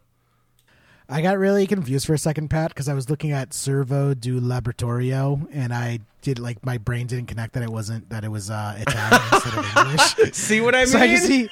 I 1.11 1.21
got 1.21 1.39
really 1.39 1.65
confused 1.65 2.05
for 2.05 2.13
a 2.13 2.19
second, 2.19 2.49
Pat, 2.49 2.69
because 2.69 2.87
I 2.87 2.93
was 2.93 3.09
looking 3.09 3.31
at 3.31 3.51
Servo 3.51 4.13
do 4.13 4.39
Laboratorio, 4.39 5.47
and 5.51 5.73
I 5.73 5.99
did 6.21 6.37
like 6.37 6.63
my 6.63 6.77
brain 6.77 7.07
didn't 7.07 7.27
connect 7.27 7.53
that 7.53 7.63
it 7.63 7.69
wasn't 7.69 8.09
that 8.09 8.23
it 8.23 8.29
was 8.29 8.51
uh, 8.51 8.75
Italian 8.79 9.21
instead 9.33 9.53
of 9.55 9.77
English. 9.77 10.33
See 10.35 10.61
what 10.61 10.75
I 10.75 10.79
mean? 10.79 10.87
So 10.87 10.99
I 10.99 11.07
just 11.07 11.25
see. 11.25 11.49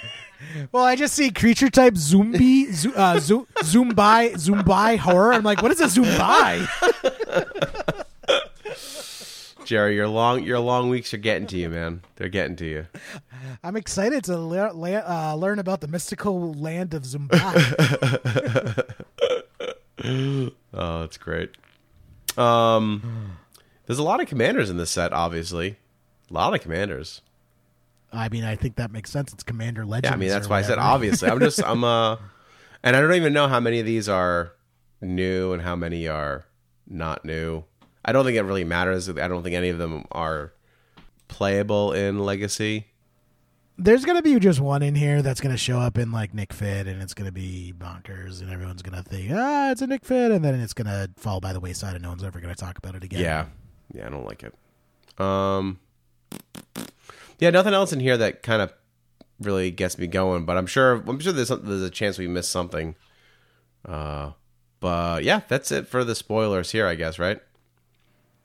Well, 0.72 0.84
I 0.84 0.96
just 0.96 1.16
see 1.16 1.32
creature 1.32 1.70
type 1.72 1.98
zombie, 1.98 2.72
zo- 2.72 2.92
uh, 2.92 3.20
zo- 3.20 3.48
zumbai, 3.64 4.34
zumbai 4.36 4.98
horror. 5.00 5.34
I'm 5.34 5.42
like, 5.42 5.64
what 5.64 5.72
is 5.72 5.80
a 5.82 5.86
zumbai? 5.86 6.68
Jerry, 9.68 9.96
your 9.96 10.08
long 10.08 10.44
your 10.44 10.60
long 10.60 10.90
weeks 10.90 11.14
are 11.14 11.18
getting 11.18 11.46
to 11.48 11.58
you, 11.58 11.70
man. 11.70 12.02
They're 12.16 12.30
getting 12.30 12.56
to 12.56 12.66
you. 12.66 12.88
I'm 13.62 13.76
excited 13.76 14.24
to 14.24 14.38
le- 14.38 14.72
le- 14.72 15.04
uh, 15.06 15.36
learn 15.36 15.60
about 15.60 15.82
the 15.82 15.90
mystical 15.90 16.54
land 16.54 16.94
of 16.94 17.04
Zumbai. 17.04 17.36
Oh, 20.74 21.02
that's 21.02 21.18
great. 21.18 21.50
Um, 22.38 23.36
there's 23.88 23.98
a 24.00 24.04
lot 24.04 24.22
of 24.22 24.28
commanders 24.28 24.70
in 24.70 24.78
this 24.78 24.92
set. 24.92 25.12
Obviously, 25.12 25.76
a 26.30 26.34
lot 26.34 26.54
of 26.54 26.62
commanders. 26.62 27.22
I 28.14 28.30
mean, 28.30 28.44
I 28.46 28.56
think 28.56 28.76
that 28.76 28.92
makes 28.92 29.10
sense. 29.10 29.34
It's 29.34 29.44
Commander 29.44 29.86
Legends. 29.86 30.12
Yeah, 30.12 30.14
I 30.14 30.18
mean 30.18 30.30
that's 30.30 30.48
why 30.48 30.60
I 30.60 30.62
said 30.62 30.78
obviously. 30.78 31.30
I'm 31.30 31.40
just 31.40 31.62
I'm 31.62 31.84
uh, 31.84 32.18
and 32.84 32.96
I 32.96 33.02
don't 33.02 33.16
even 33.16 33.34
know 33.34 33.48
how 33.50 33.60
many 33.60 33.80
of 33.82 33.86
these 33.86 34.08
are 34.08 34.54
new 35.02 35.52
and 35.52 35.62
how 35.62 35.76
many 35.76 36.08
are 36.08 36.46
not 36.88 37.26
new. 37.26 37.64
I 38.08 38.14
don't 38.14 38.24
think 38.24 38.38
it 38.38 38.44
really 38.44 38.64
matters. 38.64 39.10
I 39.10 39.28
don't 39.28 39.44
think 39.44 39.56
any 39.56 39.68
of 39.70 39.78
them 39.78 40.06
are 40.14 40.54
playable 41.28 41.92
in 41.92 42.20
Legacy. 42.20 42.88
There's 43.78 44.06
gonna 44.06 44.24
be 44.24 44.40
just 44.40 44.60
one 44.60 44.82
in 44.82 44.96
here 44.96 45.22
that's 45.22 45.42
gonna 45.42 45.58
show 45.58 45.78
up 45.78 45.98
in 45.98 46.12
like 46.12 46.34
Nic 46.34 46.52
Fit, 46.54 46.88
and 46.88 47.02
it's 47.02 47.14
gonna 47.14 47.34
be 47.34 47.74
bonkers, 47.78 48.42
and 48.42 48.50
everyone's 48.50 48.82
gonna 48.82 49.04
think, 49.04 49.32
ah, 49.36 49.72
it's 49.72 49.82
a 49.82 49.88
Nic 49.88 50.04
Fit, 50.06 50.32
and 50.32 50.44
then 50.44 50.56
it's 50.56 50.74
gonna 50.74 51.10
fall 51.18 51.40
by 51.40 51.54
the 51.54 51.60
wayside, 51.60 51.94
and 51.94 52.02
no 52.02 52.10
one's 52.10 52.24
ever 52.24 52.40
gonna 52.40 52.56
talk 52.56 52.78
about 52.78 52.96
it 52.96 53.04
again. 53.04 53.20
Yeah. 53.20 53.46
Yeah, 53.94 54.08
I 54.08 54.10
don't 54.10 54.26
like 54.26 54.44
it. 54.44 54.54
Um 55.22 55.80
Yeah, 57.40 57.50
nothing 57.52 57.74
else 57.74 57.94
in 57.94 58.00
here 58.00 58.18
that 58.18 58.42
kind 58.42 58.62
of 58.62 58.74
really 59.40 59.70
gets 59.70 59.98
me 59.98 60.08
going, 60.08 60.46
but 60.46 60.58
I'm 60.58 60.66
sure 60.66 61.04
I'm 61.06 61.20
sure 61.20 61.34
there's 61.34 61.50
there's 61.50 61.84
a 61.84 61.90
chance 61.90 62.18
we 62.18 62.28
missed 62.28 62.52
something. 62.52 62.96
Uh 63.86 64.32
but 64.80 65.24
yeah, 65.24 65.42
that's 65.48 65.72
it 65.72 65.88
for 65.88 66.04
the 66.04 66.16
spoilers 66.16 66.72
here, 66.72 66.88
I 66.88 66.96
guess, 66.96 67.20
right? 67.20 67.42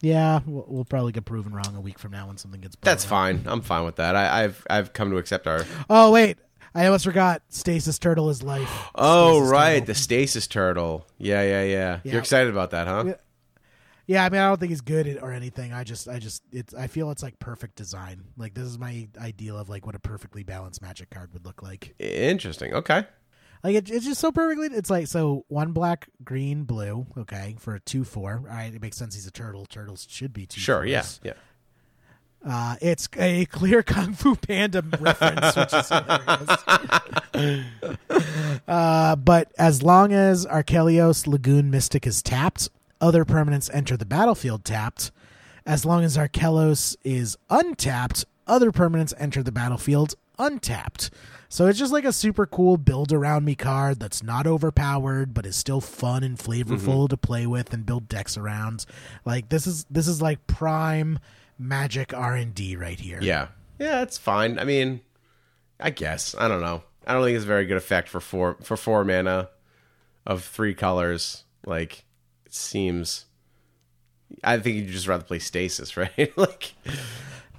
Yeah. 0.02 0.40
We'll, 0.44 0.66
we'll 0.68 0.84
probably 0.84 1.12
get 1.12 1.24
proven 1.24 1.54
wrong 1.54 1.74
a 1.74 1.80
week 1.80 1.98
from 1.98 2.10
now 2.12 2.26
when 2.26 2.36
something 2.36 2.60
gets. 2.60 2.76
blown 2.76 2.90
That's 2.90 3.04
fine. 3.06 3.42
I'm 3.46 3.62
fine 3.62 3.84
with 3.84 3.96
that. 3.96 4.14
I, 4.14 4.44
I've 4.44 4.66
I've 4.68 4.92
come 4.92 5.10
to 5.10 5.16
accept 5.16 5.46
our 5.46 5.64
Oh 5.88 6.10
wait, 6.10 6.36
I 6.74 6.84
almost 6.86 7.04
forgot. 7.04 7.42
Stasis 7.48 7.98
Turtle 7.98 8.28
is 8.28 8.42
life. 8.42 8.68
Oh 8.94 9.38
Stasis 9.38 9.50
right, 9.50 9.72
Turtle. 9.72 9.86
the 9.86 9.94
stasis 9.94 10.46
turtle. 10.46 11.06
Yeah, 11.16 11.42
yeah, 11.42 11.62
yeah. 11.62 12.00
Yeah. 12.04 12.12
You're 12.12 12.20
excited 12.20 12.50
about 12.50 12.70
that, 12.72 12.86
huh? 12.86 13.04
Yeah. 13.06 13.14
Yeah, 14.08 14.24
I 14.24 14.30
mean, 14.30 14.40
I 14.40 14.48
don't 14.48 14.58
think 14.58 14.70
he's 14.70 14.80
good 14.80 15.18
or 15.22 15.30
anything. 15.32 15.72
I 15.72 15.84
just, 15.84 16.08
I 16.08 16.18
just, 16.18 16.42
it's. 16.50 16.74
I 16.74 16.88
feel 16.88 17.12
it's 17.12 17.22
like 17.22 17.38
perfect 17.38 17.76
design. 17.76 18.24
Like 18.36 18.52
this 18.52 18.64
is 18.64 18.76
my 18.76 19.08
ideal 19.16 19.56
of 19.56 19.68
like 19.68 19.86
what 19.86 19.94
a 19.94 20.00
perfectly 20.00 20.42
balanced 20.42 20.82
Magic 20.82 21.08
card 21.08 21.32
would 21.32 21.46
look 21.46 21.62
like. 21.62 21.94
Interesting. 22.00 22.74
Okay. 22.74 23.04
Like 23.64 23.76
it, 23.76 23.90
it's 23.90 24.04
just 24.04 24.20
so 24.20 24.32
perfectly. 24.32 24.68
It's 24.68 24.90
like 24.90 25.06
so 25.06 25.44
one 25.48 25.72
black, 25.72 26.08
green, 26.24 26.64
blue. 26.64 27.06
Okay, 27.16 27.56
for 27.58 27.74
a 27.74 27.80
two 27.80 28.04
four. 28.04 28.42
All 28.48 28.56
right, 28.56 28.74
it 28.74 28.82
makes 28.82 28.96
sense. 28.96 29.14
He's 29.14 29.26
a 29.26 29.30
turtle. 29.30 29.66
Turtles 29.66 30.06
should 30.10 30.32
be 30.32 30.46
two. 30.46 30.60
Sure. 30.60 30.84
Yeah. 30.84 31.04
Yeah. 31.22 31.34
Uh, 32.44 32.76
it's 32.80 33.08
a 33.18 33.46
clear 33.46 33.82
Kung 33.84 34.14
Fu 34.14 34.34
Panda 34.34 34.82
reference, 34.98 35.56
which 35.56 35.72
is 35.72 35.88
hilarious. 35.88 36.50
uh, 38.68 39.16
but 39.16 39.52
as 39.58 39.82
long 39.82 40.12
as 40.12 40.44
Archelos 40.46 41.26
Lagoon 41.28 41.70
Mystic 41.70 42.04
is 42.06 42.20
tapped, 42.20 42.68
other 43.00 43.24
permanents 43.24 43.70
enter 43.72 43.96
the 43.96 44.04
battlefield 44.04 44.64
tapped. 44.64 45.12
As 45.64 45.84
long 45.84 46.02
as 46.02 46.16
Archelos 46.16 46.96
is 47.04 47.38
untapped, 47.48 48.24
other 48.48 48.72
permanents 48.72 49.14
enter 49.18 49.44
the 49.44 49.52
battlefield 49.52 50.16
untapped. 50.38 51.10
So 51.52 51.66
it's 51.66 51.78
just 51.78 51.92
like 51.92 52.06
a 52.06 52.14
super 52.14 52.46
cool 52.46 52.78
build 52.78 53.12
around 53.12 53.44
me 53.44 53.54
card 53.54 54.00
that's 54.00 54.22
not 54.22 54.46
overpowered 54.46 55.34
but 55.34 55.44
is 55.44 55.54
still 55.54 55.82
fun 55.82 56.22
and 56.22 56.38
flavorful 56.38 56.78
mm-hmm. 56.78 57.06
to 57.08 57.16
play 57.18 57.46
with 57.46 57.74
and 57.74 57.84
build 57.84 58.08
decks 58.08 58.38
around. 58.38 58.86
Like 59.26 59.50
this 59.50 59.66
is 59.66 59.84
this 59.90 60.08
is 60.08 60.22
like 60.22 60.46
prime 60.46 61.18
magic 61.58 62.14
R&D 62.14 62.76
right 62.76 62.98
here. 62.98 63.18
Yeah. 63.20 63.48
Yeah, 63.78 64.00
it's 64.00 64.16
fine. 64.16 64.58
I 64.58 64.64
mean, 64.64 65.02
I 65.78 65.90
guess. 65.90 66.34
I 66.38 66.48
don't 66.48 66.62
know. 66.62 66.84
I 67.06 67.12
don't 67.12 67.22
think 67.22 67.36
it's 67.36 67.44
a 67.44 67.48
very 67.48 67.66
good 67.66 67.76
effect 67.76 68.08
for 68.08 68.20
four 68.20 68.56
for 68.62 68.78
four 68.78 69.04
mana 69.04 69.50
of 70.24 70.42
three 70.42 70.72
colors. 70.72 71.44
Like 71.66 72.06
it 72.46 72.54
seems 72.54 73.26
I 74.42 74.56
think 74.56 74.76
you'd 74.76 74.88
just 74.88 75.06
rather 75.06 75.24
play 75.24 75.38
stasis, 75.38 75.96
right? 75.98 76.32
like 76.34 76.72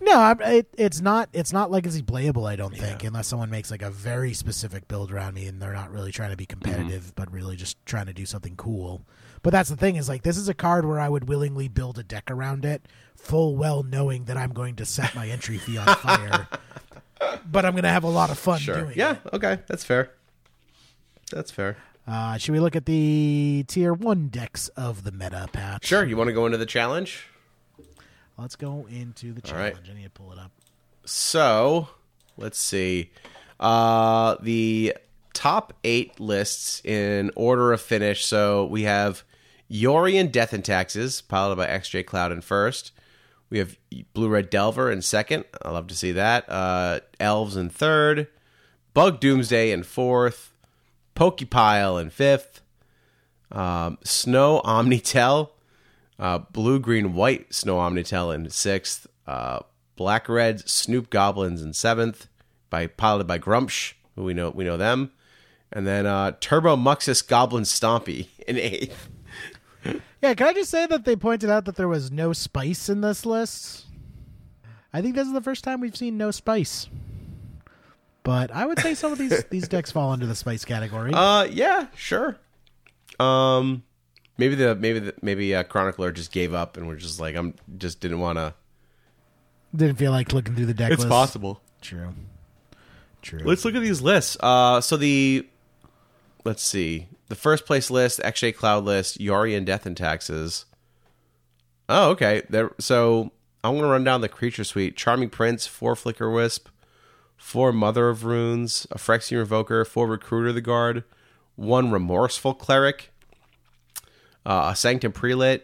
No, 0.03 0.35
it, 0.41 0.67
it's 0.77 0.99
not. 1.01 1.29
It's 1.33 1.53
not 1.53 1.71
legacy 1.71 2.01
playable. 2.01 2.45
I 2.45 2.55
don't 2.55 2.75
think, 2.75 3.03
unless 3.03 3.27
someone 3.27 3.49
makes 3.49 3.71
like 3.71 3.81
a 3.81 3.89
very 3.89 4.33
specific 4.33 4.87
build 4.87 5.11
around 5.11 5.33
me, 5.35 5.47
and 5.47 5.61
they're 5.61 5.73
not 5.73 5.91
really 5.91 6.11
trying 6.11 6.31
to 6.31 6.37
be 6.37 6.45
competitive, 6.45 7.13
but 7.15 7.31
really 7.31 7.55
just 7.55 7.83
trying 7.85 8.07
to 8.07 8.13
do 8.13 8.25
something 8.25 8.55
cool. 8.55 9.01
But 9.43 9.51
that's 9.51 9.69
the 9.69 9.75
thing 9.77 9.95
is 9.95 10.09
like 10.09 10.23
this 10.23 10.37
is 10.37 10.49
a 10.49 10.53
card 10.53 10.85
where 10.85 10.99
I 10.99 11.07
would 11.09 11.27
willingly 11.27 11.67
build 11.67 11.97
a 11.97 12.03
deck 12.03 12.29
around 12.29 12.65
it, 12.65 12.85
full 13.15 13.55
well 13.55 13.81
knowing 13.83 14.25
that 14.25 14.35
I'm 14.37 14.51
going 14.53 14.75
to 14.77 14.85
set 14.85 15.15
my 15.15 15.27
entry 15.29 15.57
fee 15.57 15.77
on 15.77 15.87
fire. 15.95 16.47
but 17.49 17.65
I'm 17.65 17.71
going 17.73 17.83
to 17.83 17.89
have 17.89 18.03
a 18.03 18.09
lot 18.09 18.29
of 18.29 18.37
fun 18.37 18.59
sure. 18.59 18.75
doing 18.81 18.93
Yeah, 18.97 19.11
it. 19.25 19.33
okay. 19.33 19.59
That's 19.67 19.83
fair. 19.85 20.11
That's 21.31 21.51
fair. 21.51 21.77
Uh, 22.05 22.37
should 22.37 22.51
we 22.51 22.59
look 22.59 22.75
at 22.75 22.85
the 22.85 23.63
tier 23.69 23.93
one 23.93 24.27
decks 24.27 24.67
of 24.69 25.03
the 25.05 25.11
meta 25.13 25.47
patch? 25.53 25.85
Sure. 25.85 26.03
You 26.03 26.17
want 26.17 26.27
to 26.27 26.33
go 26.33 26.45
into 26.45 26.57
the 26.57 26.65
challenge? 26.65 27.27
Let's 28.37 28.55
go 28.55 28.87
into 28.89 29.33
the 29.33 29.41
All 29.51 29.57
right. 29.59 29.71
challenge. 29.73 29.89
I 29.89 29.93
need 29.93 30.03
to 30.03 30.09
pull 30.09 30.31
it 30.31 30.39
up. 30.39 30.51
So, 31.05 31.89
let's 32.37 32.57
see. 32.57 33.11
Uh, 33.59 34.35
the 34.41 34.95
top 35.33 35.73
eight 35.83 36.19
lists 36.19 36.81
in 36.85 37.31
order 37.35 37.71
of 37.73 37.81
finish. 37.81 38.25
So 38.25 38.65
we 38.65 38.83
have 38.83 39.23
Yorion 39.69 40.31
Death 40.31 40.53
and 40.53 40.63
Taxes, 40.63 41.21
piloted 41.21 41.57
by 41.57 41.67
XJ 41.67 42.05
Cloud 42.05 42.31
in 42.31 42.41
first. 42.41 42.91
We 43.49 43.59
have 43.59 43.77
Blue 44.13 44.29
Red 44.29 44.49
Delver 44.49 44.91
in 44.91 45.01
second. 45.01 45.45
I 45.61 45.69
love 45.71 45.87
to 45.87 45.95
see 45.95 46.11
that. 46.13 46.49
Uh, 46.49 47.01
Elves 47.19 47.55
in 47.55 47.69
third. 47.69 48.27
Bug 48.93 49.19
Doomsday 49.19 49.71
in 49.71 49.83
fourth. 49.83 50.53
Pokepile 51.15 52.01
in 52.01 52.09
fifth. 52.09 52.61
Um, 53.51 53.99
Snow 54.03 54.61
Omnitel. 54.65 55.49
Uh, 56.19 56.39
Blue 56.39 56.79
Green 56.79 57.13
White 57.13 57.53
Snow 57.53 57.77
Omnitel 57.77 58.33
in 58.33 58.49
sixth. 58.49 59.07
Uh, 59.25 59.59
Black 59.95 60.27
Red 60.27 60.67
Snoop 60.67 61.09
Goblins 61.09 61.61
in 61.61 61.73
seventh, 61.73 62.27
by 62.69 62.87
piloted 62.87 63.27
by 63.27 63.39
Grumpsh, 63.39 63.93
who 64.15 64.23
we 64.23 64.33
know 64.33 64.49
we 64.49 64.63
know 64.63 64.77
them, 64.77 65.11
and 65.71 65.85
then 65.85 66.05
uh, 66.05 66.33
Turbo 66.39 66.75
Muxus 66.75 67.25
Goblin 67.25 67.63
Stompy 67.63 68.27
in 68.47 68.57
eighth. 68.57 69.09
Yeah, 70.21 70.33
can 70.33 70.47
I 70.47 70.53
just 70.53 70.71
say 70.71 70.85
that 70.87 71.05
they 71.05 71.15
pointed 71.15 71.49
out 71.49 71.65
that 71.65 71.75
there 71.75 71.87
was 71.87 72.11
no 72.11 72.31
spice 72.31 72.87
in 72.89 73.01
this 73.01 73.25
list? 73.25 73.85
I 74.93 75.01
think 75.01 75.15
this 75.15 75.27
is 75.27 75.33
the 75.33 75.41
first 75.41 75.63
time 75.63 75.81
we've 75.81 75.97
seen 75.97 76.17
no 76.17 76.31
spice. 76.31 76.87
But 78.23 78.51
I 78.51 78.65
would 78.65 78.79
say 78.79 78.93
some 78.93 79.11
of 79.11 79.17
these 79.17 79.43
these 79.49 79.67
decks 79.67 79.91
fall 79.91 80.11
under 80.11 80.25
the 80.25 80.35
spice 80.35 80.63
category. 80.63 81.11
Uh, 81.13 81.43
yeah, 81.43 81.87
sure. 81.95 82.37
Um, 83.19 83.83
maybe 84.37 84.55
the 84.55 84.75
maybe 84.75 84.99
the, 84.99 85.13
maybe 85.21 85.53
uh, 85.55 85.63
Chronicler 85.63 86.11
just 86.11 86.31
gave 86.31 86.53
up 86.53 86.77
and 86.77 86.87
we're 86.87 86.95
just 86.95 87.19
like 87.19 87.35
I'm 87.35 87.55
just 87.77 87.99
didn't 87.99 88.19
want 88.19 88.37
to. 88.37 88.53
Didn't 89.75 89.97
feel 89.97 90.11
like 90.11 90.33
looking 90.33 90.55
through 90.55 90.67
the 90.67 90.73
deck 90.73 90.91
list. 90.91 91.09
possible. 91.09 91.61
True. 91.81 92.13
True. 93.21 93.41
Let's 93.43 93.65
look 93.65 93.73
at 93.75 93.81
these 93.81 94.01
lists. 94.01 94.37
Uh, 94.39 94.81
so 94.81 94.97
the 94.97 95.47
let's 96.45 96.61
see. 96.61 97.07
the 97.29 97.35
first 97.35 97.65
place 97.65 97.89
list, 97.89 98.19
XJ 98.19 98.55
Cloud 98.55 98.83
list, 98.83 99.19
Yorion 99.19 99.65
Death 99.65 99.85
and 99.85 99.97
Taxes. 99.97 100.65
Oh, 101.89 102.11
okay. 102.11 102.43
There. 102.49 102.71
So 102.79 103.31
I'm 103.63 103.75
gonna 103.75 103.87
run 103.87 104.03
down 104.03 104.21
the 104.21 104.29
creature 104.29 104.63
suite: 104.63 104.95
Charming 104.95 105.29
Prince, 105.29 105.65
four 105.65 105.95
Flickerwisp, 105.95 106.65
four 107.37 107.71
Mother 107.71 108.09
of 108.09 108.25
Runes, 108.25 108.85
a 108.91 108.97
Phyrexian 108.97 109.43
Revoker, 109.45 109.87
four 109.87 110.07
Recruiter 110.07 110.49
of 110.49 110.55
the 110.55 110.61
Guard, 110.61 111.03
one 111.55 111.91
Remorseful 111.91 112.53
Cleric, 112.53 113.12
uh, 114.45 114.69
a 114.71 114.75
Sanctum 114.75 115.11
Prelate, 115.11 115.61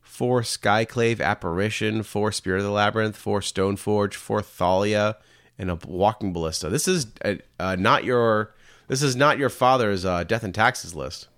four 0.00 0.42
Skyclave 0.42 1.20
Apparition, 1.20 2.02
four 2.02 2.32
Spirit 2.32 2.58
of 2.58 2.64
the 2.64 2.70
Labyrinth, 2.70 3.16
four 3.16 3.40
Stoneforge, 3.40 4.14
four 4.14 4.42
Thalia, 4.42 5.16
and 5.58 5.70
a 5.70 5.78
Walking 5.86 6.32
Ballista. 6.32 6.68
This 6.68 6.88
is 6.88 7.06
uh, 7.24 7.34
uh, 7.58 7.76
not 7.76 8.04
your. 8.04 8.54
This 8.86 9.02
is 9.02 9.16
not 9.16 9.38
your 9.38 9.48
father's 9.48 10.04
uh, 10.04 10.24
death 10.24 10.44
and 10.44 10.54
taxes 10.54 10.94
list. 10.94 11.28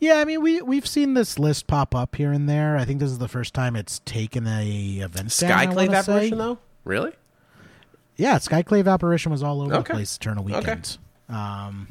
Yeah, 0.00 0.14
I 0.18 0.24
mean 0.24 0.40
we 0.40 0.62
we've 0.62 0.86
seen 0.86 1.14
this 1.14 1.38
list 1.38 1.66
pop 1.66 1.94
up 1.94 2.14
here 2.14 2.30
and 2.30 2.48
there. 2.48 2.76
I 2.76 2.84
think 2.84 3.00
this 3.00 3.10
is 3.10 3.18
the 3.18 3.26
first 3.28 3.52
time 3.54 3.74
it's 3.74 3.98
taken 4.04 4.46
a 4.46 4.98
event. 5.00 5.36
down, 5.36 5.58
Skyclave 5.74 5.88
say. 5.90 5.94
Apparition, 5.96 6.38
though, 6.38 6.58
really? 6.84 7.12
Yeah, 8.16 8.36
Skyclave 8.38 8.86
Apparition 8.92 9.32
was 9.32 9.42
all 9.42 9.60
over 9.62 9.74
Okay. 9.74 9.88
the 9.88 9.94
place 9.94 10.16
Eternal 10.16 10.44
Okay. 10.54 10.76
Um, 11.28 11.88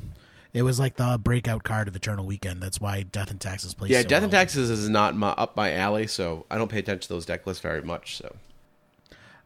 it 0.57 0.63
was 0.63 0.79
like 0.79 0.95
the 0.95 1.19
breakout 1.21 1.63
card 1.63 1.87
of 1.87 1.95
Eternal 1.95 2.25
Weekend. 2.25 2.61
That's 2.61 2.81
why 2.81 3.03
Death 3.03 3.31
and 3.31 3.39
Taxes 3.39 3.73
plays. 3.73 3.91
Yeah, 3.91 4.01
so 4.01 4.07
Death 4.07 4.23
and 4.23 4.31
well. 4.31 4.41
Taxes 4.41 4.69
is 4.69 4.89
not 4.89 5.15
my, 5.15 5.29
up 5.29 5.55
my 5.55 5.73
alley, 5.73 6.07
so 6.07 6.45
I 6.49 6.57
don't 6.57 6.69
pay 6.69 6.79
attention 6.79 7.01
to 7.01 7.09
those 7.09 7.25
deck 7.25 7.45
lists 7.45 7.61
very 7.61 7.81
much. 7.81 8.17
So 8.17 8.35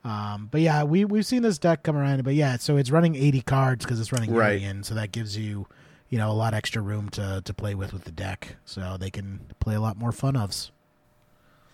Um, 0.04 0.48
but 0.52 0.62
yeah, 0.62 0.84
we 0.84 1.06
we've 1.06 1.26
seen 1.26 1.44
this 1.44 1.58
deck 1.58 1.84
come 1.84 1.96
around. 1.96 2.24
But 2.24 2.34
yeah, 2.36 2.58
so 2.58 2.78
it's 2.78 2.90
running 2.92 3.16
eighty 3.16 3.42
cards 3.42 3.86
because 3.86 4.00
it's 4.00 4.12
running 4.12 4.34
Right. 4.34 4.62
Yorion, 4.62 4.84
so 4.84 4.96
that 4.96 5.12
gives 5.12 5.38
you 5.38 5.68
you 6.10 6.18
know 6.18 6.32
a 6.32 6.34
lot 6.34 6.54
extra 6.54 6.82
room 6.82 7.10
to 7.10 7.42
to 7.46 7.54
play 7.54 7.76
with 7.76 7.94
with 7.94 8.06
the 8.06 8.12
deck, 8.12 8.56
so 8.66 8.98
they 9.00 9.12
can 9.12 9.42
play 9.60 9.76
a 9.76 9.82
lot 9.82 9.98
more 9.98 10.12
fun 10.12 10.34
ofs. 10.34 10.72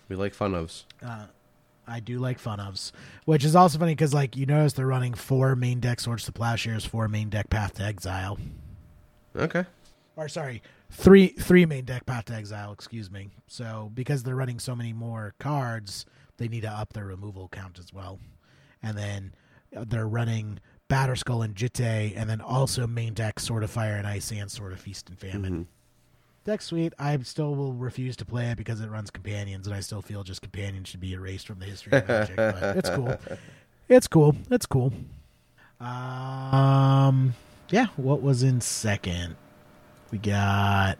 we 0.08 0.16
like 0.16 0.34
fun 0.34 0.52
ofs. 0.52 0.84
I 1.90 2.00
do 2.00 2.18
like 2.18 2.38
fun 2.38 2.58
ofs, 2.58 2.92
which 3.24 3.46
is 3.46 3.56
also 3.56 3.78
funny 3.78 3.92
because 3.94 4.12
like 4.12 4.36
you 4.36 4.44
notice 4.44 4.74
they're 4.74 4.86
running 4.86 5.14
four 5.14 5.56
main 5.56 5.80
deck 5.80 6.00
Swords 6.00 6.24
to 6.26 6.32
Plowshares, 6.32 6.84
four 6.84 7.08
main 7.08 7.30
deck 7.30 7.48
Path 7.48 7.74
to 7.76 7.82
Exile, 7.82 8.36
Okay. 9.36 9.64
or 10.16 10.28
sorry, 10.28 10.62
three 10.90 11.28
three 11.28 11.66
main 11.66 11.84
deck 11.84 12.06
Path 12.06 12.26
to 12.26 12.34
Exile. 12.34 12.72
Excuse 12.72 13.10
me. 13.10 13.28
So 13.46 13.90
because 13.94 14.22
they're 14.22 14.36
running 14.36 14.58
so 14.58 14.74
many 14.74 14.92
more 14.92 15.34
cards, 15.38 16.06
they 16.38 16.48
need 16.48 16.62
to 16.62 16.70
up 16.70 16.92
their 16.92 17.06
removal 17.06 17.48
count 17.48 17.78
as 17.78 17.92
well, 17.92 18.18
and 18.82 18.96
then 18.96 19.34
uh, 19.76 19.84
they're 19.86 20.08
running 20.08 20.60
Batterskull 20.88 21.44
and 21.44 21.54
Jitte, 21.54 22.14
and 22.16 22.28
then 22.30 22.40
also 22.40 22.86
main 22.86 23.12
deck 23.14 23.38
Sword 23.40 23.62
of 23.62 23.70
Fire 23.70 23.96
and 23.96 24.06
Ice 24.06 24.30
and 24.32 24.50
Sword 24.50 24.72
of 24.72 24.80
Feast 24.80 25.08
and 25.10 25.18
Famine. 25.18 25.66
Deck 26.44 26.62
suite, 26.62 26.94
I 26.98 27.18
still 27.18 27.54
will 27.54 27.74
refuse 27.74 28.16
to 28.16 28.24
play 28.24 28.46
it 28.46 28.56
because 28.56 28.80
it 28.80 28.88
runs 28.88 29.10
companions, 29.10 29.66
and 29.66 29.76
I 29.76 29.80
still 29.80 30.00
feel 30.00 30.22
just 30.24 30.40
companions 30.40 30.88
should 30.88 31.00
be 31.00 31.12
erased 31.12 31.46
from 31.46 31.58
the 31.58 31.66
history 31.66 31.92
of 31.98 32.08
Magic. 32.08 32.36
but 32.36 32.76
it's 32.76 32.88
cool. 32.90 33.14
It's 33.90 34.06
cool. 34.06 34.34
It's 34.50 34.66
cool. 34.66 34.92
Um, 35.80 37.34
yeah. 37.70 37.86
What 37.96 38.22
was 38.22 38.42
in 38.42 38.60
second? 38.60 39.36
We 40.10 40.18
got 40.18 40.98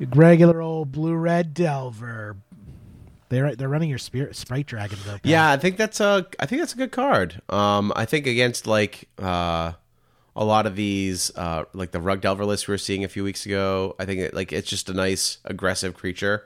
regular 0.00 0.60
old 0.60 0.92
blue 0.92 1.14
red 1.14 1.54
Delver. 1.54 2.36
They're 3.28 3.54
they're 3.54 3.68
running 3.68 3.90
your 3.90 3.98
spirit 3.98 4.36
sprite 4.36 4.66
dragon 4.66 4.98
though. 5.04 5.18
Yeah, 5.22 5.50
I 5.50 5.56
think 5.56 5.76
that's 5.76 6.00
a 6.00 6.26
I 6.40 6.46
think 6.46 6.62
that's 6.62 6.72
a 6.72 6.76
good 6.76 6.92
card. 6.92 7.42
Um, 7.48 7.92
I 7.94 8.04
think 8.04 8.26
against 8.26 8.66
like 8.66 9.08
uh, 9.18 9.72
a 10.34 10.44
lot 10.44 10.66
of 10.66 10.76
these 10.76 11.30
uh, 11.36 11.64
like 11.74 11.90
the 11.90 12.00
Rug 12.00 12.20
Delver 12.20 12.46
list 12.46 12.68
we 12.68 12.72
were 12.72 12.78
seeing 12.78 13.04
a 13.04 13.08
few 13.08 13.24
weeks 13.24 13.44
ago. 13.44 13.96
I 13.98 14.06
think 14.06 14.20
it, 14.20 14.34
like 14.34 14.52
it's 14.52 14.70
just 14.70 14.88
a 14.88 14.94
nice 14.94 15.38
aggressive 15.44 15.94
creature. 15.94 16.44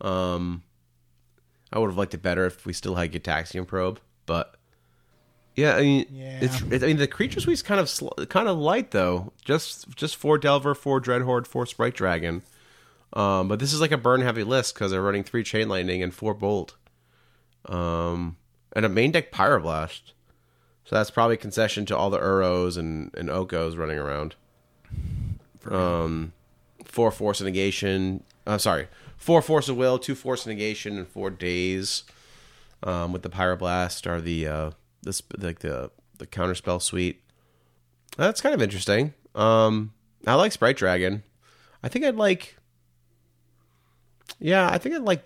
Um, 0.00 0.62
I 1.72 1.78
would 1.78 1.88
have 1.88 1.98
liked 1.98 2.14
it 2.14 2.22
better 2.22 2.46
if 2.46 2.64
we 2.64 2.72
still 2.72 2.94
had 2.94 3.12
Gitaxian 3.12 3.66
Probe, 3.66 4.00
but 4.26 4.56
yeah, 5.60 5.76
I 5.76 5.80
mean, 5.82 6.06
Yeah. 6.10 6.38
it's 6.42 6.60
it, 6.62 6.82
I 6.82 6.86
mean 6.86 6.96
the 6.96 7.06
creature 7.06 7.40
suite's 7.40 7.62
kind 7.62 7.80
of 7.80 7.88
sl- 7.88 8.08
kind 8.28 8.48
of 8.48 8.56
light 8.58 8.90
though. 8.92 9.32
Just 9.44 9.88
just 9.96 10.16
four 10.16 10.38
Delver, 10.38 10.74
four 10.74 11.00
Dreadhorde, 11.00 11.46
four 11.46 11.66
Sprite 11.66 11.94
Dragon. 11.94 12.42
Um, 13.12 13.48
but 13.48 13.58
this 13.58 13.72
is 13.72 13.80
like 13.80 13.92
a 13.92 13.98
burn 13.98 14.20
heavy 14.22 14.44
list 14.44 14.74
because 14.74 14.90
they're 14.92 15.02
running 15.02 15.24
three 15.24 15.42
Chain 15.42 15.68
Lightning 15.68 16.02
and 16.02 16.14
four 16.14 16.32
Bolt 16.32 16.76
um, 17.68 18.36
and 18.74 18.84
a 18.84 18.88
main 18.88 19.10
deck 19.10 19.32
Pyroblast. 19.32 20.12
So 20.84 20.96
that's 20.96 21.10
probably 21.10 21.36
concession 21.36 21.84
to 21.86 21.96
all 21.96 22.10
the 22.10 22.18
Uros 22.20 22.76
and, 22.76 23.12
and 23.16 23.28
Okos 23.28 23.76
running 23.76 23.98
around. 23.98 24.34
Um, 25.68 26.32
four 26.84 27.10
Force 27.10 27.40
of 27.40 27.46
Negation. 27.46 28.22
Uh, 28.46 28.58
sorry, 28.58 28.88
four 29.16 29.42
Force 29.42 29.68
of 29.68 29.76
Will, 29.76 29.98
two 29.98 30.14
Force 30.14 30.42
of 30.42 30.48
Negation, 30.48 30.96
and 30.98 31.06
four 31.06 31.30
Daze. 31.30 32.04
Um, 32.82 33.12
with 33.12 33.22
the 33.22 33.28
Pyroblast 33.28 34.06
are 34.06 34.20
the 34.22 34.46
uh, 34.48 34.70
this 35.02 35.22
like 35.38 35.60
the 35.60 35.90
the 36.18 36.26
Counterspell 36.26 36.82
suite. 36.82 37.22
That's 38.16 38.40
kind 38.40 38.54
of 38.54 38.62
interesting. 38.62 39.14
Um, 39.34 39.92
I 40.26 40.34
like 40.34 40.52
Sprite 40.52 40.76
Dragon. 40.76 41.22
I 41.82 41.88
think 41.88 42.04
I'd 42.04 42.16
like. 42.16 42.56
Yeah, 44.38 44.68
I 44.70 44.78
think 44.78 44.94
I'd 44.94 45.02
like 45.02 45.24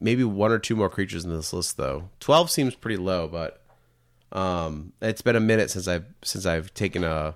maybe 0.00 0.24
one 0.24 0.52
or 0.52 0.58
two 0.58 0.76
more 0.76 0.90
creatures 0.90 1.24
in 1.24 1.30
this 1.30 1.52
list 1.52 1.76
though. 1.76 2.10
Twelve 2.20 2.50
seems 2.50 2.74
pretty 2.74 2.96
low, 2.96 3.28
but 3.28 3.62
um, 4.32 4.92
it's 5.00 5.22
been 5.22 5.36
a 5.36 5.40
minute 5.40 5.70
since 5.70 5.88
I've 5.88 6.06
since 6.22 6.46
I've 6.46 6.72
taken 6.74 7.04
a 7.04 7.34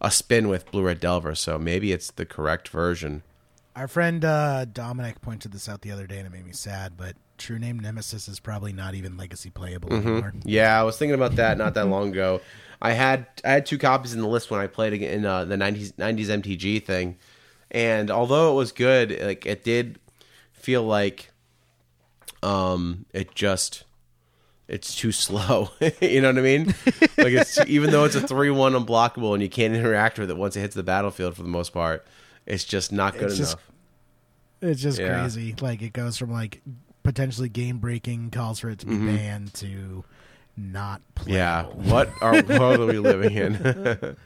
a 0.00 0.10
spin 0.10 0.48
with 0.48 0.70
Blue 0.70 0.82
Red 0.82 1.00
Delver, 1.00 1.34
so 1.34 1.58
maybe 1.58 1.92
it's 1.92 2.10
the 2.10 2.26
correct 2.26 2.68
version. 2.68 3.22
Our 3.74 3.88
friend 3.88 4.24
uh, 4.24 4.66
Dominic 4.66 5.20
pointed 5.20 5.52
this 5.52 5.68
out 5.68 5.80
the 5.80 5.90
other 5.90 6.06
day, 6.06 6.18
and 6.18 6.26
it 6.26 6.30
made 6.30 6.44
me 6.44 6.52
sad. 6.52 6.96
But 6.96 7.16
True 7.38 7.58
Name 7.58 7.78
Nemesis 7.80 8.28
is 8.28 8.40
probably 8.40 8.72
not 8.72 8.94
even 8.94 9.16
legacy 9.16 9.50
playable 9.50 9.92
anymore. 9.92 10.32
Yeah, 10.44 10.78
I 10.78 10.82
was 10.84 10.96
thinking 10.96 11.14
about 11.14 11.36
that 11.36 11.58
not 11.58 11.74
that 11.74 11.86
long 11.86 12.10
ago. 12.10 12.40
I 12.80 12.92
had 12.92 13.26
I 13.44 13.50
had 13.52 13.66
two 13.66 13.78
copies 13.78 14.14
in 14.14 14.20
the 14.20 14.28
list 14.28 14.50
when 14.50 14.60
I 14.60 14.66
played 14.66 14.92
in 14.94 15.24
uh, 15.24 15.44
the 15.44 15.56
90s 15.56 15.92
90s 15.94 16.26
MTG 16.42 16.84
thing, 16.84 17.16
and 17.70 18.10
although 18.10 18.52
it 18.52 18.54
was 18.56 18.72
good, 18.72 19.18
like 19.22 19.46
it 19.46 19.64
did 19.64 19.98
feel 20.52 20.82
like 20.82 21.30
um 22.42 23.06
it 23.12 23.34
just 23.34 23.84
it's 24.68 24.94
too 24.94 25.12
slow. 25.24 25.70
you 26.00 26.20
know 26.20 26.28
what 26.28 26.38
I 26.38 26.42
mean? 26.42 26.66
like 27.18 27.32
it's 27.34 27.58
even 27.66 27.90
though 27.90 28.04
it's 28.04 28.14
a 28.14 28.26
three 28.26 28.50
one 28.50 28.72
unblockable 28.74 29.34
and 29.34 29.42
you 29.42 29.48
can't 29.48 29.74
interact 29.74 30.18
with 30.18 30.30
it 30.30 30.36
once 30.36 30.56
it 30.56 30.60
hits 30.60 30.74
the 30.74 30.82
battlefield 30.82 31.36
for 31.36 31.42
the 31.42 31.48
most 31.48 31.72
part, 31.72 32.06
it's 32.46 32.64
just 32.64 32.92
not 32.92 33.14
good 33.14 33.24
It's 33.24 33.38
enough. 33.38 33.50
just- 33.52 33.58
It's 34.62 34.80
just 34.82 34.98
Yeah. 34.98 35.20
crazy. 35.20 35.54
Like 35.60 35.82
it 35.82 35.92
goes 35.92 36.16
from 36.16 36.32
like 36.32 36.60
potentially 37.04 37.48
game 37.48 37.78
breaking 37.78 38.30
calls 38.30 38.58
for 38.58 38.68
it 38.70 38.80
to 38.80 38.86
be 38.86 38.96
banned 38.98 39.54
to 39.54 40.02
not 40.56 41.00
playable. 41.14 41.34
Yeah, 41.36 41.62
what 41.64 42.10
are 42.20 42.42
world 42.42 42.80
are 42.80 42.86
we 42.86 42.98
living 42.98 43.32
in? 43.36 43.54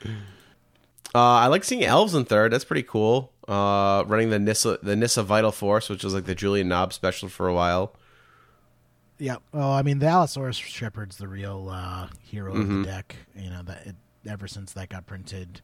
uh, 1.14 1.18
I 1.18 1.47
like 1.49 1.64
seeing 1.64 1.85
elves 1.85 2.14
in 2.14 2.24
third. 2.24 2.53
That's 2.53 2.64
pretty 2.64 2.83
cool. 2.85 3.33
Uh, 3.47 4.05
running 4.07 4.31
the 4.31 4.39
Nissa 4.39 4.79
the 4.83 4.95
Nissa 4.97 5.22
Vital 5.22 5.53
Force, 5.53 5.89
which 5.89 6.05
was 6.05 6.14
like 6.14 6.24
the 6.24 6.35
Julian 6.35 6.68
Knab 6.68 6.93
special 6.93 7.29
for 7.29 7.49
a 7.49 7.55
while. 7.55 7.95
Yeah. 9.18 9.37
Well, 9.53 9.70
I 9.70 9.83
mean, 9.83 9.99
the 9.99 10.07
Allosaurus 10.07 10.57
Shepherd's 10.57 11.16
the 11.16 11.26
real 11.29 11.68
uh, 11.70 12.09
hero 12.22 12.55
Mm-hmm. 12.55 12.61
of 12.81 12.85
the 12.87 12.91
deck. 12.93 13.16
You 13.35 13.51
know 13.51 13.62
that 13.62 13.87
it, 13.87 13.97
ever 14.29 14.47
since 14.47 14.72
that 14.74 14.91
got 14.91 15.07
printed, 15.07 15.61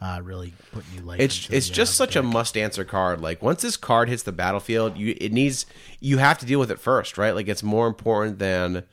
uh, 0.00 0.20
really 0.22 0.52
putting 0.72 0.94
you 0.94 1.02
life. 1.02 1.20
It's 1.20 1.48
it's 1.50 1.68
just 1.68 1.92
uh, 1.92 2.04
such 2.06 2.16
a 2.16 2.22
must 2.22 2.56
answer 2.56 2.84
card. 2.84 3.20
Like 3.20 3.42
once 3.42 3.62
this 3.62 3.76
card 3.76 4.08
hits 4.08 4.22
the 4.22 4.32
battlefield, 4.32 4.96
you 4.96 5.16
it 5.20 5.32
needs 5.32 5.66
you 6.00 6.18
have 6.18 6.38
to 6.38 6.46
deal 6.46 6.60
with 6.60 6.70
it 6.70 6.78
first, 6.78 7.18
right? 7.18 7.34
Like 7.34 7.48
it's 7.48 7.62
more 7.62 7.86
important 7.86 8.38
than 8.38 8.84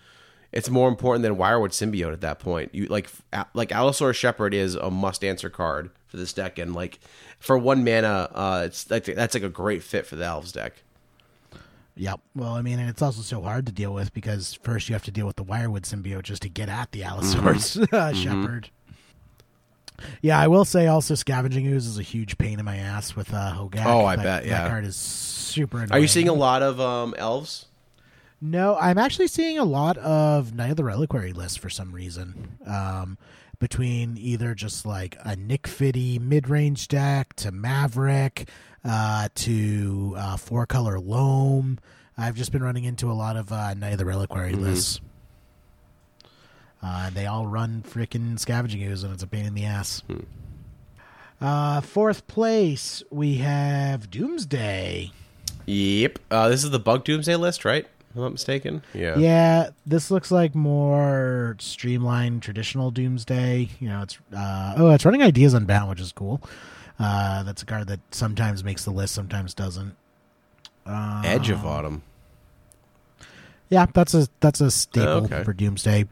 it's 0.51 0.70
more 0.70 0.88
important 0.88 1.24
than 1.24 1.36
Wirewood 1.36 1.72
Symbiote 1.72 2.14
at 2.14 2.22
that 2.22 2.39
point. 2.39 2.74
You 2.74 2.88
like 2.88 3.10
like 3.53 3.72
Allosaurus 3.72 4.18
Shepherd 4.18 4.53
is 4.53 4.76
a 4.76 4.89
must 4.89 5.24
answer 5.24 5.49
card 5.49 5.91
for 6.08 6.18
this 6.18 6.34
deck, 6.34 6.58
and 6.58 6.74
like 6.74 6.99
for 7.39 7.58
one 7.58 7.84
mana, 7.84 8.30
uh, 8.34 8.64
it's 8.66 8.89
like 8.89 9.06
that's 9.06 9.36
like 9.36 9.43
a 9.43 9.49
great 9.49 9.84
fit 9.84 10.06
for 10.08 10.16
the 10.16 10.26
Elves 10.26 10.51
deck. 10.51 10.82
Yep. 11.97 12.20
Well, 12.36 12.53
I 12.53 12.62
mean, 12.62 12.80
and 12.80 12.89
it's 12.89 13.01
also 13.01 13.22
so 13.22 13.41
hard 13.41 13.66
to 13.68 13.72
deal 13.72 13.93
with 13.93 14.14
because 14.14 14.53
first 14.64 14.89
you 14.89 14.93
have 14.93 15.03
to 15.06 15.12
deal 15.12 15.26
with 15.26 15.38
the 15.38 15.45
Wirewood 15.45 15.84
symbiote 15.84 16.24
just 16.24 16.41
to 16.41 16.49
get 16.49 16.68
at 16.68 16.91
the 16.91 17.03
Allosaurus 17.03 17.78
Mm-hmm. 17.78 17.95
uh, 17.95 18.14
Shepherd. 18.14 18.70
Yeah, 20.22 20.39
I 20.39 20.48
will 20.48 20.66
say 20.66 20.88
also 20.88 21.16
Scavenging 21.16 21.68
Ooze 21.68 21.86
is 21.88 21.98
a 22.00 22.04
huge 22.04 22.38
pain 22.38 22.60
in 22.60 22.66
my 22.66 22.78
ass 22.78 23.16
with 23.16 23.34
uh, 23.34 23.54
Hogak. 23.56 23.86
Oh, 23.86 24.06
I 24.06 24.16
That- 24.16 24.24
bet, 24.24 24.46
yeah. 24.46 24.64
That 24.64 24.70
card 24.70 24.86
is 24.86 24.96
super 24.96 25.78
annoying. 25.78 25.91
Are 25.91 26.00
you 26.00 26.08
seeing 26.08 26.30
a 26.30 26.34
lot 26.34 26.62
of 26.62 26.80
um, 26.80 27.14
elves? 27.18 27.68
No, 28.41 28.78
I'm 28.80 28.98
actually 28.98 29.28
seeing 29.28 29.58
a 29.58 29.64
lot 29.64 29.98
of 29.98 30.54
Knight 30.54 30.72
of 30.72 30.78
the 30.78 30.84
Reliquary 30.84 31.34
lists 31.34 31.58
for 31.58 31.70
some 31.70 31.91
reason. 31.93 32.58
Um, 32.68 33.18
between 33.60 34.18
either 34.18 34.54
just 34.54 34.86
like 34.86 35.18
a 35.24 35.36
Nic 35.36 35.66
Fitty 35.68 36.20
mid 36.20 36.50
range 36.50 36.88
deck 36.89 37.34
to 37.38 37.52
Maverick 37.52 38.50
uh, 38.84 39.30
to 39.36 40.14
uh, 40.18 40.38
four 40.38 40.66
color 40.66 41.00
Loam. 41.00 41.80
I've 42.18 42.36
just 42.36 42.52
been 42.52 42.64
running 42.64 42.84
into 42.84 43.10
a 43.10 43.14
lot 43.14 43.36
of 43.38 43.52
uh, 43.52 43.74
Knight 43.74 43.93
of 43.93 43.98
the 43.98 44.06
Reliquary 44.06 44.54
lists. 44.54 45.00
Uh, 46.86 47.09
they 47.09 47.25
all 47.25 47.47
run 47.47 47.83
freaking 47.88 48.38
scavenging 48.39 48.83
ooze, 48.83 49.03
and 49.03 49.11
it's 49.11 49.23
a 49.23 49.27
pain 49.27 49.43
in 49.45 49.55
the 49.55 49.65
ass. 49.65 50.03
Uh, 51.41 51.81
fourth 51.81 52.27
place, 52.27 53.01
we 53.09 53.38
have 53.38 54.11
Doomsday. 54.11 55.11
Yep. 55.65 56.19
Uh, 56.29 56.47
this 56.49 56.63
is 56.63 56.69
the 56.69 56.77
Bug 56.79 57.03
Doomsday 57.03 57.36
list, 57.38 57.65
right? 57.65 57.86
If 58.11 58.15
I'm 58.15 58.21
not 58.21 58.31
mistaken. 58.33 58.83
Yeah. 58.93 59.17
Yeah, 59.17 59.69
this 59.86 60.11
looks 60.11 60.29
like 60.29 60.53
more 60.53 61.55
streamlined, 61.59 62.43
traditional 62.43 62.91
Doomsday. 62.91 63.69
You 63.79 63.89
know, 63.89 64.03
it's 64.03 64.19
uh, 64.36 64.75
oh, 64.77 64.91
it's 64.91 65.05
running 65.05 65.23
ideas 65.23 65.55
unbound, 65.55 65.89
which 65.89 65.99
is 66.01 66.11
cool. 66.11 66.39
Uh, 66.99 67.41
that's 67.43 67.63
a 67.63 67.65
card 67.65 67.88
that 67.88 67.99
sometimes 68.11 68.63
makes 68.63 68.86
the 68.86 68.91
list, 68.91 69.15
sometimes 69.15 69.53
doesn't. 69.55 69.95
Edge 70.88 71.49
of 71.49 71.65
Autumn. 71.65 72.03
Yeah, 73.69 73.88
that's 73.91 74.13
a 74.13 74.27
that's 74.39 74.61
a 74.61 74.69
staple 74.69 75.25
Okay. 75.25 75.43
for 75.43 75.51
Doomsday 75.51 76.05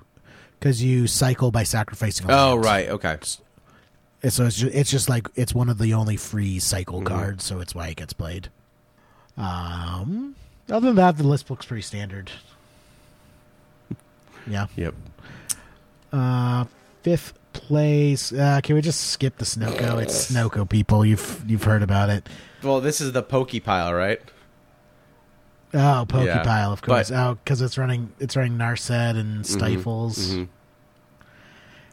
because 0.63 0.81
you 0.81 1.07
cycle 1.07 1.51
by 1.51 1.63
sacrificing. 1.63 2.25
Oh, 2.29 2.55
right. 2.55 2.87
Okay. 2.87 3.17
And 4.23 4.31
so 4.31 4.45
it's 4.45 4.55
just, 4.55 4.73
it's 4.73 4.89
just 4.89 5.09
like 5.09 5.27
it's 5.35 5.53
one 5.53 5.67
of 5.67 5.77
the 5.77 5.93
only 5.93 6.15
free 6.15 6.57
cycle 6.59 6.99
Mm-hmm. 6.99 7.07
cards, 7.07 7.43
so 7.43 7.59
it's 7.59 7.75
why 7.75 7.89
it 7.89 7.97
gets 7.97 8.13
played. 8.13 8.47
Um, 9.35 10.35
other 10.69 10.87
than 10.87 10.95
that, 10.95 11.17
the 11.17 11.23
list 11.27 11.49
looks 11.49 11.65
pretty 11.65 11.81
standard. 11.81 12.31
Yeah. 14.45 14.67
Yep. 14.75 14.93
Uh, 16.11 16.65
fifth 17.01 17.31
place. 17.53 18.33
Uh, 18.33 18.59
can 18.61 18.75
we 18.75 18.81
just 18.81 18.99
skip 19.07 19.37
the 19.37 19.45
Snoko? 19.45 20.01
It's 20.03 20.29
Snoko, 20.31 20.67
people. 20.67 21.05
You've 21.05 21.43
you've 21.47 21.63
heard 21.63 21.81
about 21.81 22.09
it. 22.09 22.27
Well, 22.61 22.81
this 22.81 22.99
is 22.99 23.13
the 23.13 23.23
Pokey 23.23 23.61
pile, 23.61 23.93
right? 23.93 24.19
Oh, 25.75 26.05
Pokepile, 26.07 26.25
Yeah, 26.45 26.67
of 26.71 26.81
course. 26.81 27.09
but- 27.09 27.15
Mm-hmm, 27.15 27.27
oh, 27.31 27.35
because 27.43 27.61
it's 27.61 27.77
running 27.77 28.11
it's 28.19 28.35
running 28.35 28.57
Narset 28.57 29.17
and 29.17 29.45
Stifles. 29.45 30.35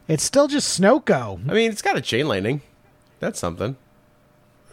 It's 0.08 0.24
still 0.24 0.48
just 0.48 0.78
Snoko. 0.80 1.38
I 1.48 1.54
mean, 1.54 1.70
it's 1.70 1.82
got 1.82 1.96
a 1.96 2.00
chain 2.00 2.26
lightning. 2.28 2.62
That's 3.20 3.38
something. 3.38 3.76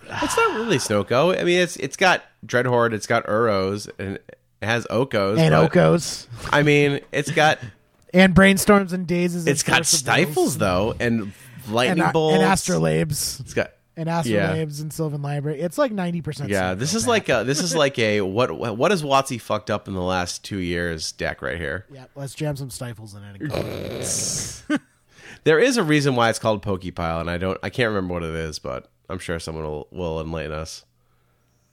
It's 0.10 0.38
not 0.38 0.56
really 0.56 0.78
Snoko. 0.78 1.40
I 1.40 1.44
mean, 1.44 1.60
it's 1.60 1.76
it's 1.78 1.96
got 1.98 2.24
Dreadhorde, 2.46 2.94
it's 2.94 3.08
got 3.08 3.26
Uros, 3.28 3.90
and 4.00 4.16
it 4.16 4.38
has 4.62 4.86
Okos. 4.88 5.38
And 5.38 5.52
but- 5.52 5.72
Okos. 5.72 6.28
I 6.52 6.64
mean, 6.64 7.02
it's 7.12 7.32
got 7.32 7.60
And 8.14 8.34
Brainstorms 8.34 8.94
and 8.94 9.06
Dazes. 9.06 9.46
and 9.46 9.52
it's 9.52 9.64
got 9.64 9.86
stifles 9.86 10.58
though, 10.58 10.96
and 11.00 11.22
And, 11.22 11.34
lightning 11.70 12.06
uh, 12.06 12.12
bolts. 12.14 12.36
and 12.36 12.44
Astrolabes. 12.44 13.40
It's 13.42 13.54
got 13.54 13.72
And 13.98 14.08
Astrolabes 14.08 14.80
and 14.80 14.94
Sylvan 14.94 15.24
Library. 15.24 15.60
It's 15.60 15.80
like 15.80 15.92
90% 15.92 16.50
yeah. 16.50 16.76
This 16.76 16.94
is 16.94 17.08
like 17.08 17.30
a 17.30 17.44
this 17.44 17.62
is 17.62 17.76
like 17.76 17.98
a 17.98 18.22
what 18.22 18.78
what 18.78 18.92
has 18.92 19.02
Watsy 19.02 19.42
fucked 19.42 19.72
up 19.72 19.88
in 19.88 19.96
the 19.96 20.02
last 20.04 20.46
two 20.46 20.60
years 20.60 21.12
deck 21.12 21.42
right 21.42 21.58
here. 21.58 21.88
Yeah, 21.92 22.06
let's 22.16 22.36
jam 22.36 22.56
some 22.56 22.70
Stifles 22.70 23.16
in 23.16 23.24
it. 23.24 23.42
and 23.42 23.52
call 23.52 23.64
it. 23.66 24.82
There 25.44 25.60
is 25.60 25.78
a 25.78 25.84
reason 25.84 26.16
why 26.16 26.30
it's 26.30 26.40
called 26.40 26.64
Pokepile, 26.64 27.22
and 27.22 27.30
I 27.30 27.38
don't 27.38 27.58
I 27.64 27.70
can't 27.70 27.88
remember 27.90 28.14
what 28.14 28.24
it 28.24 28.36
is, 28.36 28.60
but 28.60 28.90
I'm 29.10 29.20
sure 29.20 29.40
someone 29.40 29.64
will, 29.64 29.88
will 29.92 30.20
enlighten 30.22 30.52
us. 30.52 30.84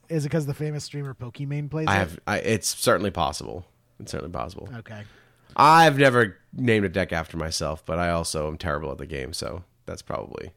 Is 0.07 0.23
it 0.25 0.29
because 0.29 0.45
the 0.45 0.53
famous 0.53 0.83
streamer 0.83 1.13
Pokimane 1.13 1.69
plays 1.69 1.87
I 1.87 1.95
it? 1.95 1.97
have 1.99 2.19
I, 2.25 2.37
it's 2.39 2.67
certainly 2.69 3.11
possible. 3.11 3.65
It's 3.99 4.11
certainly 4.11 4.31
possible. 4.31 4.69
Okay. 4.77 5.03
I've 5.55 5.97
never 5.97 6.37
named 6.53 6.85
a 6.85 6.89
deck 6.89 7.11
after 7.13 7.37
myself, 7.37 7.85
but 7.85 7.99
I 7.99 8.09
also 8.09 8.47
am 8.47 8.57
terrible 8.57 8.91
at 8.91 8.97
the 8.97 9.05
game, 9.05 9.33
so 9.33 9.63
that's 9.85 10.01
probably 10.01 10.51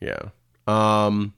yeah. 0.00 0.30
Um 0.68 1.34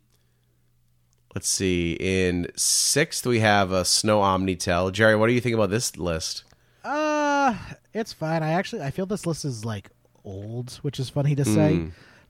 let's 1.35 1.49
see. 1.49 1.97
In 2.01 2.49
sixth 2.57 3.27
we 3.27 3.41
have 3.41 3.71
a 3.73 3.85
Snow 3.85 4.21
Omnitel. 4.21 4.93
Jerry, 4.93 5.17
what 5.17 5.29
do 5.29 5.33
you 5.33 5.41
think 5.41 5.55
about 5.55 5.71
this 5.71 5.97
list? 5.97 6.45
Uh, 6.85 7.55
it's 7.95 8.13
fine. 8.13 8.43
I 8.43 8.53
actually 8.53 8.83
I 8.83 8.91
feel 8.91 9.07
this 9.07 9.27
list 9.27 9.45
is 9.45 9.65
like 9.65 9.91
old, 10.25 10.73
which 10.83 10.99
is 10.99 11.09
funny 11.09 11.35
to 11.35 11.45
say. 11.45 11.77
Hmm. 11.77 11.89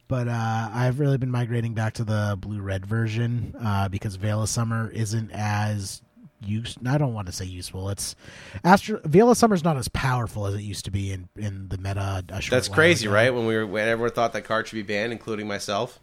But 0.09 0.27
uh, 0.27 0.71
I've 0.73 0.99
really 0.99 1.19
been 1.19 1.31
migrating 1.31 1.73
back 1.73 1.95
to 1.95 2.05
the 2.05 2.37
blue 2.41 2.61
red 2.61 2.85
version 2.85 3.55
uh, 3.63 3.89
because 3.89 4.17
Veil 4.17 4.43
of 4.43 4.49
Summer 4.49 4.91
isn't 4.91 5.31
as 5.31 6.03
use. 6.45 6.77
I 6.85 6.99
don't 6.99 7.15
want 7.15 7.27
to 7.29 7.33
say 7.33 7.45
useful. 7.45 7.91
It's 7.91 8.17
Astro 8.65 9.01
Veil 9.05 9.31
of 9.31 9.37
Summer 9.39 9.55
is 9.55 9.63
not 9.63 9.77
as 9.77 9.87
powerful 9.89 10.47
as 10.47 10.55
it 10.57 10.63
used 10.63 10.85
to 10.87 10.91
be 10.91 11.13
in 11.13 11.29
in 11.37 11.69
the 11.69 11.79
meta. 11.79 12.25
Short 12.41 12.51
That's 12.51 12.69
crazy, 12.69 13.07
ago. 13.07 13.15
right? 13.15 13.33
When 13.33 13.47
we 13.47 13.55
were 13.55 13.67
when 13.67 13.87
everyone 13.87 14.11
thought 14.11 14.33
that 14.33 14.43
card 14.43 14.67
should 14.67 14.77
be 14.77 14.83
banned, 14.83 15.13
including 15.13 15.47
myself. 15.47 16.01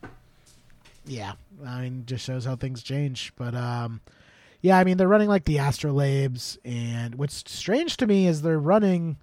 Yeah, 1.08 1.34
I 1.66 1.82
mean, 1.82 2.04
just 2.06 2.26
shows 2.26 2.46
how 2.46 2.56
things 2.56 2.84
change. 2.84 3.34
But 3.36 3.56
um, 3.56 4.02
yeah, 4.62 4.78
I 4.78 4.84
mean, 4.84 4.98
they're 4.98 5.08
running 5.08 5.30
like 5.30 5.46
the 5.46 5.58
Astrolabes, 5.58 6.58
and 6.66 7.16
what's 7.16 7.44
strange 7.48 7.98
to 7.98 8.08
me 8.08 8.28
is 8.28 8.42
they're 8.42 8.60
running 8.60 9.18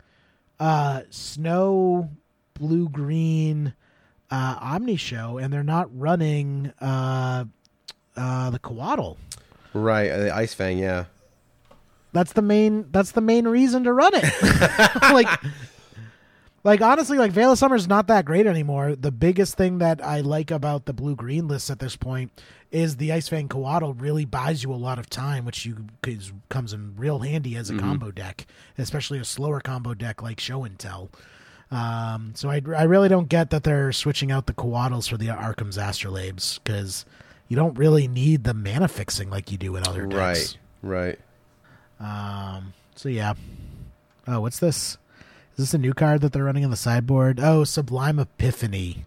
uh, 0.59 1.03
snow, 1.11 2.11
blue, 2.55 2.89
green, 2.89 3.75
uh, 4.31 4.59
Omni 4.61 4.97
Show, 4.97 5.39
and 5.39 5.53
they're 5.53 5.63
not 5.63 5.89
running 5.97 6.73
uh, 6.81 7.45
uh, 8.17 8.51
the 8.51 8.59
Coatl. 8.59 9.17
Right, 9.73 10.11
uh, 10.11 10.19
the 10.19 10.35
Ice 10.35 10.55
Fang, 10.55 10.79
yeah. 10.79 11.07
That's 12.13 12.33
the 12.33 12.43
main. 12.43 12.87
That's 12.93 13.11
the 13.11 13.21
main 13.21 13.47
reason 13.49 13.85
to 13.85 13.93
run 13.93 14.13
it. 14.15 14.25
like, 15.03 15.29
like 16.65 16.81
honestly, 16.81 17.19
like 17.19 17.31
Veil 17.31 17.53
of 17.53 17.59
Summer 17.59 17.77
is 17.77 17.87
not 17.87 18.07
that 18.09 18.25
great 18.25 18.47
anymore. 18.47 18.97
The 18.97 19.13
biggest 19.13 19.55
thing 19.57 19.79
that 19.79 20.03
I 20.03 20.21
like 20.21 20.51
about 20.51 20.87
the 20.87 20.95
blue 20.95 21.15
green 21.15 21.47
list 21.47 21.71
at 21.71 21.79
this 21.79 21.95
point 21.95 22.33
is 22.73 22.97
the 22.97 23.13
Ice 23.13 23.29
Fang 23.29 23.49
Coatl 23.49 23.93
really 24.01 24.25
buys 24.25 24.65
you 24.65 24.73
a 24.73 24.75
lot 24.75 24.99
of 24.99 25.09
time, 25.09 25.45
which 25.45 25.65
you 25.67 25.87
is, 26.07 26.33
comes 26.49 26.73
in 26.73 26.97
real 26.97 27.21
handy 27.21 27.55
as 27.55 27.71
a 27.71 27.77
combo 27.77 28.11
deck, 28.11 28.47
especially 28.79 29.19
a 29.19 29.25
slower 29.25 29.61
combo 29.61 29.95
deck 29.95 30.23
like 30.23 30.41
Show 30.41 30.65
and 30.65 30.79
Tell. 30.79 31.11
Um, 31.71 32.33
so 32.35 32.51
I, 32.51 32.63
I 32.77 32.85
really 32.85 33.09
don't 33.09 33.29
get 33.29 33.51
that 33.51 33.63
they're 33.63 33.93
switching 33.93 34.33
out 34.33 34.47
the 34.47 34.55
Coatls 34.55 35.09
for 35.09 35.17
the 35.17 35.31
Arcum's 35.31 35.77
Astrolabes 35.77 36.59
because 36.63 37.05
you 37.49 37.57
don't 37.57 37.77
really 37.77 38.09
need 38.09 38.45
the 38.45 38.55
mana 38.55 38.89
fixing 38.89 39.29
like 39.29 39.53
you 39.53 39.59
do 39.59 39.77
in 39.77 39.87
other 39.87 40.07
decks. 40.07 40.57
Right, 40.83 41.19
right. 42.01 42.57
Um. 42.57 42.73
So 42.97 43.09
yeah. 43.09 43.35
Oh, 44.27 44.41
what's 44.41 44.59
this? 44.59 44.99
Is 45.55 45.59
this 45.59 45.75
a 45.75 45.79
new 45.79 45.95
card 45.95 46.21
that 46.23 46.33
they're 46.33 46.45
running 46.45 46.65
on 46.65 46.71
the 46.71 46.77
sideboard? 46.77 47.39
Oh, 47.41 47.65
Sublime 47.65 48.19
Epiphany. 48.19 49.05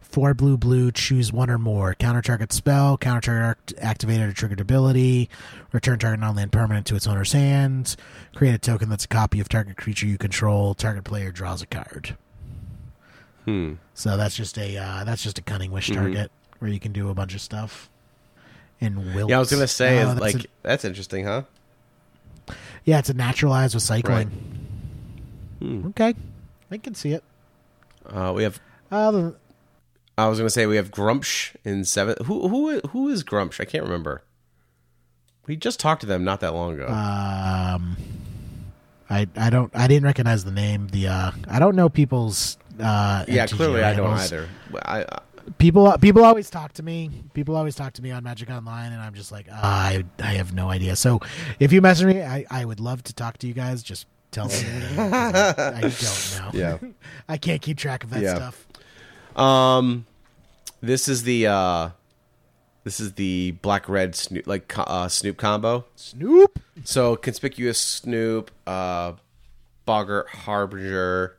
Four 0.00 0.32
blue 0.32 0.56
blue, 0.56 0.90
choose 0.90 1.32
one 1.32 1.50
or 1.50 1.58
more. 1.58 1.94
Counter 1.94 2.22
target 2.22 2.50
spell, 2.52 2.96
counter 2.96 3.20
target 3.20 3.74
activated 3.78 4.30
or 4.30 4.32
triggered 4.32 4.60
ability, 4.60 5.28
return 5.70 5.98
target 5.98 6.20
non 6.20 6.34
land 6.36 6.50
permanent 6.50 6.86
to 6.86 6.96
its 6.96 7.06
owner's 7.06 7.32
hands, 7.32 7.96
create 8.34 8.54
a 8.54 8.58
token 8.58 8.88
that's 8.88 9.04
a 9.04 9.08
copy 9.08 9.38
of 9.38 9.48
target 9.50 9.76
creature 9.76 10.06
you 10.06 10.16
control, 10.16 10.72
target 10.74 11.04
player 11.04 11.30
draws 11.30 11.60
a 11.60 11.66
card. 11.66 12.16
Hmm. 13.44 13.74
So 13.92 14.16
that's 14.16 14.34
just 14.34 14.56
a 14.56 14.78
uh, 14.78 15.04
that's 15.04 15.22
just 15.22 15.38
a 15.38 15.42
cunning 15.42 15.72
wish 15.72 15.90
target 15.90 16.30
where 16.58 16.70
you 16.70 16.80
can 16.80 16.92
do 16.92 17.10
a 17.10 17.14
bunch 17.14 17.34
of 17.34 17.40
stuff. 17.42 17.90
And 18.80 19.14
wilt. 19.14 19.28
Yeah, 19.28 19.36
I 19.36 19.40
was 19.40 19.50
gonna 19.50 19.66
say, 19.66 20.02
Oh, 20.02 20.14
that's 20.14 20.20
like, 20.20 20.44
a- 20.44 20.48
that's 20.62 20.84
interesting, 20.86 21.24
huh? 21.26 21.42
yeah, 22.84 22.98
it's 22.98 23.10
a 23.10 23.14
naturalize 23.14 23.74
with 23.74 23.82
cycling. 23.82 24.30
Hmm. 25.58 25.88
Okay, 25.88 26.14
I 26.70 26.76
can 26.78 26.94
see 26.94 27.12
it. 27.12 27.24
Uh, 28.06 28.32
we 28.34 28.42
have. 28.42 28.60
Uh, 28.90 29.32
I 30.16 30.26
was 30.28 30.38
gonna 30.38 30.50
say 30.50 30.66
we 30.66 30.76
have 30.76 30.90
Grumpsh 30.90 31.54
in 31.64 31.84
seventh. 31.84 32.26
Who 32.26 32.48
who 32.48 32.80
who 32.88 33.08
is 33.08 33.22
Grumpsh? 33.24 33.60
I 33.60 33.64
can't 33.64 33.84
remember. 33.84 34.22
We 35.46 35.56
just 35.56 35.80
talked 35.80 36.00
to 36.02 36.06
them 36.06 36.24
not 36.24 36.40
that 36.40 36.52
long 36.54 36.74
ago. 36.74 36.86
um, 36.88 37.96
I 39.10 39.26
I 39.36 39.50
don't 39.50 39.74
I 39.74 39.86
didn't 39.88 40.04
recognize 40.04 40.44
the 40.44 40.50
name. 40.50 40.88
The 40.88 41.08
uh, 41.08 41.30
I 41.48 41.58
don't 41.58 41.76
know 41.76 41.88
people's. 41.88 42.58
Uh, 42.78 43.24
yeah, 43.26 43.46
MTG 43.46 43.56
clearly 43.56 43.82
I 43.82 43.94
don't 43.94 44.10
either. 44.12 44.48
I, 44.84 45.02
I 45.02 45.18
People 45.56 45.96
people 45.98 46.24
always 46.24 46.50
talk 46.50 46.74
to 46.74 46.82
me. 46.82 47.10
People 47.32 47.56
always 47.56 47.74
talk 47.74 47.94
to 47.94 48.02
me 48.02 48.10
on 48.10 48.22
Magic 48.22 48.50
Online, 48.50 48.92
and 48.92 49.00
I'm 49.00 49.14
just 49.14 49.32
like, 49.32 49.46
"Ah, 49.50 49.86
I 49.86 50.04
I 50.18 50.34
have 50.34 50.52
no 50.52 50.68
idea. 50.68 50.94
So 50.94 51.20
if 51.58 51.72
you 51.72 51.80
message 51.80 52.04
me, 52.06 52.22
I 52.22 52.44
I 52.50 52.66
would 52.66 52.80
love 52.80 53.02
to 53.04 53.14
talk 53.14 53.38
to 53.38 53.46
you 53.46 53.54
guys. 53.54 53.82
Just 53.82 54.06
tell 54.30 54.48
me. 54.48 54.54
I, 54.96 55.72
I 55.76 55.80
don't 55.80 56.36
know. 56.36 56.50
yeah. 56.52 56.78
I 57.28 57.36
can't 57.36 57.60
keep 57.62 57.76
track 57.78 58.04
of 58.04 58.10
that 58.10 58.22
Yeah. 58.22 58.34
stuff. 58.36 58.66
Um, 59.36 60.06
this 60.80 61.08
is 61.08 61.22
the 61.24 61.46
uh, 61.46 61.90
this 62.84 63.00
is 63.00 63.14
the 63.14 63.52
black 63.62 63.88
red 63.88 64.14
Snoop 64.14 64.46
like 64.46 64.72
uh, 64.76 65.08
Snoop 65.08 65.36
combo. 65.36 65.84
Snoop. 65.96 66.58
So 66.84 67.16
conspicuous 67.16 67.78
Snoop, 67.78 68.50
uh, 68.66 69.12
Boggart 69.86 70.28
Harbinger. 70.30 71.36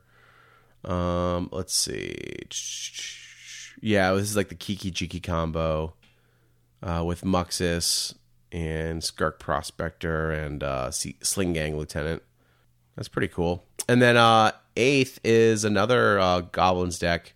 Um, 0.84 1.48
let's 1.52 1.74
see. 1.74 2.16
Yeah, 3.82 4.12
this 4.12 4.24
is 4.24 4.36
like 4.36 4.48
the 4.48 4.54
Kiki 4.54 4.90
Jiki 4.90 5.22
combo 5.22 5.94
uh, 6.82 7.02
with 7.04 7.22
Muxus 7.22 8.14
and 8.52 9.02
Skirk 9.02 9.38
Prospector 9.38 10.32
and 10.32 10.62
uh, 10.62 10.90
C- 10.90 11.16
Sling 11.22 11.52
Gang 11.52 11.76
Lieutenant. 11.76 12.22
That's 12.96 13.08
pretty 13.08 13.28
cool. 13.28 13.64
And 13.88 14.00
then 14.00 14.16
uh, 14.16 14.52
eighth 14.76 15.20
is 15.24 15.64
another 15.64 16.18
uh, 16.18 16.40
Goblins 16.40 16.98
deck. 16.98 17.34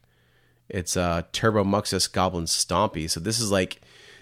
It's 0.69 0.97
uh, 0.97 1.23
Turbo 1.33 1.65
Muxus 1.65 2.11
Goblin 2.11 2.45
Stompy. 2.45 3.09
So 3.09 3.21
this 3.21 3.41
is 3.41 3.51
like 3.51 3.81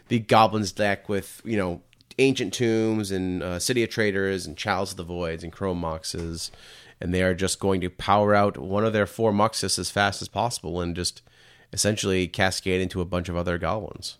the 0.08 0.18
Goblins 0.18 0.72
deck 0.72 1.08
with 1.08 1.40
you 1.44 1.56
know 1.56 1.82
ancient 2.18 2.52
tombs 2.52 3.10
and 3.10 3.42
uh, 3.42 3.58
City 3.58 3.82
of 3.82 3.90
Traitors 3.90 4.46
and 4.46 4.56
Chalice 4.56 4.92
of 4.92 4.96
the 4.96 5.04
Voids 5.04 5.42
and 5.42 5.52
Chrome 5.52 5.80
Moxes, 5.80 6.50
and 7.00 7.12
they 7.12 7.22
are 7.22 7.34
just 7.34 7.58
going 7.58 7.80
to 7.80 7.90
power 7.90 8.34
out 8.34 8.58
one 8.58 8.84
of 8.84 8.92
their 8.92 9.06
four 9.06 9.32
Muxus 9.32 9.78
as 9.78 9.90
fast 9.90 10.22
as 10.22 10.28
possible 10.28 10.80
and 10.80 10.94
just 10.94 11.22
essentially 11.72 12.28
cascade 12.28 12.80
into 12.80 13.00
a 13.00 13.06
bunch 13.06 13.28
of 13.28 13.36
other 13.36 13.56
goblins. 13.58 14.18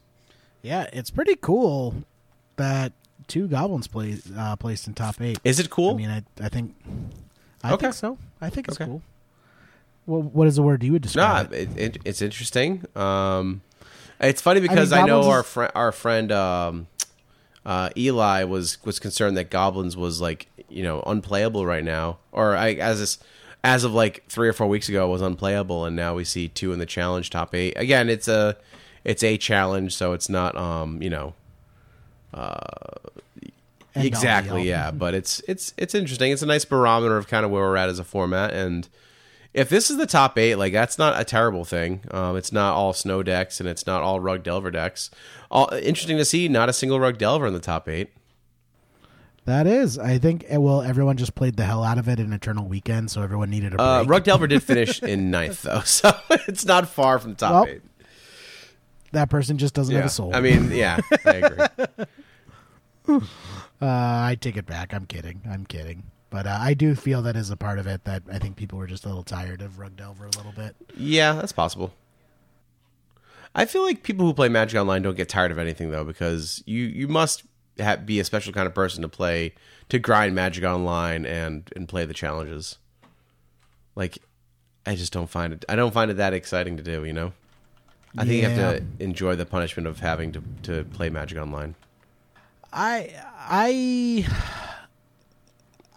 Yeah, 0.62 0.86
it's 0.92 1.10
pretty 1.10 1.36
cool 1.36 1.94
that 2.56 2.92
two 3.32 3.48
goblins 3.48 3.86
play, 3.86 4.18
uh, 4.36 4.54
placed 4.56 4.86
in 4.86 4.92
top 4.92 5.18
eight. 5.22 5.40
Is 5.42 5.58
it 5.58 5.70
cool? 5.70 5.94
I 5.94 5.96
mean, 5.96 6.10
I 6.10 6.22
I 6.44 6.48
think 6.50 6.74
I 7.64 7.72
Okay. 7.72 7.86
think 7.86 7.94
so. 7.94 8.18
I 8.42 8.50
think 8.50 8.68
it's 8.68 8.76
Okay. 8.76 8.84
cool. 8.84 9.00
Well, 10.06 10.20
what 10.20 10.46
is 10.48 10.56
the 10.56 10.62
word 10.62 10.82
you 10.84 10.92
would 10.92 11.00
describe? 11.02 11.50
it? 11.52 11.70
it, 11.74 11.96
it, 11.96 12.02
it's 12.04 12.20
interesting. 12.20 12.84
Um, 12.94 13.62
it's 14.20 14.42
funny 14.42 14.60
because 14.60 14.92
I, 14.92 14.98
Goblins 14.98 15.24
know 15.24 15.30
our 15.30 15.42
friend, 15.42 15.72
our 15.74 15.92
friend 15.92 16.30
um, 16.30 16.88
uh, 17.64 17.88
Eli 17.96 18.44
was 18.44 18.76
was 18.84 18.98
concerned 18.98 19.36
that 19.38 19.48
Goblins 19.48 19.96
was 19.96 20.20
like 20.20 20.48
you 20.68 20.82
know 20.82 21.02
unplayable 21.06 21.64
right 21.64 21.84
now, 21.84 22.18
or 22.32 22.54
I, 22.54 22.74
as 22.74 22.98
this, 23.00 23.18
as 23.64 23.82
of 23.84 23.94
like 23.94 24.24
three 24.28 24.48
or 24.48 24.52
four 24.52 24.66
weeks 24.66 24.90
ago 24.90 25.08
was 25.08 25.22
unplayable, 25.22 25.86
and 25.86 25.96
now 25.96 26.14
we 26.14 26.24
see 26.24 26.48
two 26.48 26.72
in 26.74 26.78
the 26.80 26.86
challenge 26.86 27.30
top 27.30 27.54
eight. 27.54 27.72
Again, 27.76 28.10
it's 28.10 28.28
a 28.28 28.56
it's 29.04 29.22
a 29.22 29.38
challenge, 29.38 29.94
so 29.94 30.12
it's 30.12 30.28
not 30.28 30.54
um 30.56 31.00
you 31.00 31.08
know 31.08 31.32
all, 32.34 32.56
exactly 33.94 34.62
yeah 34.68 34.90
but 35.04 35.14
it's 35.14 35.40
it's 35.48 35.74
it's 35.76 35.94
interesting 35.94 36.32
it's 36.32 36.42
a 36.42 36.46
nice 36.46 36.64
barometer 36.64 37.16
of 37.16 37.26
kind 37.28 37.44
of 37.44 37.50
where 37.50 37.62
we're 37.62 37.76
at 37.76 37.88
as 37.88 37.98
a 37.98 38.04
format 38.04 38.52
and 38.52 38.88
if 39.54 39.68
this 39.68 39.90
is 39.90 39.96
the 39.98 40.06
top 40.06 40.38
eight 40.38 40.56
like 40.56 40.72
that's 40.72 40.98
not 40.98 41.20
a 41.20 41.24
terrible 41.24 41.64
thing 41.64 42.00
um, 42.10 42.36
it's 42.36 42.52
not 42.52 42.74
all 42.74 42.92
snow 42.92 43.22
decks 43.22 43.60
and 43.60 43.68
it's 43.68 43.86
not 43.86 44.02
all 44.02 44.18
rug 44.20 44.42
delver 44.42 44.70
decks 44.70 45.10
all 45.50 45.68
interesting 45.74 46.16
to 46.16 46.24
see 46.24 46.48
not 46.48 46.68
a 46.68 46.72
single 46.72 46.98
rug 46.98 47.18
delver 47.18 47.46
in 47.46 47.52
the 47.52 47.60
top 47.60 47.88
eight 47.88 48.10
That 49.44 49.66
is. 49.66 49.98
I 49.98 50.18
think 50.18 50.44
eh, 50.48 50.56
well, 50.56 50.82
everyone 50.82 51.16
just 51.16 51.34
played 51.34 51.56
the 51.56 51.64
hell 51.64 51.82
out 51.82 51.98
of 51.98 52.08
it 52.08 52.20
in 52.20 52.32
Eternal 52.32 52.64
Weekend, 52.66 53.10
so 53.10 53.22
everyone 53.22 53.50
needed 53.50 53.74
a 53.74 53.76
break. 53.76 53.80
uh, 53.80 54.04
rug 54.06 54.22
delver 54.24 54.46
did 54.46 54.62
finish 54.62 55.02
in 55.12 55.30
ninth 55.32 55.62
though 55.62 55.80
so 55.84 56.12
it's 56.48 56.64
not 56.64 56.88
far 56.88 57.18
from 57.18 57.32
the 57.32 57.36
top 57.36 57.52
Well, 57.66 57.74
eight 57.74 57.82
that 59.10 59.28
person 59.28 59.58
just 59.58 59.74
doesn't 59.74 59.94
have 59.94 60.04
a 60.06 60.08
soul. 60.08 60.34
i 60.34 60.40
mean 60.40 60.70
yeah 60.72 60.98
i 61.26 61.30
agree 61.34 62.06
uh, 63.08 63.20
I 63.80 64.36
take 64.40 64.56
it 64.56 64.66
back. 64.66 64.94
I'm 64.94 65.06
kidding. 65.06 65.42
I'm 65.48 65.66
kidding. 65.66 66.04
But 66.30 66.46
uh, 66.46 66.56
I 66.58 66.72
do 66.74 66.94
feel 66.94 67.20
that 67.22 67.36
is 67.36 67.50
a 67.50 67.56
part 67.56 67.78
of 67.78 67.86
it 67.86 68.04
that 68.04 68.22
I 68.32 68.38
think 68.38 68.56
people 68.56 68.78
were 68.78 68.86
just 68.86 69.04
a 69.04 69.08
little 69.08 69.22
tired 69.22 69.60
of 69.60 69.78
Rug 69.78 69.96
Delver 69.96 70.24
a 70.24 70.30
little 70.30 70.52
bit. 70.52 70.74
Yeah, 70.96 71.34
that's 71.34 71.52
possible. 71.52 71.92
I 73.54 73.66
feel 73.66 73.82
like 73.82 74.02
people 74.02 74.24
who 74.24 74.32
play 74.32 74.48
Magic 74.48 74.80
Online 74.80 75.02
don't 75.02 75.16
get 75.16 75.28
tired 75.28 75.50
of 75.50 75.58
anything 75.58 75.90
though, 75.90 76.04
because 76.04 76.62
you 76.64 76.84
you 76.84 77.06
must 77.06 77.42
ha- 77.78 77.96
be 77.96 78.18
a 78.18 78.24
special 78.24 78.52
kind 78.52 78.66
of 78.66 78.74
person 78.74 79.02
to 79.02 79.08
play 79.08 79.52
to 79.90 79.98
grind 79.98 80.34
Magic 80.34 80.64
Online 80.64 81.26
and 81.26 81.70
and 81.76 81.86
play 81.86 82.06
the 82.06 82.14
challenges. 82.14 82.78
Like, 83.94 84.20
I 84.86 84.94
just 84.94 85.12
don't 85.12 85.28
find 85.28 85.52
it. 85.52 85.66
I 85.68 85.76
don't 85.76 85.92
find 85.92 86.10
it 86.10 86.14
that 86.14 86.32
exciting 86.32 86.78
to 86.78 86.82
do. 86.82 87.04
You 87.04 87.12
know, 87.12 87.32
I 88.16 88.24
think 88.24 88.42
you 88.42 88.48
have 88.48 88.56
to 88.56 89.04
enjoy 89.04 89.36
the 89.36 89.44
punishment 89.44 89.86
of 89.86 90.00
having 90.00 90.32
to 90.32 90.42
to 90.62 90.84
play 90.84 91.10
Magic 91.10 91.36
Online. 91.36 91.74
I 92.72 93.12
I 93.38 94.26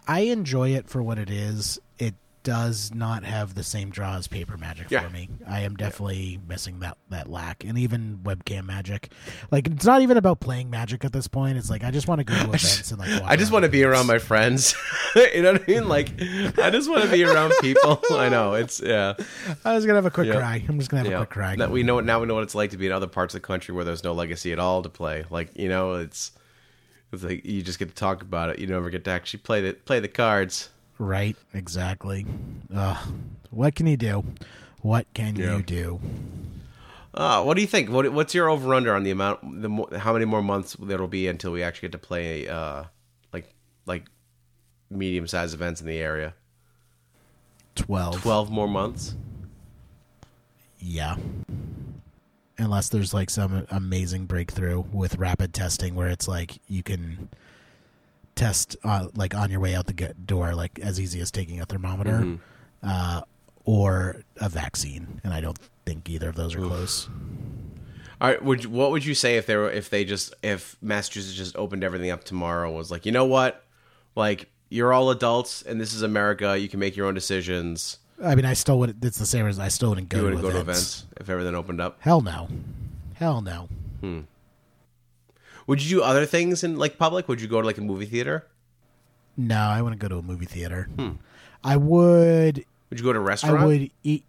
I 0.08 0.20
enjoy 0.20 0.70
it 0.70 0.88
for 0.88 1.02
what 1.02 1.18
it 1.18 1.30
is. 1.30 1.78
It 1.98 2.14
does 2.42 2.94
not 2.94 3.24
have 3.24 3.56
the 3.56 3.64
same 3.64 3.90
draw 3.90 4.14
as 4.16 4.28
paper 4.28 4.56
magic 4.56 4.88
Yeah. 4.88 5.00
for 5.00 5.10
me. 5.10 5.28
I 5.48 5.62
am 5.62 5.74
definitely 5.74 6.38
missing 6.48 6.78
that 6.80 6.96
that 7.10 7.28
lack, 7.28 7.64
and 7.64 7.76
even 7.76 8.18
webcam 8.22 8.66
magic. 8.66 9.10
Like 9.50 9.66
it's 9.66 9.84
not 9.84 10.02
even 10.02 10.16
about 10.16 10.38
playing 10.38 10.70
magic 10.70 11.04
at 11.04 11.12
this 11.12 11.26
point. 11.26 11.58
It's 11.58 11.68
like 11.70 11.82
I 11.82 11.90
just 11.90 12.06
want 12.06 12.20
to 12.20 12.24
go 12.24 12.34
to 12.34 12.40
events 12.44 12.90
and 12.92 13.00
like. 13.00 13.20
I 13.24 13.34
just 13.34 13.50
want 13.50 13.64
to 13.64 13.68
be 13.68 13.82
around 13.82 14.06
my 14.06 14.18
friends. 14.18 14.76
you 15.16 15.42
know 15.42 15.54
what 15.54 15.62
I 15.68 15.72
mean? 15.72 15.88
Like, 15.88 16.10
I 16.58 16.70
just 16.70 16.88
want 16.88 17.02
to 17.04 17.10
be 17.10 17.24
around 17.24 17.52
people. 17.62 18.00
I 18.12 18.28
know 18.28 18.54
it's 18.54 18.80
yeah. 18.80 19.14
I 19.64 19.74
was 19.74 19.84
gonna 19.84 19.96
have 19.96 20.06
a 20.06 20.10
quick 20.12 20.28
Yeah. 20.28 20.36
cry. 20.36 20.64
I'm 20.68 20.78
just 20.78 20.88
gonna 20.90 21.02
have 21.02 21.10
Yeah. 21.10 21.16
a 21.16 21.20
quick 21.20 21.30
cry. 21.30 21.56
That 21.56 21.70
we 21.72 21.82
know 21.82 21.98
now 22.00 22.20
we 22.20 22.26
know 22.26 22.34
what 22.34 22.44
it's 22.44 22.54
like 22.54 22.70
to 22.70 22.76
be 22.76 22.86
in 22.86 22.92
other 22.92 23.08
parts 23.08 23.34
of 23.34 23.42
the 23.42 23.46
country 23.46 23.74
where 23.74 23.84
there's 23.84 24.04
no 24.04 24.12
legacy 24.12 24.52
at 24.52 24.60
all 24.60 24.82
to 24.82 24.88
play. 24.88 25.24
Like 25.30 25.56
you 25.56 25.68
know, 25.68 25.94
it's 25.94 26.30
it's 27.12 27.22
like 27.22 27.44
you 27.44 27.62
just 27.62 27.78
get 27.78 27.88
to 27.88 27.94
talk 27.94 28.22
about 28.22 28.50
it. 28.50 28.58
You 28.58 28.66
never 28.66 28.90
get 28.90 29.04
to 29.04 29.10
actually 29.10 29.40
play 29.40 29.60
the 29.60 29.72
play 29.74 30.00
the 30.00 30.08
cards. 30.08 30.70
Right, 30.98 31.36
exactly. 31.54 32.26
Ugh. 32.74 32.96
What 33.50 33.74
can 33.74 33.86
you 33.86 33.96
do? 33.96 34.24
What 34.82 35.06
can 35.14 35.36
Yeah. 35.36 35.56
you 35.56 35.62
do? 35.62 36.00
Uh, 37.14 37.42
what 37.42 37.54
do 37.54 37.60
you 37.62 37.66
think? 37.66 37.90
What, 37.90 38.12
what's 38.12 38.34
your 38.34 38.48
over 38.50 38.74
under 38.74 38.94
on 38.94 39.02
the 39.02 39.10
amount? 39.10 39.62
The 39.62 39.98
how 39.98 40.12
many 40.12 40.24
more 40.26 40.42
months 40.42 40.76
there 40.78 40.98
will 40.98 41.08
be 41.08 41.28
until 41.28 41.52
we 41.52 41.62
actually 41.62 41.88
get 41.88 41.92
to 41.92 42.06
play 42.06 42.46
uh, 42.48 42.84
like 43.32 43.54
like 43.86 44.04
medium 44.90 45.26
sized 45.26 45.54
events 45.54 45.80
in 45.80 45.86
the 45.86 45.98
area? 45.98 46.34
Twelve. 47.74 48.20
Twelve 48.20 48.50
more 48.50 48.68
months. 48.68 49.14
Yeah. 50.78 51.16
Unless 52.58 52.88
there's 52.88 53.12
like 53.12 53.28
some 53.30 53.66
amazing 53.70 54.26
breakthrough 54.26 54.80
with 54.92 55.16
rapid 55.16 55.52
testing 55.52 55.94
where 55.94 56.08
it's 56.08 56.26
like 56.26 56.58
you 56.68 56.82
can 56.82 57.28
test 58.34 58.76
uh, 58.84 59.08
like 59.14 59.34
on 59.34 59.50
your 59.50 59.60
way 59.60 59.74
out 59.74 59.86
the 59.86 60.14
door 60.24 60.54
like 60.54 60.78
as 60.80 61.00
easy 61.00 61.20
as 61.20 61.30
taking 61.30 61.60
a 61.60 61.66
thermometer 61.66 62.12
Mm-hmm. 62.18 62.36
uh, 62.82 63.20
or 63.64 64.22
a 64.40 64.48
vaccine 64.48 65.20
and 65.24 65.32
I 65.34 65.40
don't 65.40 65.58
think 65.84 66.08
either 66.08 66.28
of 66.28 66.36
those 66.36 66.54
are 66.54 66.60
close. 66.60 67.08
All 68.20 68.28
right, 68.30 68.42
would 68.42 68.64
you, 68.64 68.70
what 68.70 68.90
would 68.92 69.04
you 69.04 69.14
say 69.14 69.36
if 69.36 69.46
they 69.46 69.56
were 69.56 69.70
if 69.70 69.90
they 69.90 70.04
just 70.04 70.32
if 70.42 70.76
Massachusetts 70.80 71.34
just 71.36 71.56
opened 71.56 71.82
everything 71.84 72.10
up 72.10 72.24
tomorrow 72.24 72.70
was 72.72 72.90
like 72.90 73.04
you 73.04 73.12
know 73.12 73.24
what 73.26 73.64
like 74.14 74.48
you're 74.70 74.92
all 74.92 75.10
adults 75.10 75.62
and 75.62 75.80
this 75.80 75.92
is 75.92 76.02
America 76.02 76.58
you 76.58 76.68
can 76.68 76.80
make 76.80 76.96
your 76.96 77.06
own 77.06 77.14
decisions 77.14 77.98
I 78.22 78.34
mean 78.34 78.44
I 78.44 78.54
still 78.54 78.78
would 78.78 79.04
it's 79.04 79.18
the 79.18 79.26
same 79.26 79.46
as 79.46 79.58
I 79.58 79.68
still 79.68 79.90
wouldn't 79.90 80.08
go, 80.08 80.18
you 80.18 80.24
wouldn't 80.24 80.42
go 80.42 80.48
events. 80.48 80.62
to 80.64 80.70
events 80.70 81.06
if 81.20 81.30
everything 81.30 81.54
opened 81.54 81.80
up 81.80 81.98
Hell 82.00 82.20
no. 82.20 82.48
Hell 83.14 83.40
no. 83.40 83.68
would 85.66 85.82
you 85.82 85.98
do 85.98 86.02
other 86.02 86.26
things 86.26 86.62
in 86.64 86.76
like 86.78 86.98
public 86.98 87.28
would 87.28 87.40
you 87.40 87.48
go 87.48 87.60
to 87.60 87.66
like 87.66 87.78
a 87.78 87.82
movie 87.82 88.06
theater 88.06 88.46
No, 89.36 89.58
I 89.58 89.82
wouldn't 89.82 90.00
go 90.00 90.08
to 90.08 90.18
a 90.18 90.22
movie 90.22 90.46
theater. 90.46 90.88
Hmm. 90.96 91.12
I 91.64 91.76
would 91.76 92.64
would 92.90 92.98
you 93.00 93.04
go 93.04 93.12
to 93.12 93.18
a 93.18 93.22
restaurant 93.22 93.58
I 93.60 93.66
would 93.66 93.90
eat 94.02 94.24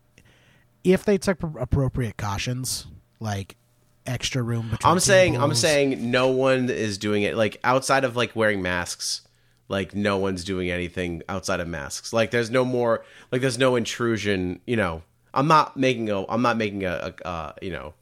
if 0.83 1.03
they 1.03 1.17
took 1.17 1.43
appropriate 1.43 2.15
cautions, 2.17 2.87
like 3.19 3.57
extra 4.05 4.41
room 4.41 4.69
between. 4.69 4.89
I'm 4.89 4.99
saying 4.99 5.37
I'm 5.37 5.53
saying 5.53 6.09
no 6.09 6.29
one 6.29 6.69
is 6.69 6.97
doing 6.97 7.23
it 7.23 7.35
like 7.35 7.59
outside 7.63 8.03
of 8.05 8.15
like 8.15 8.35
wearing 8.35 8.61
masks 8.61 9.21
like 9.69 9.93
no 9.95 10.17
one's 10.17 10.43
doing 10.43 10.69
anything 10.71 11.21
outside 11.27 11.59
of 11.59 11.67
masks 11.67 12.13
like 12.13 12.31
there's 12.31 12.49
no 12.49 12.63
more 12.63 13.03
like 13.31 13.41
there's 13.41 13.57
no 13.57 13.75
intrusion 13.75 14.59
you 14.65 14.75
know 14.75 15.03
I'm 15.33 15.47
not 15.47 15.75
making 15.77 16.09
a 16.09 16.25
I'm 16.27 16.41
not 16.41 16.57
making 16.57 16.83
a, 16.85 17.13
a 17.23 17.27
uh, 17.27 17.53
you 17.61 17.71
know 17.71 17.93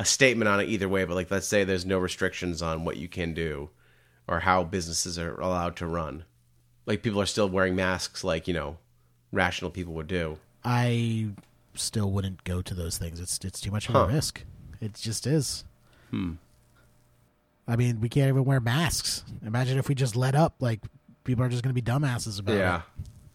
a 0.00 0.04
statement 0.04 0.48
on 0.48 0.60
it 0.60 0.68
either 0.68 0.88
way 0.88 1.04
but 1.04 1.14
like 1.14 1.30
let's 1.30 1.46
say 1.46 1.64
there's 1.64 1.86
no 1.86 1.98
restrictions 1.98 2.60
on 2.62 2.84
what 2.84 2.96
you 2.96 3.08
can 3.08 3.34
do 3.34 3.70
or 4.28 4.40
how 4.40 4.64
businesses 4.64 5.18
are 5.18 5.40
allowed 5.40 5.76
to 5.76 5.86
run 5.86 6.24
like 6.86 7.02
people 7.02 7.20
are 7.20 7.26
still 7.26 7.48
wearing 7.48 7.74
masks 7.76 8.24
like 8.24 8.48
you 8.48 8.54
know 8.54 8.76
rational 9.32 9.70
people 9.70 9.94
would 9.94 10.06
do 10.08 10.38
I 10.64 11.28
still 11.74 12.10
wouldn't 12.10 12.42
go 12.42 12.60
to 12.62 12.74
those 12.74 12.98
things. 12.98 13.20
It's 13.20 13.38
it's 13.44 13.60
too 13.60 13.70
much 13.70 13.88
of 13.88 13.94
Huh. 13.94 14.00
a 14.00 14.06
risk. 14.08 14.42
It 14.80 14.94
just 14.94 15.26
is. 15.26 15.64
Hmm. 16.10 16.32
I 17.68 17.76
mean, 17.76 18.00
we 18.00 18.08
can't 18.08 18.28
even 18.28 18.44
wear 18.44 18.60
masks. 18.60 19.24
Imagine 19.44 19.78
if 19.78 19.88
we 19.88 19.94
just 19.94 20.16
let 20.16 20.34
up. 20.34 20.54
Like 20.60 20.80
people 21.26 21.44
are 21.44 21.48
just 21.50 21.62
going 21.62 21.74
to 21.74 21.80
be 21.80 21.82
dumbasses 21.82 22.40
about 22.40 22.54
yeah 22.56 22.58
it. 22.58 22.62
Yeah. 22.62 22.82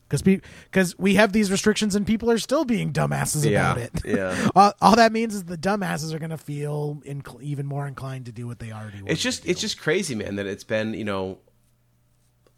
Because 0.10 0.22
because 0.24 1.00
we 1.00 1.16
have 1.16 1.32
these 1.32 1.50
restrictions 1.52 1.96
and 1.96 2.06
people 2.06 2.30
are 2.32 2.38
still 2.38 2.66
being 2.66 2.92
dumbasses 2.92 3.50
yeah 3.50 3.72
about 3.72 3.78
it. 3.78 3.92
yeah 4.04 4.50
all, 4.56 4.74
all 4.82 4.96
that 4.98 5.12
means 5.14 5.34
is 5.36 5.44
the 5.46 5.58
dumbasses 5.58 6.14
are 6.14 6.20
going 6.20 6.32
to 6.32 6.38
feel 6.38 7.02
inc- 7.06 7.42
even 7.42 7.66
more 7.66 7.88
inclined 7.88 8.26
to 8.26 8.32
do 8.34 8.46
what 8.48 8.60
they 8.60 8.72
already. 8.74 8.98
want 8.98 9.10
it's 9.12 9.22
just 9.22 9.46
it's 9.46 9.62
just 9.62 9.80
crazy 9.80 10.16
man 10.16 10.36
that 10.36 10.46
it's 10.48 10.64
been 10.66 10.94
you 10.94 11.06
know 11.06 11.38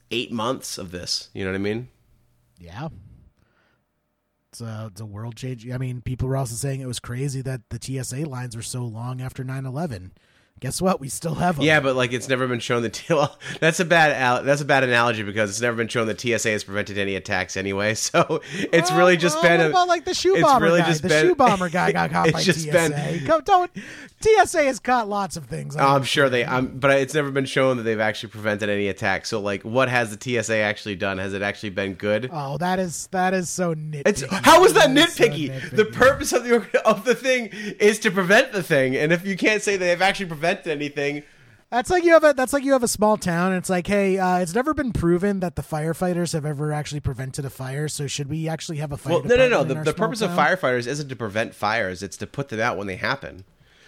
eight 0.09 0.31
months 0.31 0.77
of 0.79 0.89
this 0.91 1.29
you 1.33 1.43
know 1.43 1.51
what 1.51 1.55
i 1.55 1.59
mean 1.59 1.89
Yeah. 2.59 2.87
It's 4.49 4.61
a, 4.61 4.89
it's 4.91 5.01
a 5.01 5.05
world 5.05 5.35
change. 5.35 5.67
I 5.67 5.79
mean, 5.79 6.01
people 6.01 6.27
were 6.27 6.37
also 6.37 6.53
saying 6.53 6.79
it 6.79 6.85
was 6.85 6.99
crazy 6.99 7.41
that 7.41 7.61
the 7.71 7.79
TSA 7.81 8.17
lines 8.29 8.55
were 8.55 8.61
so 8.61 8.83
long 8.85 9.19
after 9.19 9.43
9 9.43 9.65
11. 9.65 10.11
Guess 10.59 10.81
what? 10.81 11.01
We 11.01 11.09
still 11.09 11.35
have 11.35 11.57
them. 11.57 11.65
yeah 11.65 11.81
but 11.81 11.95
like 11.97 12.13
it's 12.13 12.29
never 12.29 12.47
been 12.47 12.61
shown 12.61 12.83
that 12.83 13.03
well 13.09 13.37
that's 13.59 13.81
a 13.81 13.85
bad 13.85 14.13
al- 14.13 14.43
that's 14.43 14.61
a 14.61 14.65
bad 14.65 14.85
analogy 14.85 15.21
because 15.23 15.49
it's 15.49 15.59
never 15.59 15.75
been 15.75 15.89
shown 15.89 16.07
that 16.07 16.21
tsa 16.21 16.49
has 16.49 16.63
prevented 16.63 16.97
any 16.97 17.15
attacks 17.15 17.57
anyway 17.57 17.93
so 17.95 18.41
it's 18.53 18.89
oh, 18.89 18.97
really 18.97 19.17
just 19.17 19.35
Well, 19.35 19.43
been 19.43 19.57
what 19.59 19.65
a 19.65 19.69
about 19.71 19.87
like 19.89 20.05
the 20.05 20.13
shoe 20.13 20.35
it's 20.35 20.43
bomber 20.43 20.65
really 20.65 20.79
guy? 20.79 20.87
just 20.87 21.01
the 21.01 21.09
been- 21.09 21.27
shoe 21.27 21.35
bomber 21.35 21.67
guy 21.69 21.91
got 21.91 22.11
caught 22.11 22.31
by 22.31 22.41
just 22.41 22.61
TSA. 22.61 22.71
been- 22.71 23.25
Go, 23.25 23.41
don't, 23.41 23.69
TSA 24.21 24.63
has 24.63 24.79
caught 24.79 25.09
lots 25.09 25.35
of 25.35 25.45
things. 25.47 25.75
I'm 25.75 26.03
sure 26.03 26.29
they, 26.29 26.45
I'm, 26.45 26.79
but 26.79 26.91
it's 26.91 27.13
never 27.13 27.29
been 27.29 27.43
shown 27.45 27.75
that 27.77 27.83
they've 27.83 27.99
actually 27.99 28.29
prevented 28.29 28.69
any 28.69 28.87
attacks. 28.87 29.27
So, 29.29 29.41
like, 29.41 29.63
what 29.63 29.89
has 29.89 30.15
the 30.15 30.41
TSA 30.41 30.55
actually 30.59 30.95
done? 30.95 31.17
Has 31.17 31.33
it 31.33 31.41
actually 31.41 31.71
been 31.71 31.95
good? 31.95 32.29
Oh, 32.31 32.57
that 32.59 32.79
is 32.79 33.07
that 33.11 33.33
is 33.33 33.49
so 33.49 33.75
nitpicky. 33.75 34.03
It's 34.07 34.23
how 34.31 34.63
is 34.63 34.73
that 34.75 34.89
is 34.95 35.13
so 35.13 35.23
nitpicky? 35.25 35.71
The 35.71 35.85
purpose 35.85 36.31
of 36.31 36.45
the 36.45 36.65
of 36.87 37.03
the 37.03 37.15
thing 37.15 37.49
is 37.79 37.99
to 37.99 38.11
prevent 38.11 38.53
the 38.53 38.63
thing, 38.63 38.95
and 38.95 39.11
if 39.11 39.25
you 39.25 39.35
can't 39.35 39.61
say 39.61 39.75
that 39.75 39.83
they've 39.85 40.01
actually 40.01 40.27
prevented 40.27 40.42
anything, 40.45 41.23
That's 41.69 41.89
like 41.89 42.03
you 42.03 42.13
have 42.13 42.23
a 42.23 42.33
that's 42.33 42.53
like 42.53 42.63
you 42.63 42.73
have 42.73 42.83
a 42.83 42.87
small 42.87 43.17
town. 43.17 43.51
And 43.51 43.57
it's 43.59 43.69
like, 43.69 43.87
hey, 43.87 44.17
uh, 44.19 44.37
it's 44.37 44.53
never 44.53 44.73
been 44.73 44.91
proven 44.93 45.39
that 45.39 45.55
the 45.55 45.61
firefighters 45.63 46.33
have 46.33 46.45
ever 46.45 46.71
actually 46.71 46.99
prevented 47.01 47.45
a 47.45 47.49
fire. 47.49 47.87
So 47.87 48.05
should 48.07 48.29
we 48.29 48.47
actually 48.47 48.77
have 48.77 48.91
a 48.91 48.97
fire? 48.97 49.13
Well, 49.13 49.23
no, 49.23 49.35
no, 49.35 49.47
no. 49.49 49.63
The, 49.63 49.75
the 49.75 49.93
purpose 49.93 50.21
of 50.21 50.31
firefighters 50.31 50.85
isn't 50.87 51.09
to 51.09 51.15
prevent 51.15 51.55
fires; 51.55 52.03
it's 52.03 52.17
to 52.17 52.27
put 52.27 52.49
them 52.49 52.59
out 52.59 52.77
when 52.77 52.87
they 52.87 52.95
happen. 52.97 53.43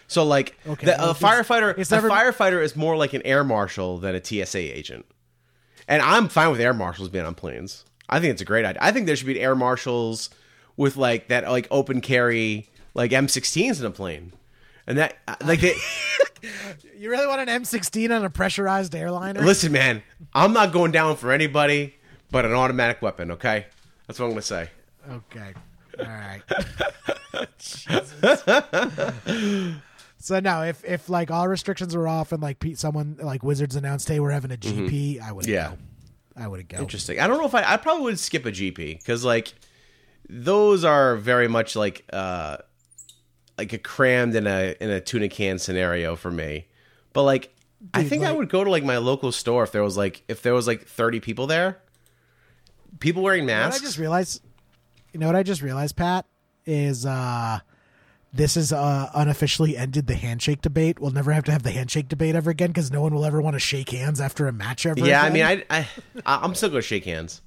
So, 0.08 0.24
like, 0.24 0.56
Okay, 0.68 0.86
the, 0.86 0.96
well, 1.00 1.08
a 1.08 1.12
it's- 1.12 1.22
firefighter, 1.24 1.78
it's 1.78 1.92
a 1.92 1.96
never- 1.96 2.10
firefighter 2.10 2.62
is 2.62 2.76
more 2.76 2.96
like 2.96 3.14
an 3.14 3.24
air 3.26 3.44
marshal 3.44 3.98
than 3.98 4.14
a 4.16 4.24
TSA 4.24 4.60
agent. 4.60 5.06
And 5.88 6.02
I'm 6.02 6.28
fine 6.30 6.52
with 6.52 6.60
air 6.62 6.74
marshals 6.76 7.10
being 7.10 7.26
on 7.26 7.34
planes. 7.36 7.86
I 8.08 8.20
think 8.20 8.32
it's 8.34 8.42
a 8.42 8.46
great 8.46 8.66
idea. 8.66 8.80
I 8.84 8.92
think 8.92 9.08
there 9.08 9.16
should 9.16 9.26
be 9.28 9.40
air 9.40 9.56
marshals 9.56 10.30
with 10.78 10.96
like 10.96 11.28
that, 11.30 11.50
like 11.50 11.68
open 11.72 12.02
carry, 12.02 12.70
like 12.94 13.12
M16s 13.12 13.80
in 13.80 13.86
a 13.88 13.92
plane, 13.92 14.32
and 14.88 14.98
that, 14.98 15.18
like, 15.44 15.62
they. 15.62 15.76
You 16.98 17.10
really 17.10 17.26
want 17.28 17.42
an 17.48 17.64
M16 17.64 18.16
on 18.16 18.24
a 18.24 18.30
pressurized 18.30 18.94
airliner? 18.96 19.42
listen, 19.42 19.72
man, 19.72 20.02
I'm 20.34 20.54
not 20.54 20.72
going 20.72 20.92
down 20.92 21.16
for 21.18 21.32
anybody 21.32 21.96
but 22.32 22.46
an 22.46 22.54
automatic 22.54 23.02
weapon. 23.02 23.32
Okay, 23.32 23.66
that's 24.08 24.20
what 24.20 24.26
I'm 24.28 24.32
gonna 24.32 24.42
say. 24.44 24.70
Okay. 25.10 25.54
All 26.00 26.06
right. 26.06 26.42
so 30.20 30.40
now, 30.40 30.64
if 30.64 30.84
if 30.86 31.10
like 31.10 31.32
all 31.32 31.48
restrictions 31.48 31.96
were 31.96 32.08
off 32.08 32.32
and 32.32 32.42
like 32.42 32.60
Pete, 32.60 32.80
someone 32.80 33.18
like 33.22 33.44
Wizards 33.44 33.76
announced, 33.76 34.08
hey, 34.08 34.20
we're 34.20 34.32
having 34.32 34.52
a 34.52 34.58
GP, 34.58 35.22
I 35.22 35.32
would 35.32 35.46
Mm-hmm. 35.46 35.54
Yeah. 35.54 35.70
go. 35.70 35.78
I 36.44 36.48
would 36.48 36.68
go. 36.68 36.78
Interesting. 36.78 37.20
I 37.20 37.28
don't 37.28 37.38
know 37.40 37.46
if 37.46 37.56
I. 37.56 37.74
I 37.74 37.78
probably 37.78 38.04
would 38.04 38.20
skip 38.20 38.46
a 38.46 38.52
GP 38.52 39.00
because 39.00 39.24
like 39.24 39.54
those 40.30 40.84
are 40.84 41.16
very 41.16 41.48
much 41.48 41.76
like 41.76 42.04
uh 42.12 42.58
like 43.58 43.74
a 43.74 43.78
crammed 43.78 44.36
in 44.36 44.48
a 44.48 44.76
in 44.80 44.90
a 44.90 45.00
tuna 45.02 45.30
can 45.30 45.60
scenario 45.60 46.16
for 46.16 46.32
me. 46.32 46.68
But 47.14 47.24
like, 47.24 47.54
I 47.94 48.02
Dude, 48.02 48.10
think 48.10 48.24
I 48.26 48.32
would 48.32 48.50
go 48.50 48.64
to 48.64 48.70
like 48.70 48.84
my 48.84 48.98
local 48.98 49.32
store 49.32 49.64
if 49.64 49.72
there 49.72 49.84
was 49.84 49.96
like 49.98 50.24
if 50.28 50.42
there 50.42 50.54
was 50.54 50.68
like 50.68 50.86
thirty 50.86 51.20
people 51.20 51.48
there, 51.48 51.80
people 53.00 53.24
wearing 53.24 53.44
You 53.44 53.48
know 53.48 53.54
masks. 53.54 53.82
I 53.82 53.86
just 53.86 53.98
realized. 53.98 54.42
You 55.14 55.20
know 55.20 55.28
what 55.28 55.36
I 55.36 55.44
just 55.44 55.62
realized, 55.62 55.96
Pat, 55.96 56.26
is 56.66 57.06
uh 57.06 57.60
this 58.34 58.58
is 58.58 58.74
uh 58.74 59.10
unofficially 59.14 59.78
ended 59.78 60.08
the 60.08 60.16
handshake 60.16 60.62
debate. 60.62 61.00
We'll 61.00 61.12
never 61.12 61.32
have 61.32 61.46
to 61.46 61.54
have 61.54 61.64
the 61.64 61.72
handshake 61.72 62.10
debate 62.10 62.36
ever 62.36 62.52
again 62.52 62.68
because 62.72 62.92
no 62.92 63.02
one 63.02 63.14
will 63.14 63.24
ever 63.24 63.42
want 63.42 63.54
to 63.56 63.60
shake 63.60 63.92
hands 63.92 64.20
after 64.20 64.46
a 64.48 64.52
match 64.52 64.86
ever. 64.86 65.00
yeah, 65.00 65.24
I 65.24 65.30
mean, 65.30 65.44
I, 65.44 65.64
I 65.70 65.88
I- 66.26 66.40
I'm 66.44 66.54
still 66.56 66.68
gonna 66.70 66.82
shake 66.82 67.06
hands. 67.06 67.42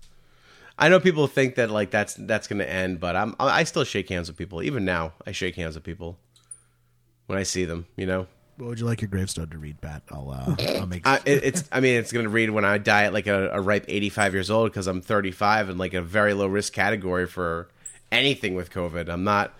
I 0.78 0.88
know 0.88 1.00
people 1.00 1.26
think 1.26 1.56
that 1.56 1.70
like 1.70 1.90
that's 1.90 2.14
that's 2.14 2.46
gonna 2.46 2.64
end, 2.64 3.00
but 3.00 3.16
I'm 3.16 3.34
I 3.40 3.64
still 3.64 3.84
shake 3.84 4.08
hands 4.08 4.28
with 4.28 4.36
people. 4.36 4.62
Even 4.62 4.84
now, 4.84 5.12
I 5.26 5.32
shake 5.32 5.56
hands 5.56 5.74
with 5.74 5.84
people 5.84 6.18
when 7.26 7.38
I 7.38 7.42
see 7.42 7.64
them. 7.64 7.86
You 7.96 8.06
know. 8.06 8.26
What 8.58 8.70
would 8.70 8.80
you 8.80 8.86
like 8.86 9.00
your 9.00 9.08
gravestone 9.08 9.50
to 9.50 9.58
read, 9.58 9.80
Pat? 9.80 10.02
I'll 10.10 10.30
uh, 10.30 10.56
I'll 10.80 10.86
make. 10.86 11.06
I, 11.06 11.16
it, 11.24 11.44
it's. 11.44 11.64
I 11.70 11.80
mean, 11.80 11.96
it's 11.96 12.10
going 12.10 12.24
to 12.24 12.30
read 12.30 12.50
when 12.50 12.64
I 12.64 12.78
die 12.78 13.04
at 13.04 13.12
like 13.12 13.28
a, 13.28 13.50
a 13.50 13.60
ripe 13.60 13.84
85 13.86 14.34
years 14.34 14.50
old 14.50 14.70
because 14.70 14.88
I'm 14.88 15.00
35 15.00 15.68
and 15.68 15.78
like 15.78 15.94
a 15.94 16.02
very 16.02 16.34
low 16.34 16.48
risk 16.48 16.72
category 16.72 17.26
for 17.28 17.68
anything 18.10 18.54
with 18.54 18.70
COVID. 18.70 19.08
I'm 19.08 19.22
not. 19.22 19.54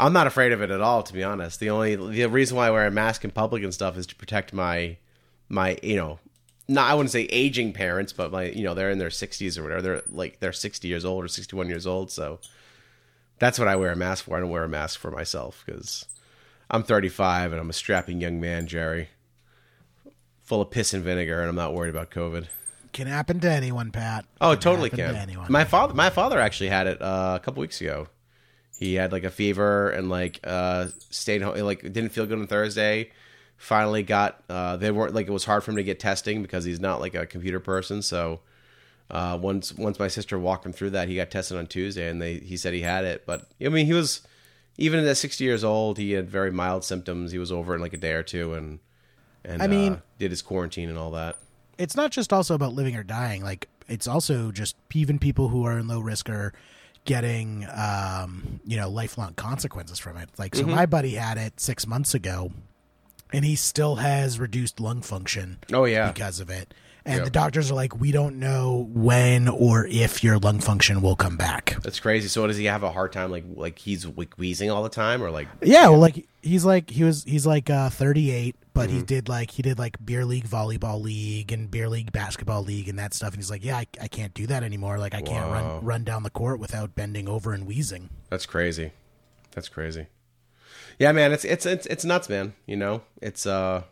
I'm 0.00 0.12
not 0.12 0.26
afraid 0.26 0.52
of 0.52 0.62
it 0.62 0.70
at 0.70 0.80
all, 0.80 1.02
to 1.02 1.12
be 1.12 1.22
honest. 1.22 1.60
The 1.60 1.70
only 1.70 1.94
the 1.94 2.26
reason 2.26 2.56
why 2.56 2.68
I 2.68 2.70
wear 2.70 2.86
a 2.86 2.90
mask 2.90 3.22
in 3.24 3.30
public 3.30 3.62
and 3.62 3.72
stuff 3.72 3.96
is 3.96 4.06
to 4.08 4.16
protect 4.16 4.52
my 4.52 4.96
my 5.48 5.78
you 5.82 5.96
know, 5.96 6.18
not 6.70 6.90
I 6.90 6.94
wouldn't 6.94 7.10
say 7.10 7.22
aging 7.24 7.72
parents, 7.72 8.12
but 8.12 8.32
my 8.32 8.44
you 8.44 8.62
know 8.64 8.74
they're 8.74 8.90
in 8.90 8.98
their 8.98 9.08
60s 9.08 9.58
or 9.58 9.62
whatever. 9.62 9.82
They're 9.82 10.02
like 10.10 10.40
they're 10.40 10.52
60 10.52 10.88
years 10.88 11.04
old 11.04 11.24
or 11.24 11.28
61 11.28 11.68
years 11.68 11.86
old, 11.86 12.10
so 12.10 12.40
that's 13.38 13.58
what 13.58 13.68
I 13.68 13.76
wear 13.76 13.92
a 13.92 13.96
mask 13.96 14.24
for. 14.24 14.36
I 14.36 14.40
don't 14.40 14.50
wear 14.50 14.64
a 14.64 14.68
mask 14.68 14.98
for 15.00 15.10
myself 15.10 15.62
because 15.66 16.06
I'm 16.70 16.82
35 16.82 17.52
and 17.52 17.60
I'm 17.60 17.70
a 17.70 17.74
strapping 17.74 18.20
young 18.20 18.40
man, 18.40 18.66
Jerry 18.66 19.08
full 20.50 20.60
of 20.60 20.68
piss 20.68 20.92
and 20.92 21.04
vinegar, 21.04 21.38
and 21.38 21.48
I'm 21.48 21.54
not 21.54 21.74
worried 21.74 21.90
about 21.90 22.10
COVID. 22.10 22.48
can 22.92 23.06
happen 23.06 23.38
to 23.38 23.48
anyone, 23.48 23.92
Pat. 23.92 24.24
Oh, 24.40 24.50
Can 24.54 24.58
totally 24.60 24.90
can. 24.90 25.14
to 25.14 25.20
anyone. 25.20 25.46
My 25.48 25.62
father, 25.62 25.94
my 25.94 26.10
father 26.10 26.40
actually 26.40 26.70
had 26.70 26.88
it 26.88 27.00
uh, 27.00 27.38
a 27.40 27.44
couple 27.44 27.60
weeks 27.60 27.80
ago. 27.80 28.08
He 28.76 28.94
had 28.94 29.12
like 29.12 29.22
a 29.22 29.30
fever 29.30 29.90
and 29.90 30.10
like 30.10 30.40
uh, 30.42 30.88
stayed 31.08 31.42
home. 31.42 31.56
Like 31.60 31.82
didn't 31.82 32.08
feel 32.08 32.26
good 32.26 32.40
on 32.40 32.48
Thursday. 32.48 33.12
Finally 33.62 34.02
got. 34.02 34.42
Uh, 34.48 34.76
they 34.78 34.90
weren't 34.90 35.14
like 35.14 35.26
it 35.26 35.32
was 35.32 35.44
hard 35.44 35.62
for 35.62 35.70
him 35.70 35.76
to 35.76 35.82
get 35.82 36.00
testing 36.00 36.40
because 36.40 36.64
he's 36.64 36.80
not 36.80 36.98
like 36.98 37.14
a 37.14 37.26
computer 37.26 37.60
person. 37.60 38.00
So 38.00 38.40
uh, 39.10 39.38
once 39.40 39.74
once 39.74 39.98
my 39.98 40.08
sister 40.08 40.38
walked 40.38 40.64
him 40.64 40.72
through 40.72 40.90
that, 40.90 41.08
he 41.08 41.16
got 41.16 41.30
tested 41.30 41.58
on 41.58 41.66
Tuesday, 41.66 42.08
and 42.08 42.22
they 42.22 42.38
he 42.38 42.56
said 42.56 42.72
he 42.72 42.80
had 42.80 43.04
it. 43.04 43.24
But 43.26 43.46
I 43.62 43.68
mean, 43.68 43.84
he 43.84 43.92
was 43.92 44.22
even 44.78 45.06
at 45.06 45.16
60 45.16 45.44
years 45.44 45.62
old. 45.62 45.98
He 45.98 46.12
had 46.12 46.30
very 46.30 46.50
mild 46.50 46.84
symptoms. 46.84 47.32
He 47.32 47.38
was 47.38 47.52
over 47.52 47.74
in 47.74 47.82
like 47.82 47.92
a 47.92 47.98
day 47.98 48.12
or 48.12 48.22
two, 48.22 48.54
and 48.54 48.78
and 49.44 49.62
I 49.62 49.66
mean- 49.66 49.92
uh, 49.94 50.00
did 50.18 50.30
his 50.30 50.40
quarantine 50.40 50.88
and 50.88 50.96
all 50.96 51.10
that. 51.10 51.36
it's 51.76 51.94
not 51.96 52.10
just 52.12 52.32
also 52.32 52.54
about 52.54 52.72
living 52.72 52.96
or 52.96 53.02
dying. 53.02 53.42
Like 53.42 53.68
it's 53.88 54.08
also 54.08 54.50
just 54.52 54.74
even 54.94 55.18
people 55.18 55.48
who 55.48 55.64
are 55.66 55.78
in 55.78 55.86
low 55.86 56.00
risk 56.00 56.30
are 56.30 56.54
getting 57.04 57.66
um, 57.74 58.60
you 58.64 58.78
know 58.78 58.88
lifelong 58.88 59.34
consequences 59.34 59.98
from 59.98 60.16
it. 60.16 60.30
Like 60.38 60.52
Mm-hmm. 60.52 60.70
so, 60.70 60.74
my 60.74 60.86
buddy 60.86 61.14
had 61.16 61.36
it 61.36 61.60
six 61.60 61.86
months 61.86 62.14
ago, 62.14 62.52
and 63.32 63.44
he 63.44 63.56
still 63.56 63.96
has 63.96 64.38
reduced 64.38 64.80
lung 64.80 65.02
function. 65.02 65.58
Oh, 65.72 65.84
yeah. 65.84 66.10
because 66.12 66.40
of 66.40 66.50
it. 66.50 66.74
And 67.02 67.18
Yeah. 67.20 67.24
the 67.24 67.30
doctors 67.30 67.70
are 67.70 67.74
like, 67.74 67.98
we 67.98 68.12
don't 68.12 68.38
know 68.38 68.86
when 68.92 69.48
or 69.48 69.86
if 69.86 70.22
your 70.22 70.38
lung 70.38 70.60
function 70.60 71.00
will 71.00 71.16
come 71.16 71.38
back. 71.38 71.76
That's 71.82 71.98
crazy. 71.98 72.28
So 72.28 72.46
does 72.46 72.58
he 72.58 72.66
have 72.66 72.82
a 72.82 72.92
hard 72.92 73.12
time 73.12 73.30
like 73.30 73.44
like 73.54 73.78
he's 73.78 74.04
like 74.04 74.34
wheezing 74.34 74.70
all 74.70 74.82
the 74.82 74.90
time 74.90 75.22
or 75.22 75.30
like 75.30 75.48
Yeah, 75.62 75.88
well, 75.88 75.98
like 75.98 76.28
he's 76.42 76.64
like 76.66 76.90
he 76.90 77.02
was 77.02 77.24
he's 77.24 77.46
like 77.46 77.70
uh, 77.70 77.88
38, 77.88 78.54
but 78.74 78.88
Mm-hmm. 78.90 78.98
he 78.98 79.02
did 79.04 79.28
like 79.30 79.50
he 79.50 79.62
did 79.62 79.78
like 79.78 79.96
beer 80.04 80.26
league 80.26 80.46
volleyball 80.46 81.00
league 81.00 81.52
and 81.52 81.70
beer 81.70 81.88
league 81.88 82.12
basketball 82.12 82.62
league 82.62 82.88
and 82.90 82.98
that 82.98 83.14
stuff. 83.14 83.30
And 83.30 83.38
he's 83.38 83.50
like, 83.50 83.64
yeah, 83.64 83.78
I, 83.78 83.86
I 84.00 84.06
can't 84.08 84.34
do 84.34 84.46
that 84.48 84.62
anymore. 84.62 84.98
Like 84.98 85.14
I 85.14 85.22
can't 85.22 85.50
run 85.50 85.82
run 85.82 86.04
down 86.04 86.22
the 86.22 86.30
court 86.30 86.60
without 86.60 86.94
bending 86.94 87.28
over 87.30 87.54
and 87.54 87.66
wheezing. 87.66 88.10
that's 88.28 88.44
crazy. 88.44 88.92
That's 89.52 89.70
crazy. 89.70 90.06
Yeah, 91.00 91.10
man, 91.12 91.32
it's 91.32 91.44
it's 91.44 91.66
it's 91.66 91.86
it's 91.86 92.04
nuts, 92.04 92.28
man. 92.28 92.52
You 92.66 92.76
know, 92.76 93.02
it's 93.20 93.46
uh, 93.46 93.82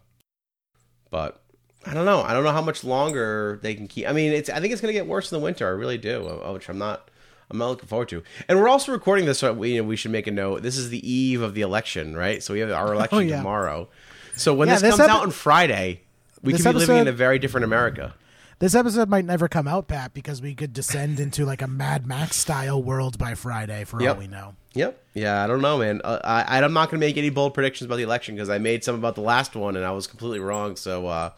but 1.11 1.43
I 1.87 1.95
don't 1.95 2.05
know. 2.05 2.23
I 2.23 2.33
don't 2.35 2.45
know 2.45 2.53
how 2.53 2.63
much 2.63 2.85
longer 2.85 3.59
they 3.63 3.75
can 3.75 3.89
keep. 3.89 4.07
I 4.09 4.13
mean, 4.13 4.33
it's 4.33 4.51
I 4.51 4.61
think 4.61 4.73
it's 4.73 4.81
gonna 4.81 4.93
get 4.93 5.07
worse 5.07 5.33
in 5.33 5.39
the 5.39 5.43
winter. 5.45 5.67
I 5.67 5.71
really 5.71 5.99
do, 5.99 6.27
uh, 6.29 6.53
which 6.53 6.69
I'm 6.69 6.79
not. 6.79 7.11
I'm 7.51 7.57
not 7.57 7.69
looking 7.71 7.89
forward 7.89 8.11
to. 8.11 8.23
And 8.47 8.59
we're 8.61 8.69
also 8.69 8.93
recording 8.93 9.25
this. 9.25 9.39
So 9.39 9.55
we 9.55 9.73
you 9.77 9.83
know, 9.83 9.89
we 9.89 9.97
should 9.97 10.11
make 10.11 10.27
a 10.27 10.31
note. 10.31 10.61
This 10.63 10.77
is 10.77 10.91
the 10.91 11.11
eve 11.11 11.41
of 11.41 11.55
the 11.55 11.63
election, 11.63 12.15
right? 12.15 12.43
So 12.43 12.53
we 12.53 12.61
have 12.61 12.71
our 12.71 12.93
election 12.93 13.17
Oh, 13.19 13.21
yeah. 13.23 13.39
tomorrow. 13.39 13.89
So 14.37 14.53
when 14.55 14.69
Yeah, 14.69 14.75
this 14.75 14.83
this 14.83 14.91
comes 14.91 15.01
epi- 15.09 15.11
out 15.13 15.23
on 15.23 15.31
Friday, 15.31 16.03
we 16.43 16.53
could 16.53 16.63
be 16.63 16.73
living 16.75 16.99
in 16.99 17.09
a 17.09 17.13
very 17.13 17.39
different 17.39 17.65
America. 17.65 18.15
This 18.59 18.75
episode 18.75 19.09
might 19.09 19.25
never 19.25 19.49
come 19.49 19.67
out, 19.67 19.89
Pat, 19.89 20.13
because 20.13 20.43
we 20.43 20.55
could 20.55 20.75
descend 20.75 21.21
into 21.21 21.47
like 21.47 21.63
a 21.63 21.67
Mad 21.69 22.07
Max 22.07 22.37
style 22.37 22.83
world 22.83 23.17
by 23.17 23.35
Friday, 23.35 23.85
for 23.85 24.03
Yep. 24.03 24.15
all 24.17 24.21
we 24.21 24.27
know. 24.27 24.55
Yep. 24.79 25.03
Yeah, 25.15 25.43
I 25.43 25.47
don't 25.47 25.61
know, 25.61 25.79
man. 25.79 26.01
Uh, 26.05 26.19
I, 26.25 26.61
I'm 26.63 26.73
not 26.73 26.91
going 26.91 27.01
to 27.01 27.07
make 27.07 27.17
any 27.17 27.31
bold 27.31 27.53
predictions 27.55 27.87
about 27.87 27.97
the 27.97 28.03
election 28.05 28.35
because 28.37 28.49
I 28.49 28.59
made 28.59 28.85
some 28.85 28.95
about 28.95 29.15
the 29.17 29.21
last 29.21 29.57
one 29.57 29.77
and 29.77 29.85
I 29.85 29.91
was 29.91 30.07
completely 30.07 30.39
wrong. 30.41 30.77
So, 30.77 31.07
uh, 31.09 31.31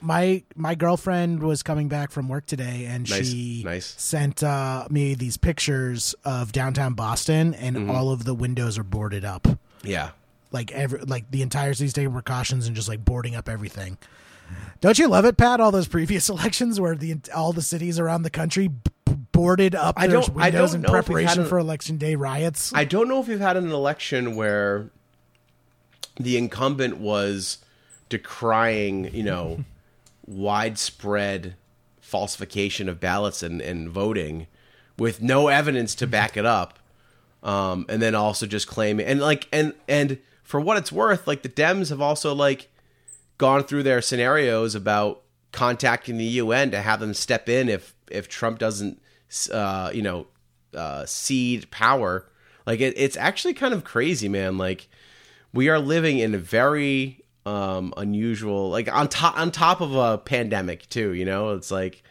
my 0.00 0.42
my 0.56 0.74
girlfriend 0.74 1.42
was 1.42 1.62
coming 1.62 1.88
back 1.88 2.10
from 2.10 2.26
work 2.28 2.46
today 2.46 2.86
and 2.88 3.08
Nice, 3.10 3.28
she 3.28 3.62
nice. 3.66 3.84
sent 3.98 4.42
uh, 4.42 4.86
me 4.88 5.14
these 5.14 5.36
pictures 5.36 6.14
of 6.24 6.52
downtown 6.52 6.94
Boston 6.94 7.52
and 7.54 7.76
Mm-hmm. 7.76 7.90
all 7.90 8.10
of 8.10 8.24
the 8.24 8.32
windows 8.34 8.78
are 8.78 8.82
boarded 8.84 9.24
up. 9.24 9.46
yeah. 9.82 10.10
Like 10.52 10.72
every 10.72 11.00
like 11.02 11.30
the 11.30 11.42
entire 11.42 11.74
city's 11.74 11.92
taking 11.92 12.12
precautions 12.12 12.66
and 12.66 12.74
just 12.74 12.88
like 12.88 13.04
boarding 13.04 13.36
up 13.36 13.48
everything. 13.48 13.98
Don't 14.80 14.98
you 14.98 15.08
love 15.08 15.24
it, 15.24 15.36
Pat? 15.36 15.60
All 15.60 15.70
those 15.70 15.88
previous 15.88 16.28
elections 16.30 16.80
where 16.80 16.94
the 16.94 17.16
all 17.34 17.52
the 17.52 17.62
cities 17.62 17.98
around 17.98 18.22
the 18.22 18.30
country 18.30 18.68
b- 18.68 18.80
boarded 19.32 19.74
up 19.74 19.94
I 19.98 20.06
their 20.06 20.20
windows 20.20 20.74
in 20.74 20.82
know 20.82 20.86
if 20.88 20.92
we've 20.92 21.04
preparation 21.04 21.38
had 21.42 21.46
a- 21.46 21.48
for 21.48 21.58
election 21.58 21.96
day 21.98 22.14
riots. 22.14 22.72
I 22.74 22.84
don't 22.84 23.08
know 23.08 23.20
if 23.20 23.28
we've 23.28 23.40
had 23.40 23.56
an 23.56 23.70
election 23.70 24.36
where 24.36 24.90
the 26.18 26.36
incumbent 26.36 26.98
was 26.98 27.58
decrying, 28.08 29.12
you 29.12 29.22
know, 29.22 29.64
widespread 30.26 31.54
falsification 32.00 32.88
of 32.88 32.98
ballots 33.00 33.42
and, 33.42 33.60
and 33.60 33.88
voting 33.88 34.46
with 34.98 35.22
no 35.22 35.48
evidence 35.48 35.94
to 35.96 36.06
back 36.06 36.36
it 36.36 36.44
up. 36.46 36.78
Um, 37.42 37.86
and 37.88 38.02
then 38.02 38.14
also 38.14 38.44
just 38.46 38.66
claiming 38.66 39.06
and 39.06 39.18
like 39.20 39.48
and 39.50 39.72
and 39.88 40.18
for 40.42 40.60
what 40.60 40.76
it's 40.76 40.92
worth, 40.92 41.26
like 41.26 41.40
the 41.42 41.48
Dems 41.48 41.88
have 41.88 42.00
also 42.00 42.34
like 42.34 42.69
gone 43.40 43.64
through 43.64 43.82
their 43.82 44.02
scenarios 44.02 44.74
about 44.74 45.22
contacting 45.50 46.18
the 46.18 46.24
UN 46.24 46.70
to 46.72 46.80
have 46.82 47.00
them 47.00 47.14
step 47.14 47.48
in 47.48 47.68
if 47.70 47.94
if 48.10 48.28
Trump 48.28 48.58
doesn't 48.58 49.00
uh, 49.52 49.90
you 49.94 50.02
know 50.02 50.26
uh, 50.74 51.06
cede 51.06 51.70
power. 51.70 52.26
Like 52.66 52.80
it, 52.80 52.94
it's 52.98 53.16
actually 53.16 53.54
kind 53.54 53.72
of 53.72 53.82
crazy, 53.82 54.28
man. 54.28 54.58
Like 54.58 54.88
we 55.54 55.70
are 55.70 55.78
living 55.78 56.18
in 56.18 56.34
a 56.34 56.38
very 56.38 57.24
um, 57.46 57.94
unusual, 57.96 58.68
like 58.68 58.92
on 58.92 59.08
top 59.08 59.38
on 59.38 59.50
top 59.50 59.80
of 59.80 59.94
a 59.96 60.18
pandemic 60.18 60.86
too. 60.90 61.12
You 61.14 61.24
know, 61.24 61.54
it's 61.54 61.70
like 61.70 62.02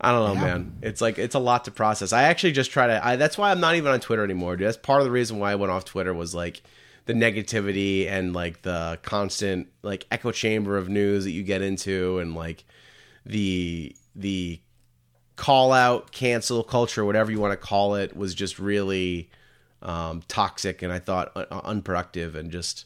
I 0.00 0.12
don't 0.12 0.28
know, 0.28 0.34
Yeah. 0.34 0.46
man. 0.58 0.78
It's 0.82 1.00
like 1.00 1.18
it's 1.18 1.34
a 1.34 1.40
lot 1.40 1.64
to 1.64 1.70
process. 1.70 2.12
I 2.12 2.24
actually 2.24 2.52
just 2.52 2.70
try 2.70 2.86
to. 2.88 3.04
I, 3.04 3.16
that's 3.16 3.38
why 3.38 3.50
I'm 3.50 3.60
not 3.60 3.74
even 3.76 3.90
on 3.90 4.00
Twitter 4.00 4.22
anymore. 4.22 4.56
Dude. 4.56 4.68
That's 4.68 4.76
part 4.76 5.00
of 5.00 5.06
the 5.06 5.10
reason 5.10 5.38
why 5.38 5.50
I 5.52 5.54
went 5.56 5.72
off 5.72 5.84
Twitter 5.86 6.12
was 6.12 6.34
like 6.34 6.62
the 7.08 7.14
negativity 7.14 8.06
and 8.06 8.32
like 8.34 8.62
the 8.62 8.98
constant 9.02 9.68
like 9.82 10.06
echo 10.10 10.30
chamber 10.30 10.76
of 10.76 10.88
news 10.88 11.24
that 11.24 11.30
you 11.30 11.42
get 11.42 11.62
into 11.62 12.18
and 12.18 12.34
like 12.34 12.64
the 13.24 13.96
the 14.14 14.60
call 15.34 15.72
out 15.72 16.12
cancel 16.12 16.62
culture 16.62 17.04
whatever 17.04 17.32
you 17.32 17.40
want 17.40 17.52
to 17.52 17.56
call 17.56 17.94
it 17.94 18.14
was 18.16 18.34
just 18.34 18.58
really 18.58 19.30
um, 19.80 20.22
toxic 20.28 20.82
and 20.82 20.92
i 20.92 20.98
thought 20.98 21.32
un- 21.34 21.46
unproductive 21.64 22.36
and 22.36 22.52
just 22.52 22.84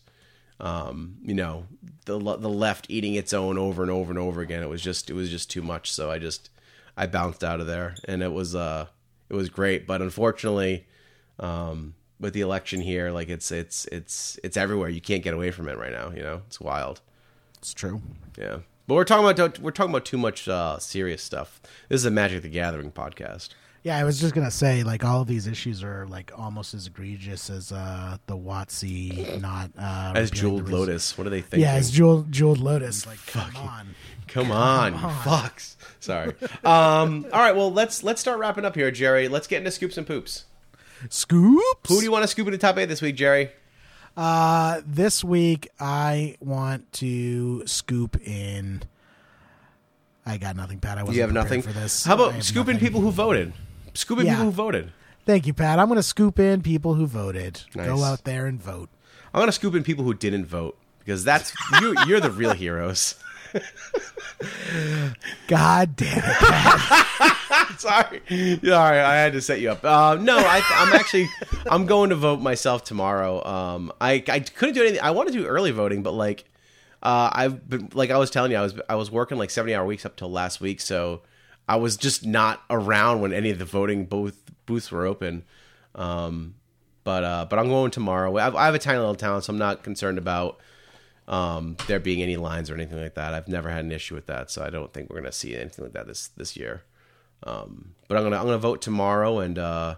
um, 0.61 1.17
you 1.25 1.35
know 1.35 1.67
the 2.05 2.19
the 2.19 2.49
left 2.49 2.87
eating 2.89 3.15
its 3.15 3.33
own 3.33 3.59
over 3.59 3.83
and 3.83 3.91
over 3.91 4.11
and 4.11 4.19
over 4.19 4.41
again. 4.41 4.63
It 4.63 4.69
was 4.69 4.81
just 4.81 5.11
it 5.11 5.15
was 5.15 5.29
just 5.29 5.51
too 5.51 5.63
much. 5.63 5.93
So 5.93 6.11
i 6.11 6.19
just 6.19 6.51
i 6.97 7.07
bounced 7.07 7.43
out 7.43 7.61
of 7.61 7.67
there 7.67 7.97
and 8.07 8.23
it 8.23 8.33
was 8.33 8.55
uh 8.55 8.87
it 9.29 9.35
was 9.35 9.49
great. 9.49 9.87
But 9.87 10.03
unfortunately 10.03 10.87
um, 11.39 11.95
with 12.23 12.33
the 12.33 12.41
election 12.41 12.81
here 12.81 13.11
like 13.11 13.29
it's 13.29 13.51
it's 13.53 13.85
it's 13.93 14.39
it's 14.43 14.57
everywhere 14.57 14.89
you 14.89 15.01
can't 15.03 15.23
get 15.23 15.35
away 15.35 15.51
from 15.51 15.69
it 15.69 15.77
right 15.77 15.93
now 15.93 16.11
you 16.11 16.23
know 16.23 16.41
it's 16.47 16.59
wild 16.61 17.03
It's 17.59 17.75
true. 17.75 18.01
yeah 18.39 18.59
but 18.87 18.95
we're 18.95 19.05
talking 19.05 19.29
about 19.29 19.59
we're 19.59 19.71
talking 19.73 19.91
about 19.93 20.07
too 20.07 20.17
much 20.19 20.49
uh, 20.49 20.79
serious 20.79 21.23
stuff 21.23 21.61
this 21.91 22.01
is 22.01 22.07
a 22.07 22.11
magic 22.11 22.41
the 22.43 22.49
gathering 22.49 22.91
podcast 22.91 23.51
Yeah, 23.85 23.99
I 23.99 24.05
was 24.05 24.21
just 24.21 24.33
gonna 24.33 24.51
say, 24.53 24.85
like, 24.85 25.05
all 25.05 25.23
of 25.23 25.27
these 25.27 25.49
issues 25.49 25.83
are 25.83 26.07
like 26.07 26.31
almost 26.39 26.73
as 26.73 26.87
egregious 26.87 27.51
as 27.51 27.73
uh, 27.73 28.17
the 28.29 28.37
Watsy 28.37 29.41
not 29.41 29.71
uh, 29.77 30.13
as 30.15 30.31
jeweled 30.31 30.69
res- 30.69 30.73
lotus 30.73 31.19
what 31.19 31.27
are 31.27 31.31
they 31.31 31.41
thinking 31.43 31.61
Yeah, 31.67 31.75
as 31.75 31.91
jeweled 31.91 32.31
jeweled 32.31 32.59
lotus. 32.61 33.05
Like, 33.07 33.19
come 33.27 33.57
on. 33.57 33.89
Come 34.29 34.53
on, 34.53 34.93
you 34.95 34.99
fucks. 35.01 35.75
Sorry. 36.01 36.33
Um, 36.65 37.27
all 37.33 37.41
right. 37.41 37.55
Well, 37.57 37.73
let's 37.73 38.03
let's 38.05 38.21
start 38.21 38.39
wrapping 38.39 38.65
up 38.65 38.75
here, 38.77 38.91
Jerry. 38.93 39.27
Let's 39.29 39.47
get 39.49 39.59
into 39.59 39.71
scoops 39.73 39.99
and 39.99 40.07
poops. 40.07 40.45
Scoops. 41.09 41.89
Who 41.89 41.99
do 41.99 42.05
you 42.05 42.13
want 42.13 42.23
to 42.23 42.29
scoop 42.29 42.47
into 42.47 42.59
top 42.59 42.79
eight 42.79 42.87
this 42.87 43.03
week, 43.03 43.17
Jerry? 43.17 43.51
Uh, 44.17 44.81
this 44.87 45.25
week 45.25 45.69
I 45.81 46.37
want 46.41 46.91
to 46.95 47.67
scoop 47.67 48.17
in. 48.27 48.83
I 50.27 50.37
got 50.39 50.55
nothing, 50.57 50.79
Pat. 50.79 50.99
I 50.99 51.03
wasn't 51.03 51.17
You 51.17 51.23
have 51.23 51.33
nothing 51.33 51.63
for 51.63 51.73
this. 51.73 52.05
How 52.05 52.15
about 52.15 52.43
scooping 52.43 52.75
nothing. 52.75 52.87
people 52.87 53.01
who 53.01 53.11
voted? 53.11 53.53
Scooping 53.95 54.27
Yeah. 54.27 54.33
people 54.35 54.47
who 54.47 54.51
voted. 54.53 54.93
Thank 55.27 55.47
you, 55.47 55.55
Pat. 55.55 55.79
I'm 55.79 55.87
going 55.89 55.97
to 55.97 56.03
scoop 56.03 56.39
in 56.39 56.63
people 56.63 56.95
who 56.95 57.07
voted. 57.07 57.63
Nice. 57.75 57.87
Go 57.87 58.03
out 58.05 58.25
there 58.25 58.47
and 58.47 58.61
vote. 58.63 58.89
I'm 59.35 59.41
gonna 59.41 59.53
scoop 59.53 59.75
in 59.75 59.83
people 59.83 60.05
who 60.05 60.13
didn't 60.13 60.45
vote 60.45 60.77
because 60.99 61.25
that's 61.25 61.55
you. 61.81 61.95
You're 62.07 62.21
the 62.21 62.31
real 62.31 62.53
heroes. 62.53 63.15
God 65.47 65.97
damn 65.97 66.23
it. 66.25 66.25
Sorry, 67.79 68.21
sorry, 68.63 68.99
I 68.99 69.17
had 69.17 69.33
to 69.35 69.41
set 69.41 69.61
you 69.61 69.71
up. 69.71 69.85
Uh, 69.85 70.17
no, 70.21 70.37
I, 70.39 70.63
I'm 70.77 70.93
actually 70.93 71.29
I'm 71.67 71.87
going 71.87 72.11
to 72.11 72.17
vote 72.17 72.41
myself 72.41 72.85
tomorrow. 72.85 73.45
Um, 73.45 73.93
I 74.01 74.23
I 74.29 74.41
couldn't 74.41 74.75
do 74.75 74.83
anything. 74.83 75.01
I 75.01 75.11
want 75.11 75.29
to 75.29 75.35
do 75.35 75.47
early 75.47 75.71
voting, 75.71 76.03
but 76.03 76.13
like, 76.13 76.45
uh, 77.03 77.31
I've 77.33 77.69
been 77.69 77.89
like 77.93 78.11
I 78.11 78.19
was 78.19 78.31
telling 78.31 78.53
you, 78.53 78.57
I 78.57 78.63
was 78.63 78.75
I 78.89 78.95
was 78.95 79.11
working 79.11 79.37
like 79.39 79.51
70 79.51 79.75
hour 79.75 79.85
weeks 79.85 80.07
up 80.07 80.17
till 80.17 80.31
last 80.31 80.61
week, 80.61 80.81
so 80.81 81.23
I 81.69 81.77
was 81.77 81.97
just 81.97 82.25
not 82.25 82.63
around 82.71 83.21
when 83.21 83.33
any 83.33 83.51
of 83.51 83.59
the 83.59 83.65
voting 83.65 84.07
booth 84.07 84.41
booths 84.67 84.91
were 84.91 85.07
open. 85.07 85.45
Um, 85.95 86.55
but 87.05 87.25
uh, 87.25 87.47
but 87.49 87.59
I'm 87.59 87.69
going 87.69 87.91
tomorrow. 87.91 88.37
I 88.37 88.55
I 88.55 88.67
have 88.67 88.75
a 88.75 88.79
tiny 88.79 88.99
little 88.99 89.15
town, 89.15 89.43
so 89.43 89.53
I'm 89.53 89.59
not 89.59 89.83
concerned 89.83 90.19
about 90.19 90.59
um, 91.33 91.79
there 91.87 91.99
being 91.99 92.23
any 92.23 92.37
lines 92.37 92.71
or 92.71 92.75
anything 92.75 93.01
like 93.01 93.15
that. 93.15 93.33
I've 93.33 93.49
never 93.49 93.71
had 93.71 93.87
an 93.87 93.91
issue 93.91 94.15
with 94.15 94.27
that, 94.27 94.51
so 94.51 94.63
I 94.63 94.69
don't 94.69 94.93
think 94.93 95.09
we're 95.09 95.17
gonna 95.17 95.33
see 95.33 95.57
anything 95.57 95.87
like 95.87 95.95
that 95.95 96.07
this 96.07 96.29
this 96.29 96.57
year. 96.57 96.83
Um, 97.43 97.95
but 98.07 98.19
I'm 98.19 98.23
gonna 98.23 98.37
I'm 98.37 98.45
gonna 98.45 98.59
vote 98.59 98.83
tomorrow, 98.83 99.39
and 99.39 99.59
uh, 99.59 99.97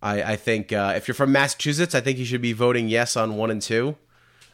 I 0.00 0.22
I 0.22 0.36
think 0.36 0.72
uh, 0.72 0.94
if 0.96 1.08
you're 1.08 1.16
from 1.16 1.32
Massachusetts, 1.32 1.92
I 1.92 2.00
think 2.00 2.18
you 2.18 2.24
should 2.24 2.40
be 2.40 2.52
voting 2.52 2.88
yes 2.88 3.16
on 3.16 3.36
one 3.36 3.50
and 3.50 3.60
two. 3.60 3.96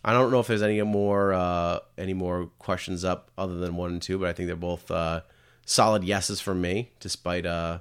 I 0.03 0.15
don't 0.15 0.31
know 0.31 0.41
if 0.41 0.47
there's 0.47 0.63
any 0.63 0.81
more 0.83 1.35
uh, 1.35 1.81
any 1.99 2.15
more 2.15 2.47
questions 2.59 3.05
up 3.05 3.31
other 3.37 3.57
than 3.57 3.77
one 3.77 3.93
and 3.93 4.03
two, 4.03 4.19
but 4.19 4.29
I 4.29 4.33
think 4.33 4.47
they're 4.47 4.57
both 4.57 4.91
uh, 4.91 5.21
solid 5.67 6.03
yeses 6.03 6.41
from 6.41 6.63
me, 6.63 6.93
despite 6.99 7.45
uh, 7.45 7.81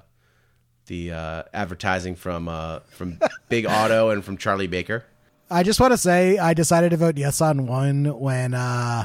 the 0.86 1.10
uh, 1.10 1.42
advertising 1.54 2.16
from 2.16 2.46
from 2.90 3.18
Big 3.48 3.64
Auto 3.64 4.10
and 4.10 4.22
from 4.22 4.36
Charlie 4.36 4.66
Baker. 4.66 5.06
I 5.50 5.62
just 5.62 5.80
want 5.80 5.92
to 5.92 5.98
say 5.98 6.38
I 6.38 6.54
decided 6.54 6.90
to 6.90 6.96
vote 6.96 7.16
yes 7.16 7.40
on 7.40 7.66
one 7.66 8.18
when 8.18 8.54
uh, 8.54 9.04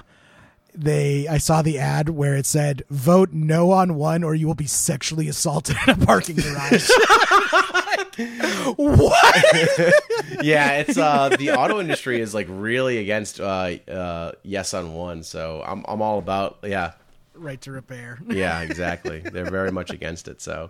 they 0.74 1.28
I 1.28 1.38
saw 1.38 1.62
the 1.62 1.78
ad 1.80 2.10
where 2.10 2.36
it 2.36 2.46
said 2.46 2.84
vote 2.90 3.34
no 3.34 3.72
on 3.72 3.96
one 3.96 4.24
or 4.24 4.34
you 4.36 4.48
will 4.48 4.56
be 4.56 4.68
sexually 4.68 5.28
assaulted 5.28 5.76
in 5.86 5.94
a 6.02 6.06
parking 6.06 6.36
garage. 6.42 6.90
what? 8.78 9.46
yeah, 10.42 10.78
it's 10.78 10.98
uh 10.98 11.30
the 11.30 11.52
auto 11.52 11.80
industry 11.80 12.22
is 12.22 12.34
like 12.34 12.48
really 12.50 12.98
against 13.00 13.40
uh 13.40 13.72
uh 13.92 14.32
yes 14.44 14.74
on 14.74 14.94
one, 14.94 15.24
so 15.24 15.64
I'm 15.66 15.84
I'm 15.88 16.02
all 16.02 16.20
about 16.20 16.60
yeah. 16.64 16.94
Right 17.40 17.60
to 17.62 17.72
repair. 17.72 18.20
Yeah, 18.30 18.62
exactly. 18.62 19.20
They're 19.20 19.50
very 19.50 19.72
much 19.72 19.90
against 19.90 20.28
it. 20.28 20.42
So 20.42 20.70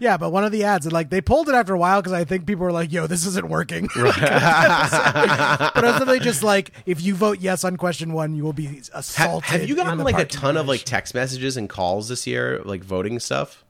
Yeah, 0.00 0.16
but 0.16 0.30
one 0.30 0.44
of 0.44 0.52
the 0.52 0.64
ads, 0.64 0.84
and 0.86 0.92
like 0.92 1.10
they 1.10 1.20
pulled 1.20 1.48
it 1.48 1.54
after 1.54 1.74
a 1.74 1.78
while 1.78 2.00
because 2.00 2.12
I 2.12 2.24
think 2.24 2.46
people 2.46 2.64
were 2.64 2.72
like, 2.72 2.92
"Yo, 2.92 3.06
this 3.06 3.24
isn't 3.26 3.48
working." 3.48 3.88
but 3.94 5.76
it 5.76 5.82
was 5.82 5.98
literally 6.00 6.20
just 6.20 6.42
like, 6.42 6.72
if 6.86 7.00
you 7.02 7.14
vote 7.14 7.40
yes 7.40 7.64
on 7.64 7.76
question 7.76 8.12
one, 8.12 8.34
you 8.34 8.42
will 8.44 8.52
be 8.52 8.82
assaulted. 8.92 9.48
have 9.50 9.68
you 9.68 9.74
gotten 9.76 9.98
like 9.98 10.18
a 10.18 10.24
ton 10.24 10.56
of 10.56 10.66
like 10.68 10.82
text 10.84 11.14
messages 11.14 11.56
and 11.56 11.68
calls 11.68 12.08
this 12.08 12.26
year, 12.26 12.60
like 12.64 12.82
voting 12.84 13.18
stuff? 13.18 13.64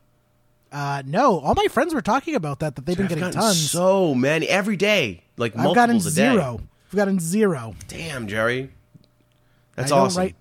Uh, 0.70 1.02
no, 1.06 1.38
all 1.40 1.54
my 1.54 1.66
friends 1.70 1.94
were 1.94 2.02
talking 2.02 2.34
about 2.34 2.60
that. 2.60 2.76
That 2.76 2.84
they've 2.86 2.96
been 2.96 3.06
I've 3.06 3.10
getting 3.10 3.30
tons. 3.30 3.70
so 3.70 4.14
many 4.14 4.46
every 4.48 4.76
day, 4.76 5.22
like 5.36 5.56
I've 5.56 5.74
gotten 5.74 5.96
a 5.96 6.00
day. 6.00 6.08
zero. 6.10 6.60
I've 6.88 6.96
gotten 6.96 7.18
zero. 7.20 7.74
Damn, 7.86 8.26
Jerry, 8.28 8.70
that's 9.76 9.92
I 9.92 9.96
don't 9.96 10.06
awesome. 10.06 10.22
write- 10.22 10.36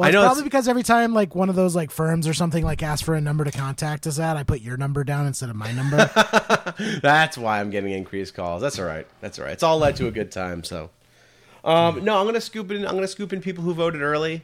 Well, 0.00 0.06
I 0.06 0.08
it's 0.08 0.14
know 0.14 0.22
probably 0.22 0.44
because 0.44 0.66
every 0.66 0.82
time 0.82 1.12
like 1.12 1.34
one 1.34 1.50
of 1.50 1.56
those 1.56 1.76
like 1.76 1.90
firms 1.90 2.26
or 2.26 2.32
something 2.32 2.64
like 2.64 2.82
asks 2.82 3.02
for 3.02 3.14
a 3.14 3.20
number 3.20 3.44
to 3.44 3.50
contact 3.50 4.06
us 4.06 4.18
at, 4.18 4.34
I 4.38 4.44
put 4.44 4.62
your 4.62 4.78
number 4.78 5.04
down 5.04 5.26
instead 5.26 5.50
of 5.50 5.56
my 5.56 5.70
number. 5.72 6.10
That's 7.02 7.36
why 7.36 7.60
I'm 7.60 7.68
getting 7.68 7.92
increased 7.92 8.34
calls. 8.34 8.62
That's 8.62 8.78
all 8.78 8.86
right. 8.86 9.06
That's 9.20 9.38
all 9.38 9.44
right. 9.44 9.52
It's 9.52 9.62
all 9.62 9.76
led 9.76 9.96
to 9.96 10.06
a 10.06 10.10
good 10.10 10.32
time. 10.32 10.64
So, 10.64 10.88
um, 11.64 12.02
no, 12.02 12.18
I'm 12.18 12.24
gonna 12.24 12.40
scoop 12.40 12.70
in. 12.70 12.86
I'm 12.86 12.94
gonna 12.94 13.06
scoop 13.08 13.34
in 13.34 13.42
people 13.42 13.62
who 13.62 13.74
voted 13.74 14.00
early, 14.00 14.42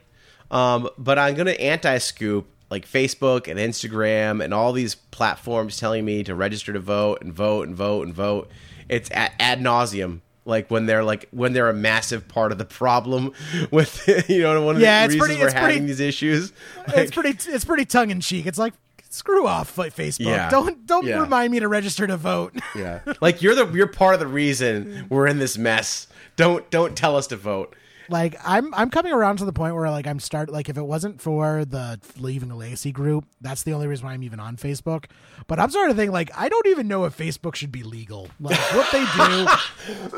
um, 0.50 0.90
but 0.98 1.18
I'm 1.18 1.34
gonna 1.34 1.52
anti-scoop 1.52 2.46
like 2.68 2.86
Facebook 2.86 3.48
and 3.48 3.58
Instagram 3.58 4.44
and 4.44 4.52
all 4.52 4.74
these 4.74 4.94
platforms 4.94 5.78
telling 5.78 6.04
me 6.04 6.22
to 6.24 6.34
register 6.34 6.74
to 6.74 6.80
vote 6.80 7.22
and 7.22 7.32
vote 7.32 7.66
and 7.66 7.74
vote 7.74 8.06
and 8.06 8.14
vote. 8.14 8.50
It's 8.90 9.10
ad, 9.10 9.32
ad 9.40 9.62
nauseam. 9.62 10.20
Like 10.46 10.70
when 10.70 10.86
they're 10.86 11.04
like 11.04 11.28
when 11.32 11.52
they're 11.52 11.68
a 11.68 11.74
massive 11.74 12.26
part 12.28 12.52
of 12.52 12.58
the 12.58 12.64
problem 12.64 13.32
with 13.70 14.08
you 14.30 14.42
know 14.42 14.62
one 14.64 14.76
of 14.76 14.80
Yeah, 14.82 15.00
the 15.00 15.04
it's 15.06 15.14
reasons 15.14 15.26
pretty- 15.28 15.40
we're 15.40 15.46
it's 15.48 15.54
pretty- 15.54 15.72
having 15.74 15.86
these 15.86 16.00
issues. 16.00 16.52
it's 16.88 17.10
pretty. 17.10 17.30
It's 17.52 17.64
pretty 17.64 17.84
tongue 17.84 18.10
in 18.10 18.20
cheek. 18.20 18.46
It's 18.46 18.58
like 18.58 18.72
screw 19.10 19.46
off 19.46 19.74
Facebook. 19.74 20.20
Yeah. 20.26 20.48
Don't 20.50 20.86
don't 20.86 21.06
Yeah. 21.06 21.20
remind 21.20 21.50
me 21.52 21.60
to 21.60 21.68
register 21.68 22.06
to 22.06 22.16
vote. 22.16 22.54
Yeah. 22.76 23.00
Like 23.20 23.42
you're 23.42 23.54
the 23.54 23.66
you're 23.72 23.86
part 23.86 24.14
of 24.14 24.20
the 24.20 24.26
reason 24.26 25.06
we're 25.10 25.26
in 25.26 25.38
this 25.38 25.58
mess. 25.58 26.06
Don't 26.36 26.68
don't 26.70 26.96
tell 26.96 27.16
us 27.16 27.26
to 27.28 27.36
vote. 27.36 27.74
Like 28.08 28.36
I'm 28.44 28.72
I'm 28.74 28.90
coming 28.90 29.12
around 29.12 29.38
to 29.38 29.44
the 29.44 29.52
point 29.52 29.74
where 29.74 29.90
like 29.90 30.06
I'm 30.06 30.20
start 30.20 30.48
like 30.50 30.68
if 30.68 30.76
it 30.76 30.84
wasn't 30.86 31.20
for 31.20 31.64
the 31.64 32.00
leaving 32.18 32.48
the 32.48 32.54
legacy 32.54 32.92
group, 32.92 33.24
that's 33.40 33.62
the 33.62 33.72
only 33.72 33.86
reason 33.86 34.06
why 34.06 34.12
I'm 34.12 34.22
even 34.22 34.40
on 34.40 34.56
Facebook. 34.56 35.04
But 35.46 35.58
I'm 35.60 35.70
starting 35.70 35.94
to 35.94 35.98
think 36.00 36.12
like 36.12 36.30
I 36.36 36.48
don't 36.48 36.66
even 36.68 36.88
know 36.88 37.04
if 37.04 37.16
Facebook 37.16 37.54
should 37.54 37.72
be 37.72 37.82
legal. 37.82 38.28
Like 38.40 38.58
what 38.74 38.90
they 38.92 39.04
do, 39.04 39.46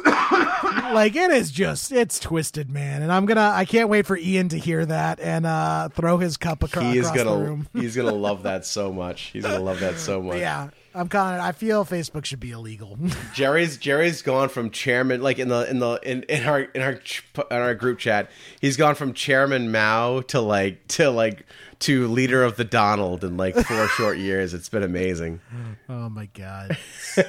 like 0.95 1.15
it 1.17 1.31
is 1.31 1.51
just 1.51 1.93
it's 1.93 2.19
twisted, 2.19 2.71
man. 2.71 3.03
And 3.03 3.13
I'm 3.13 3.27
gonna 3.27 3.53
I 3.55 3.65
can't 3.65 3.89
wait 3.89 4.07
for 4.07 4.17
Ian 4.17 4.49
to 4.51 4.59
hear 4.59 4.85
that 4.87 5.21
and 5.21 5.47
uh 5.47 5.89
throw 5.91 6.19
his 6.19 6.37
cup 6.37 6.63
acro- 6.65 6.83
He 6.83 6.99
is 6.99 7.07
across 7.09 7.25
gonna 7.25 7.45
room. 7.45 7.69
he's 7.75 7.97
gonna 7.97 8.13
love 8.13 8.43
that 8.45 8.65
so 8.67 8.93
much. 8.93 9.23
He's 9.33 9.45
gonna 9.45 9.61
love 9.61 9.81
that 9.81 9.99
so 9.99 10.23
much. 10.23 10.39
yeah, 10.39 10.71
I'm 10.99 11.09
kind 11.09 11.39
of 11.39 11.45
I 11.45 11.53
feel 11.53 11.85
Facebook 11.85 12.25
should 12.25 12.41
be 12.41 12.51
illegal. 12.51 12.99
Jerry's 13.35 13.77
Jerry's 13.77 14.21
gone 14.21 14.49
from 14.49 14.71
chairman 14.71 15.23
like 15.23 15.39
in 15.39 15.49
the 15.49 15.69
in 15.71 15.79
the 15.79 16.01
in, 16.03 16.25
in 16.25 16.45
our 16.45 16.61
in 16.61 16.83
our 16.83 16.93
in 16.93 17.57
our 17.57 17.75
group 17.75 17.99
chat. 17.99 18.31
He's 18.61 18.77
gone 18.77 18.97
from 18.97 19.15
chairman 19.15 19.71
Mao 19.71 20.23
to 20.23 20.41
like 20.41 20.87
to 20.89 21.11
like 21.11 21.47
to 21.81 22.09
leader 22.09 22.43
of 22.43 22.57
the 22.57 22.65
Donald 22.65 23.23
in 23.23 23.37
like 23.37 23.55
four 23.55 23.87
short 23.97 24.19
years. 24.19 24.55
It's 24.55 24.69
been 24.69 24.83
amazing. 24.83 25.41
oh 25.89 26.09
my 26.09 26.27
god. 26.27 26.77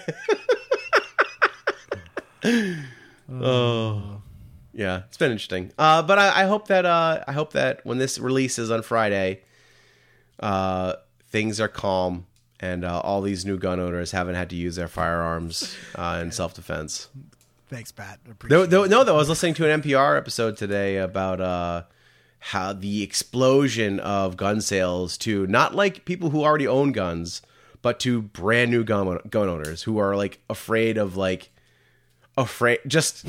Oh. 3.31 4.21
Yeah, 4.73 5.03
it's 5.07 5.17
been 5.17 5.31
interesting. 5.31 5.71
Uh, 5.77 6.01
but 6.01 6.17
I, 6.17 6.43
I 6.43 6.45
hope 6.45 6.67
that 6.69 6.85
uh, 6.85 7.23
I 7.27 7.31
hope 7.31 7.53
that 7.53 7.85
when 7.85 7.97
this 7.97 8.17
releases 8.17 8.71
on 8.71 8.81
Friday, 8.81 9.41
uh, 10.39 10.93
things 11.27 11.59
are 11.59 11.67
calm 11.67 12.25
and 12.59 12.83
uh, 12.83 12.99
all 12.99 13.21
these 13.21 13.45
new 13.45 13.57
gun 13.57 13.79
owners 13.79 14.11
haven't 14.11 14.35
had 14.35 14.49
to 14.49 14.55
use 14.55 14.75
their 14.75 14.87
firearms 14.87 15.75
uh, 15.95 16.19
in 16.21 16.31
self 16.31 16.53
defense. 16.53 17.07
Thanks, 17.69 17.91
Pat. 17.91 18.19
No, 18.49 18.65
no, 18.65 19.03
though. 19.03 19.13
I 19.13 19.17
was 19.17 19.29
listening 19.29 19.53
to 19.55 19.71
an 19.71 19.81
NPR 19.81 20.17
episode 20.17 20.57
today 20.57 20.97
about 20.97 21.39
uh, 21.39 21.83
how 22.39 22.73
the 22.73 23.03
explosion 23.03 23.99
of 23.99 24.37
gun 24.37 24.59
sales 24.59 25.17
to 25.19 25.45
not 25.47 25.75
like 25.75 26.03
people 26.03 26.31
who 26.31 26.43
already 26.43 26.67
own 26.67 26.91
guns, 26.91 27.43
but 27.81 27.99
to 28.01 28.23
brand 28.23 28.71
new 28.71 28.83
gun 28.83 29.19
gun 29.29 29.47
owners 29.47 29.83
who 29.83 29.99
are 29.99 30.15
like 30.15 30.39
afraid 30.49 30.97
of 30.97 31.15
like 31.15 31.51
afraid, 32.37 32.79
just 32.87 33.25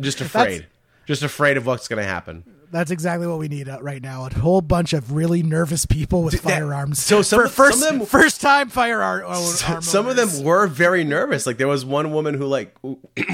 just 0.00 0.20
afraid, 0.20 0.66
just 1.06 1.22
afraid 1.24 1.56
of 1.56 1.66
what's 1.66 1.88
going 1.88 2.00
to 2.00 2.08
happen. 2.08 2.44
That's 2.72 2.90
exactly 2.90 3.26
what 3.26 3.38
we 3.38 3.48
need 3.48 3.68
uh, 3.68 3.78
right 3.82 4.02
now. 4.02 4.24
A 4.26 4.34
whole 4.34 4.62
bunch 4.62 4.92
of 4.94 5.12
really 5.12 5.42
nervous 5.42 5.84
people 5.86 6.22
with 6.22 6.40
firearms. 6.40 6.98
so 7.02 7.20
some- 7.22 7.42
For 7.42 7.48
first, 7.48 7.78
some 7.80 7.92
of 7.92 7.98
them- 7.98 8.06
first 8.08 8.40
time 8.40 8.68
firearm. 8.70 9.24
arm 9.26 9.82
Some 9.82 10.06
of 10.08 10.16
them 10.16 10.42
were 10.42 10.66
very 10.66 11.04
nervous. 11.04 11.46
Like 11.46 11.58
there 11.58 11.68
was 11.68 11.84
one 11.84 12.12
woman 12.12 12.34
who 12.34 12.46
like 12.46 12.74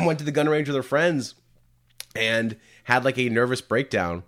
went 0.05 0.19
to 0.19 0.25
the 0.25 0.33
gun 0.33 0.49
range 0.49 0.69
with 0.69 0.77
her 0.77 0.83
friends 0.83 1.35
and 2.17 2.57
had 2.85 3.05
like 3.05 3.17
a 3.19 3.29
nervous 3.29 3.61
breakdown. 3.61 4.25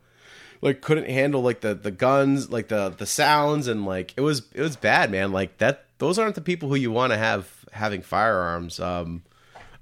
Like 0.63 0.81
couldn't 0.83 1.09
handle 1.09 1.43
like 1.43 1.61
the 1.63 1.75
the 1.75 1.91
guns, 1.91 2.51
like 2.51 2.69
the 2.69 2.91
the 2.91 3.07
sounds 3.07 3.67
and 3.67 3.85
like 3.87 4.13
it 4.17 4.21
was 4.21 4.43
it 4.55 4.61
was 4.61 4.77
bad, 4.77 5.11
man. 5.11 5.33
Like 5.33 5.59
that 5.59 5.87
those 5.99 6.19
aren't 6.19 6.35
the 6.35 6.41
people 6.41 6.69
who 6.69 6.75
you 6.77 6.91
want 6.93 7.13
to 7.13 7.17
have 7.19 7.49
having 7.73 8.03
firearms. 8.03 8.79
Um 8.79 9.23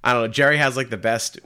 I 0.05 0.13
don't 0.13 0.23
know. 0.23 0.29
Jerry 0.29 0.57
has 0.59 0.77
like 0.77 0.91
the 0.91 0.97
best 0.97 1.41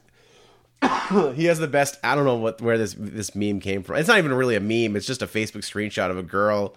he 1.34 1.44
has 1.44 1.58
the 1.58 1.68
best 1.68 1.98
I 2.02 2.14
don't 2.14 2.24
know 2.24 2.36
what 2.36 2.60
where 2.60 2.78
this 2.78 2.94
this 2.98 3.34
meme 3.34 3.60
came 3.60 3.82
from. 3.82 3.96
It's 3.96 4.08
not 4.08 4.18
even 4.18 4.32
really 4.32 4.56
a 4.56 4.60
meme, 4.60 4.96
it's 4.96 5.06
just 5.06 5.22
a 5.22 5.26
Facebook 5.26 5.62
screenshot 5.62 6.10
of 6.10 6.18
a 6.18 6.22
girl 6.22 6.76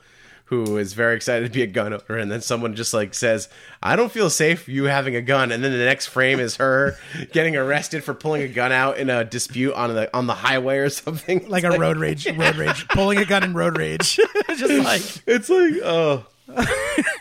who 0.49 0.77
is 0.77 0.93
very 0.93 1.15
excited 1.15 1.43
to 1.43 1.51
be 1.51 1.63
a 1.63 1.67
gun 1.67 1.91
owner 1.91 2.19
and 2.19 2.31
then 2.31 2.39
someone 2.39 2.75
just 2.75 2.93
like 2.93 3.15
says, 3.15 3.49
"I 3.81 3.95
don't 3.95 4.11
feel 4.11 4.29
safe 4.29 4.67
you 4.67 4.83
having 4.83 5.15
a 5.15 5.21
gun." 5.21 5.51
And 5.51 5.63
then 5.63 5.71
the 5.71 5.77
next 5.79 6.07
frame 6.07 6.39
is 6.39 6.57
her 6.57 6.97
getting 7.31 7.55
arrested 7.55 8.03
for 8.03 8.13
pulling 8.13 8.43
a 8.43 8.47
gun 8.47 8.71
out 8.71 8.97
in 8.97 9.09
a 9.09 9.23
dispute 9.23 9.73
on 9.73 9.93
the 9.95 10.15
on 10.15 10.27
the 10.27 10.35
highway 10.35 10.77
or 10.77 10.89
something. 10.89 11.49
like 11.49 11.63
a 11.63 11.71
road 11.71 11.97
rage, 11.97 12.27
road 12.37 12.57
rage, 12.57 12.87
pulling 12.89 13.17
a 13.17 13.25
gun 13.25 13.43
in 13.43 13.53
road 13.53 13.77
rage. 13.77 14.19
Just 14.55 14.83
like 14.83 15.01
it's 15.25 15.49
like 15.49 15.73
oh 15.83 16.25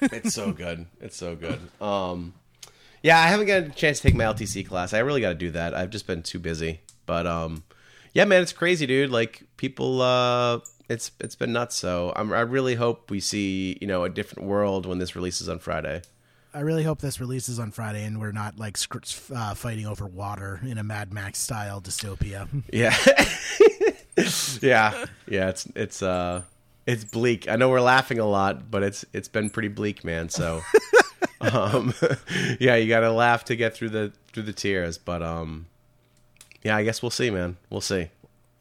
it's 0.03 0.35
so 0.35 0.53
good 0.53 0.85
it's 1.01 1.17
so 1.17 1.35
good 1.35 1.59
um 1.81 2.35
yeah 3.05 3.21
i 3.21 3.29
haven't 3.29 3.47
got 3.47 3.63
a 3.63 3.69
chance 3.69 4.01
to 4.01 4.09
take 4.09 4.17
my 4.17 4.25
ltc 4.25 4.67
class. 4.67 4.93
I 4.93 4.99
really 4.99 5.21
got 5.21 5.29
to 5.29 5.35
do 5.37 5.53
that. 5.53 5.75
I've 5.75 5.91
just 5.91 6.09
been 6.09 6.25
too 6.25 6.41
busy. 6.41 6.81
But 7.07 7.29
um 7.29 7.63
yeah 8.15 8.25
man 8.25 8.43
it's 8.43 8.53
crazy 8.53 8.87
dude. 8.87 9.11
Like 9.11 9.45
people 9.57 10.03
uh 10.03 10.59
it's 10.89 11.13
it's 11.21 11.37
been 11.37 11.53
nuts. 11.53 11.77
So 11.77 12.13
I'm, 12.17 12.33
i 12.33 12.41
really 12.41 12.75
hope 12.75 13.11
we 13.11 13.21
see 13.21 13.79
you 13.81 13.87
know 13.87 14.03
a 14.03 14.09
different 14.09 14.49
world 14.49 14.87
when 14.87 14.99
this 14.99 15.15
releases 15.15 15.49
on 15.49 15.61
friday. 15.61 16.03
I 16.53 16.61
really 16.61 16.85
hope 16.85 17.01
this 17.01 17.19
releases 17.19 17.59
on 17.59 17.73
Friday 17.73 18.05
and 18.05 18.21
we're 18.21 18.31
not 18.31 18.61
like 18.61 18.79
uh, 19.35 19.55
fighting 19.55 19.87
over 19.89 20.07
water 20.07 20.61
in 20.63 20.79
a 20.79 20.85
Mad 20.85 21.13
Max 21.13 21.41
style 21.41 21.81
dystopia. 21.81 22.49
yeah. 22.73 22.97
Yeah. 24.63 25.07
Yeah 25.29 25.49
it's 25.49 25.67
it's 25.75 26.01
uh 26.01 26.43
it's 26.87 27.05
bleak. 27.05 27.49
I 27.49 27.57
know 27.57 27.69
we're 27.69 27.81
laughing 27.81 28.21
a 28.21 28.27
lot 28.27 28.71
but 28.71 28.85
it's 28.85 29.05
it's 29.13 29.29
been 29.29 29.51
pretty 29.51 29.69
bleak 29.69 30.05
man 30.05 30.29
so 30.29 30.63
um 31.53 31.93
yeah 32.61 32.77
you 32.77 32.89
gotta 32.89 33.11
laugh 33.11 33.45
to 33.45 33.57
get 33.57 33.75
through 33.75 33.91
the 33.91 34.13
through 34.33 34.43
the 34.45 34.53
tears 34.53 34.99
but 34.99 35.23
um 35.23 35.67
yeah 36.63 36.77
i 36.77 36.83
guess 36.85 37.03
we'll 37.03 37.11
see 37.11 37.31
man 37.31 37.57
we'll 37.71 37.81
see 37.81 38.09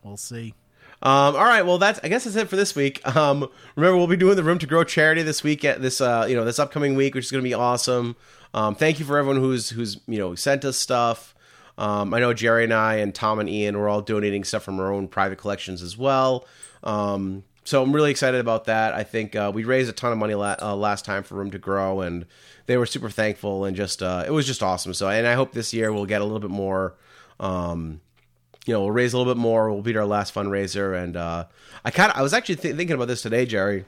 We'll 0.04 0.18
see. 0.18 0.54
um, 1.02 1.34
all 1.38 1.46
right, 1.46 1.66
well, 1.66 1.78
that's 1.78 1.98
I 2.04 2.10
guess 2.10 2.26
that's 2.26 2.36
it 2.36 2.50
for 2.50 2.58
this 2.58 2.76
week. 2.76 3.00
Um, 3.16 3.48
remember, 3.78 3.96
we'll 3.96 4.08
be 4.08 4.18
doing 4.18 4.36
the 4.36 4.44
Room 4.44 4.60
to 4.60 4.68
Grow 4.68 4.84
charity 4.84 5.22
this 5.24 5.42
week 5.42 5.64
at 5.64 5.82
this 5.82 6.02
uh, 6.02 6.26
you 6.28 6.36
know 6.36 6.44
this 6.44 6.60
upcoming 6.60 6.96
week, 6.96 7.16
which 7.16 7.24
is 7.24 7.32
going 7.32 7.42
to 7.42 7.48
be 7.50 7.54
awesome. 7.54 8.18
Um, 8.54 8.76
thank 8.76 9.00
you 9.00 9.06
for 9.06 9.18
everyone 9.18 9.42
who's 9.42 9.70
who's 9.70 10.02
you 10.08 10.18
know 10.20 10.36
sent 10.36 10.66
us 10.66 10.76
stuff. 10.76 11.34
Um, 11.78 12.14
I 12.14 12.20
know 12.20 12.34
Jerry 12.34 12.66
and 12.66 12.74
I 12.74 12.96
and 12.96 13.16
Tom 13.16 13.40
and 13.40 13.50
Ian 13.50 13.78
were 13.78 13.88
all 13.88 14.02
donating 14.02 14.44
stuff 14.44 14.64
from 14.64 14.78
our 14.82 14.92
own 14.92 15.08
private 15.08 15.38
collections 15.38 15.82
as 15.82 15.98
well. 15.98 16.46
Um, 16.84 17.46
so 17.64 17.82
I'm 17.82 17.94
really 17.94 18.12
excited 18.12 18.40
about 18.40 18.66
that. 18.66 18.94
I 18.94 19.04
think 19.04 19.36
uh, 19.36 19.52
we 19.54 19.64
raised 19.64 19.90
a 19.90 19.94
ton 19.94 20.12
of 20.12 20.18
money 20.18 20.36
la- 20.36 20.58
uh, 20.62 20.76
last 20.76 21.06
time 21.06 21.24
for 21.24 21.36
Room 21.36 21.52
to 21.52 21.60
Grow, 21.60 22.02
and 22.02 22.26
they 22.66 22.78
were 22.78 22.86
super 22.86 23.10
thankful 23.10 23.66
and 23.66 23.76
just 23.76 24.04
uh, 24.04 24.24
it 24.26 24.32
was 24.32 24.46
just 24.46 24.62
awesome. 24.62 24.94
So, 24.94 25.10
and 25.10 25.26
I 25.28 25.34
hope 25.34 25.54
this 25.54 25.74
year 25.74 25.92
we'll 25.94 26.06
get 26.06 26.22
a 26.22 26.26
little 26.26 26.40
bit 26.40 26.50
more. 26.50 26.96
Um, 27.40 28.02
you 28.66 28.74
know, 28.74 28.82
we'll 28.82 28.92
raise 28.92 29.14
a 29.14 29.18
little 29.18 29.34
bit 29.34 29.40
more. 29.40 29.72
We'll 29.72 29.82
beat 29.82 29.98
our 29.98 30.06
last 30.06 30.34
fundraiser, 30.34 31.02
and 31.02 31.18
uh, 31.18 31.46
I 31.84 31.92
kind 31.92 32.12
of 32.12 32.18
I 32.18 32.22
was 32.22 32.34
actually 32.34 32.58
th- 32.58 32.76
thinking 32.76 32.96
about 32.96 33.08
this 33.08 33.22
today, 33.22 33.46
Jerry. 33.46 33.86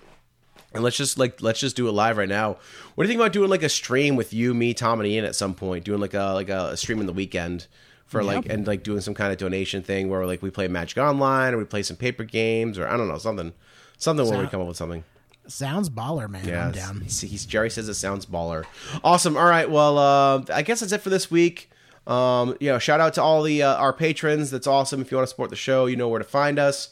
And 0.73 0.83
let's 0.83 0.97
just 0.97 1.17
like 1.17 1.41
let's 1.41 1.59
just 1.59 1.77
do 1.77 1.87
it 1.87 1.93
live 1.93 2.17
right 2.17 2.27
now. 2.27 2.57
What 2.95 3.03
do 3.03 3.07
you 3.07 3.07
think 3.07 3.21
about 3.21 3.31
doing 3.31 3.49
like 3.49 3.63
a 3.63 3.69
stream 3.69 4.17
with 4.17 4.33
you, 4.33 4.53
me, 4.53 4.73
Tom, 4.73 4.99
and 4.99 5.07
Ian 5.07 5.23
at 5.23 5.35
some 5.35 5.53
point? 5.53 5.85
Doing 5.85 6.01
like 6.01 6.13
a 6.13 6.33
like 6.33 6.49
a, 6.49 6.75
stream 6.75 6.99
in 6.99 7.05
the 7.05 7.13
weekend 7.13 7.67
for 8.05 8.23
like 8.23 8.47
and 8.49 8.67
like 8.67 8.83
doing 8.83 9.01
some 9.01 9.13
kind 9.13 9.31
of 9.31 9.37
donation 9.37 9.81
thing 9.81 10.09
where 10.09 10.25
like 10.25 10.41
we 10.41 10.49
play 10.49 10.67
Magic 10.67 10.97
Online 10.97 11.53
or 11.53 11.57
we 11.57 11.65
play 11.65 11.83
some 11.83 11.97
paper 11.97 12.23
games 12.23 12.77
or 12.77 12.87
I 12.87 12.97
don't 12.97 13.07
know 13.07 13.17
something 13.17 13.53
something 13.97 14.27
where 14.27 14.39
we 14.39 14.47
come 14.47 14.61
up 14.61 14.67
with 14.67 14.77
something. 14.77 15.03
Sounds 15.47 15.89
baller, 15.89 16.27
man. 16.27 16.47
Yeah, 16.47 16.67
I'm 16.67 16.71
down. 16.71 17.01
He's, 17.01 17.45
Jerry 17.45 17.69
says 17.69 17.87
it 17.87 17.93
sounds 17.93 18.25
baller. 18.25 18.65
Awesome. 19.03 19.37
All 19.37 19.45
right. 19.45 19.69
Well, 19.69 19.97
uh, 19.99 20.43
I 20.51 20.63
guess 20.63 20.79
that's 20.79 20.91
it 20.91 21.01
for 21.01 21.11
this 21.11 21.29
week. 21.29 21.69
Um, 22.07 22.55
you 22.59 22.69
know, 22.69 22.79
shout 22.79 22.99
out 22.99 23.13
to 23.15 23.21
all 23.21 23.43
the 23.43 23.61
uh, 23.63 23.75
our 23.75 23.93
patrons. 23.93 24.49
That's 24.51 24.67
awesome. 24.67 25.01
If 25.01 25.11
you 25.11 25.17
want 25.17 25.27
to 25.27 25.29
support 25.29 25.49
the 25.49 25.55
show, 25.55 25.85
you 25.85 25.95
know 25.95 26.07
where 26.07 26.19
to 26.19 26.25
find 26.25 26.57
us. 26.57 26.89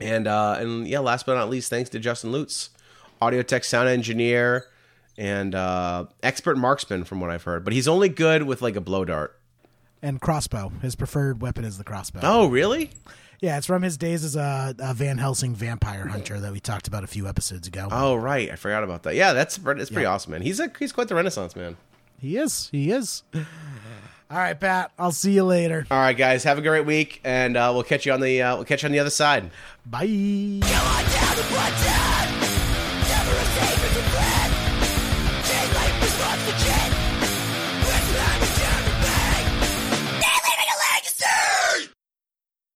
And 0.00 0.26
uh, 0.26 0.56
and 0.58 0.86
yeah, 0.86 0.98
last 0.98 1.24
but 1.26 1.34
not 1.34 1.48
least, 1.48 1.70
thanks 1.70 1.90
to 1.90 1.98
Justin 1.98 2.32
Lutz, 2.32 2.70
audio 3.22 3.42
tech 3.42 3.64
sound 3.64 3.88
engineer 3.88 4.66
and 5.16 5.54
uh, 5.54 6.06
expert 6.22 6.58
marksman, 6.58 7.04
from 7.04 7.20
what 7.20 7.30
I've 7.30 7.44
heard. 7.44 7.64
But 7.64 7.72
he's 7.72 7.88
only 7.88 8.08
good 8.08 8.42
with 8.42 8.60
like 8.60 8.76
a 8.76 8.80
blow 8.80 9.04
dart. 9.04 9.38
And 10.04 10.20
crossbow. 10.20 10.70
His 10.82 10.94
preferred 10.96 11.40
weapon 11.40 11.64
is 11.64 11.78
the 11.78 11.84
crossbow. 11.84 12.20
Oh, 12.22 12.46
really? 12.46 12.90
Yeah, 13.40 13.56
it's 13.56 13.66
from 13.66 13.80
his 13.82 13.96
days 13.96 14.22
as 14.22 14.36
a, 14.36 14.74
a 14.78 14.92
Van 14.92 15.16
Helsing 15.16 15.54
vampire 15.54 16.06
hunter 16.06 16.38
that 16.40 16.52
we 16.52 16.60
talked 16.60 16.86
about 16.88 17.04
a 17.04 17.06
few 17.06 17.26
episodes 17.26 17.66
ago. 17.66 17.88
Oh, 17.90 18.14
right. 18.14 18.50
I 18.50 18.56
forgot 18.56 18.84
about 18.84 19.02
that. 19.04 19.14
Yeah, 19.14 19.32
that's 19.32 19.56
that's 19.56 19.88
pretty 19.90 20.02
Yeah. 20.02 20.12
awesome, 20.12 20.32
man. 20.32 20.42
He's 20.42 20.60
a 20.60 20.70
he's 20.78 20.92
quite 20.92 21.08
the 21.08 21.14
renaissance 21.14 21.56
man. 21.56 21.78
He 22.20 22.36
is. 22.36 22.68
He 22.70 22.90
is. 22.90 23.22
All 23.34 24.38
right, 24.38 24.58
Pat. 24.58 24.92
I'll 24.98 25.10
see 25.12 25.32
you 25.32 25.44
later. 25.44 25.86
All 25.90 25.98
right, 25.98 26.16
guys, 26.16 26.44
have 26.44 26.58
a 26.58 26.62
great 26.62 26.84
week, 26.86 27.20
and 27.24 27.56
uh, 27.56 27.70
we'll 27.74 27.82
catch 27.82 28.04
you 28.06 28.12
on 28.12 28.20
the 28.20 28.42
uh, 28.42 28.56
we'll 28.56 28.64
catch 28.66 28.82
you 28.82 28.88
on 28.88 28.92
the 28.92 28.98
other 29.00 29.10
side. 29.10 29.50
Bye. 29.86 30.60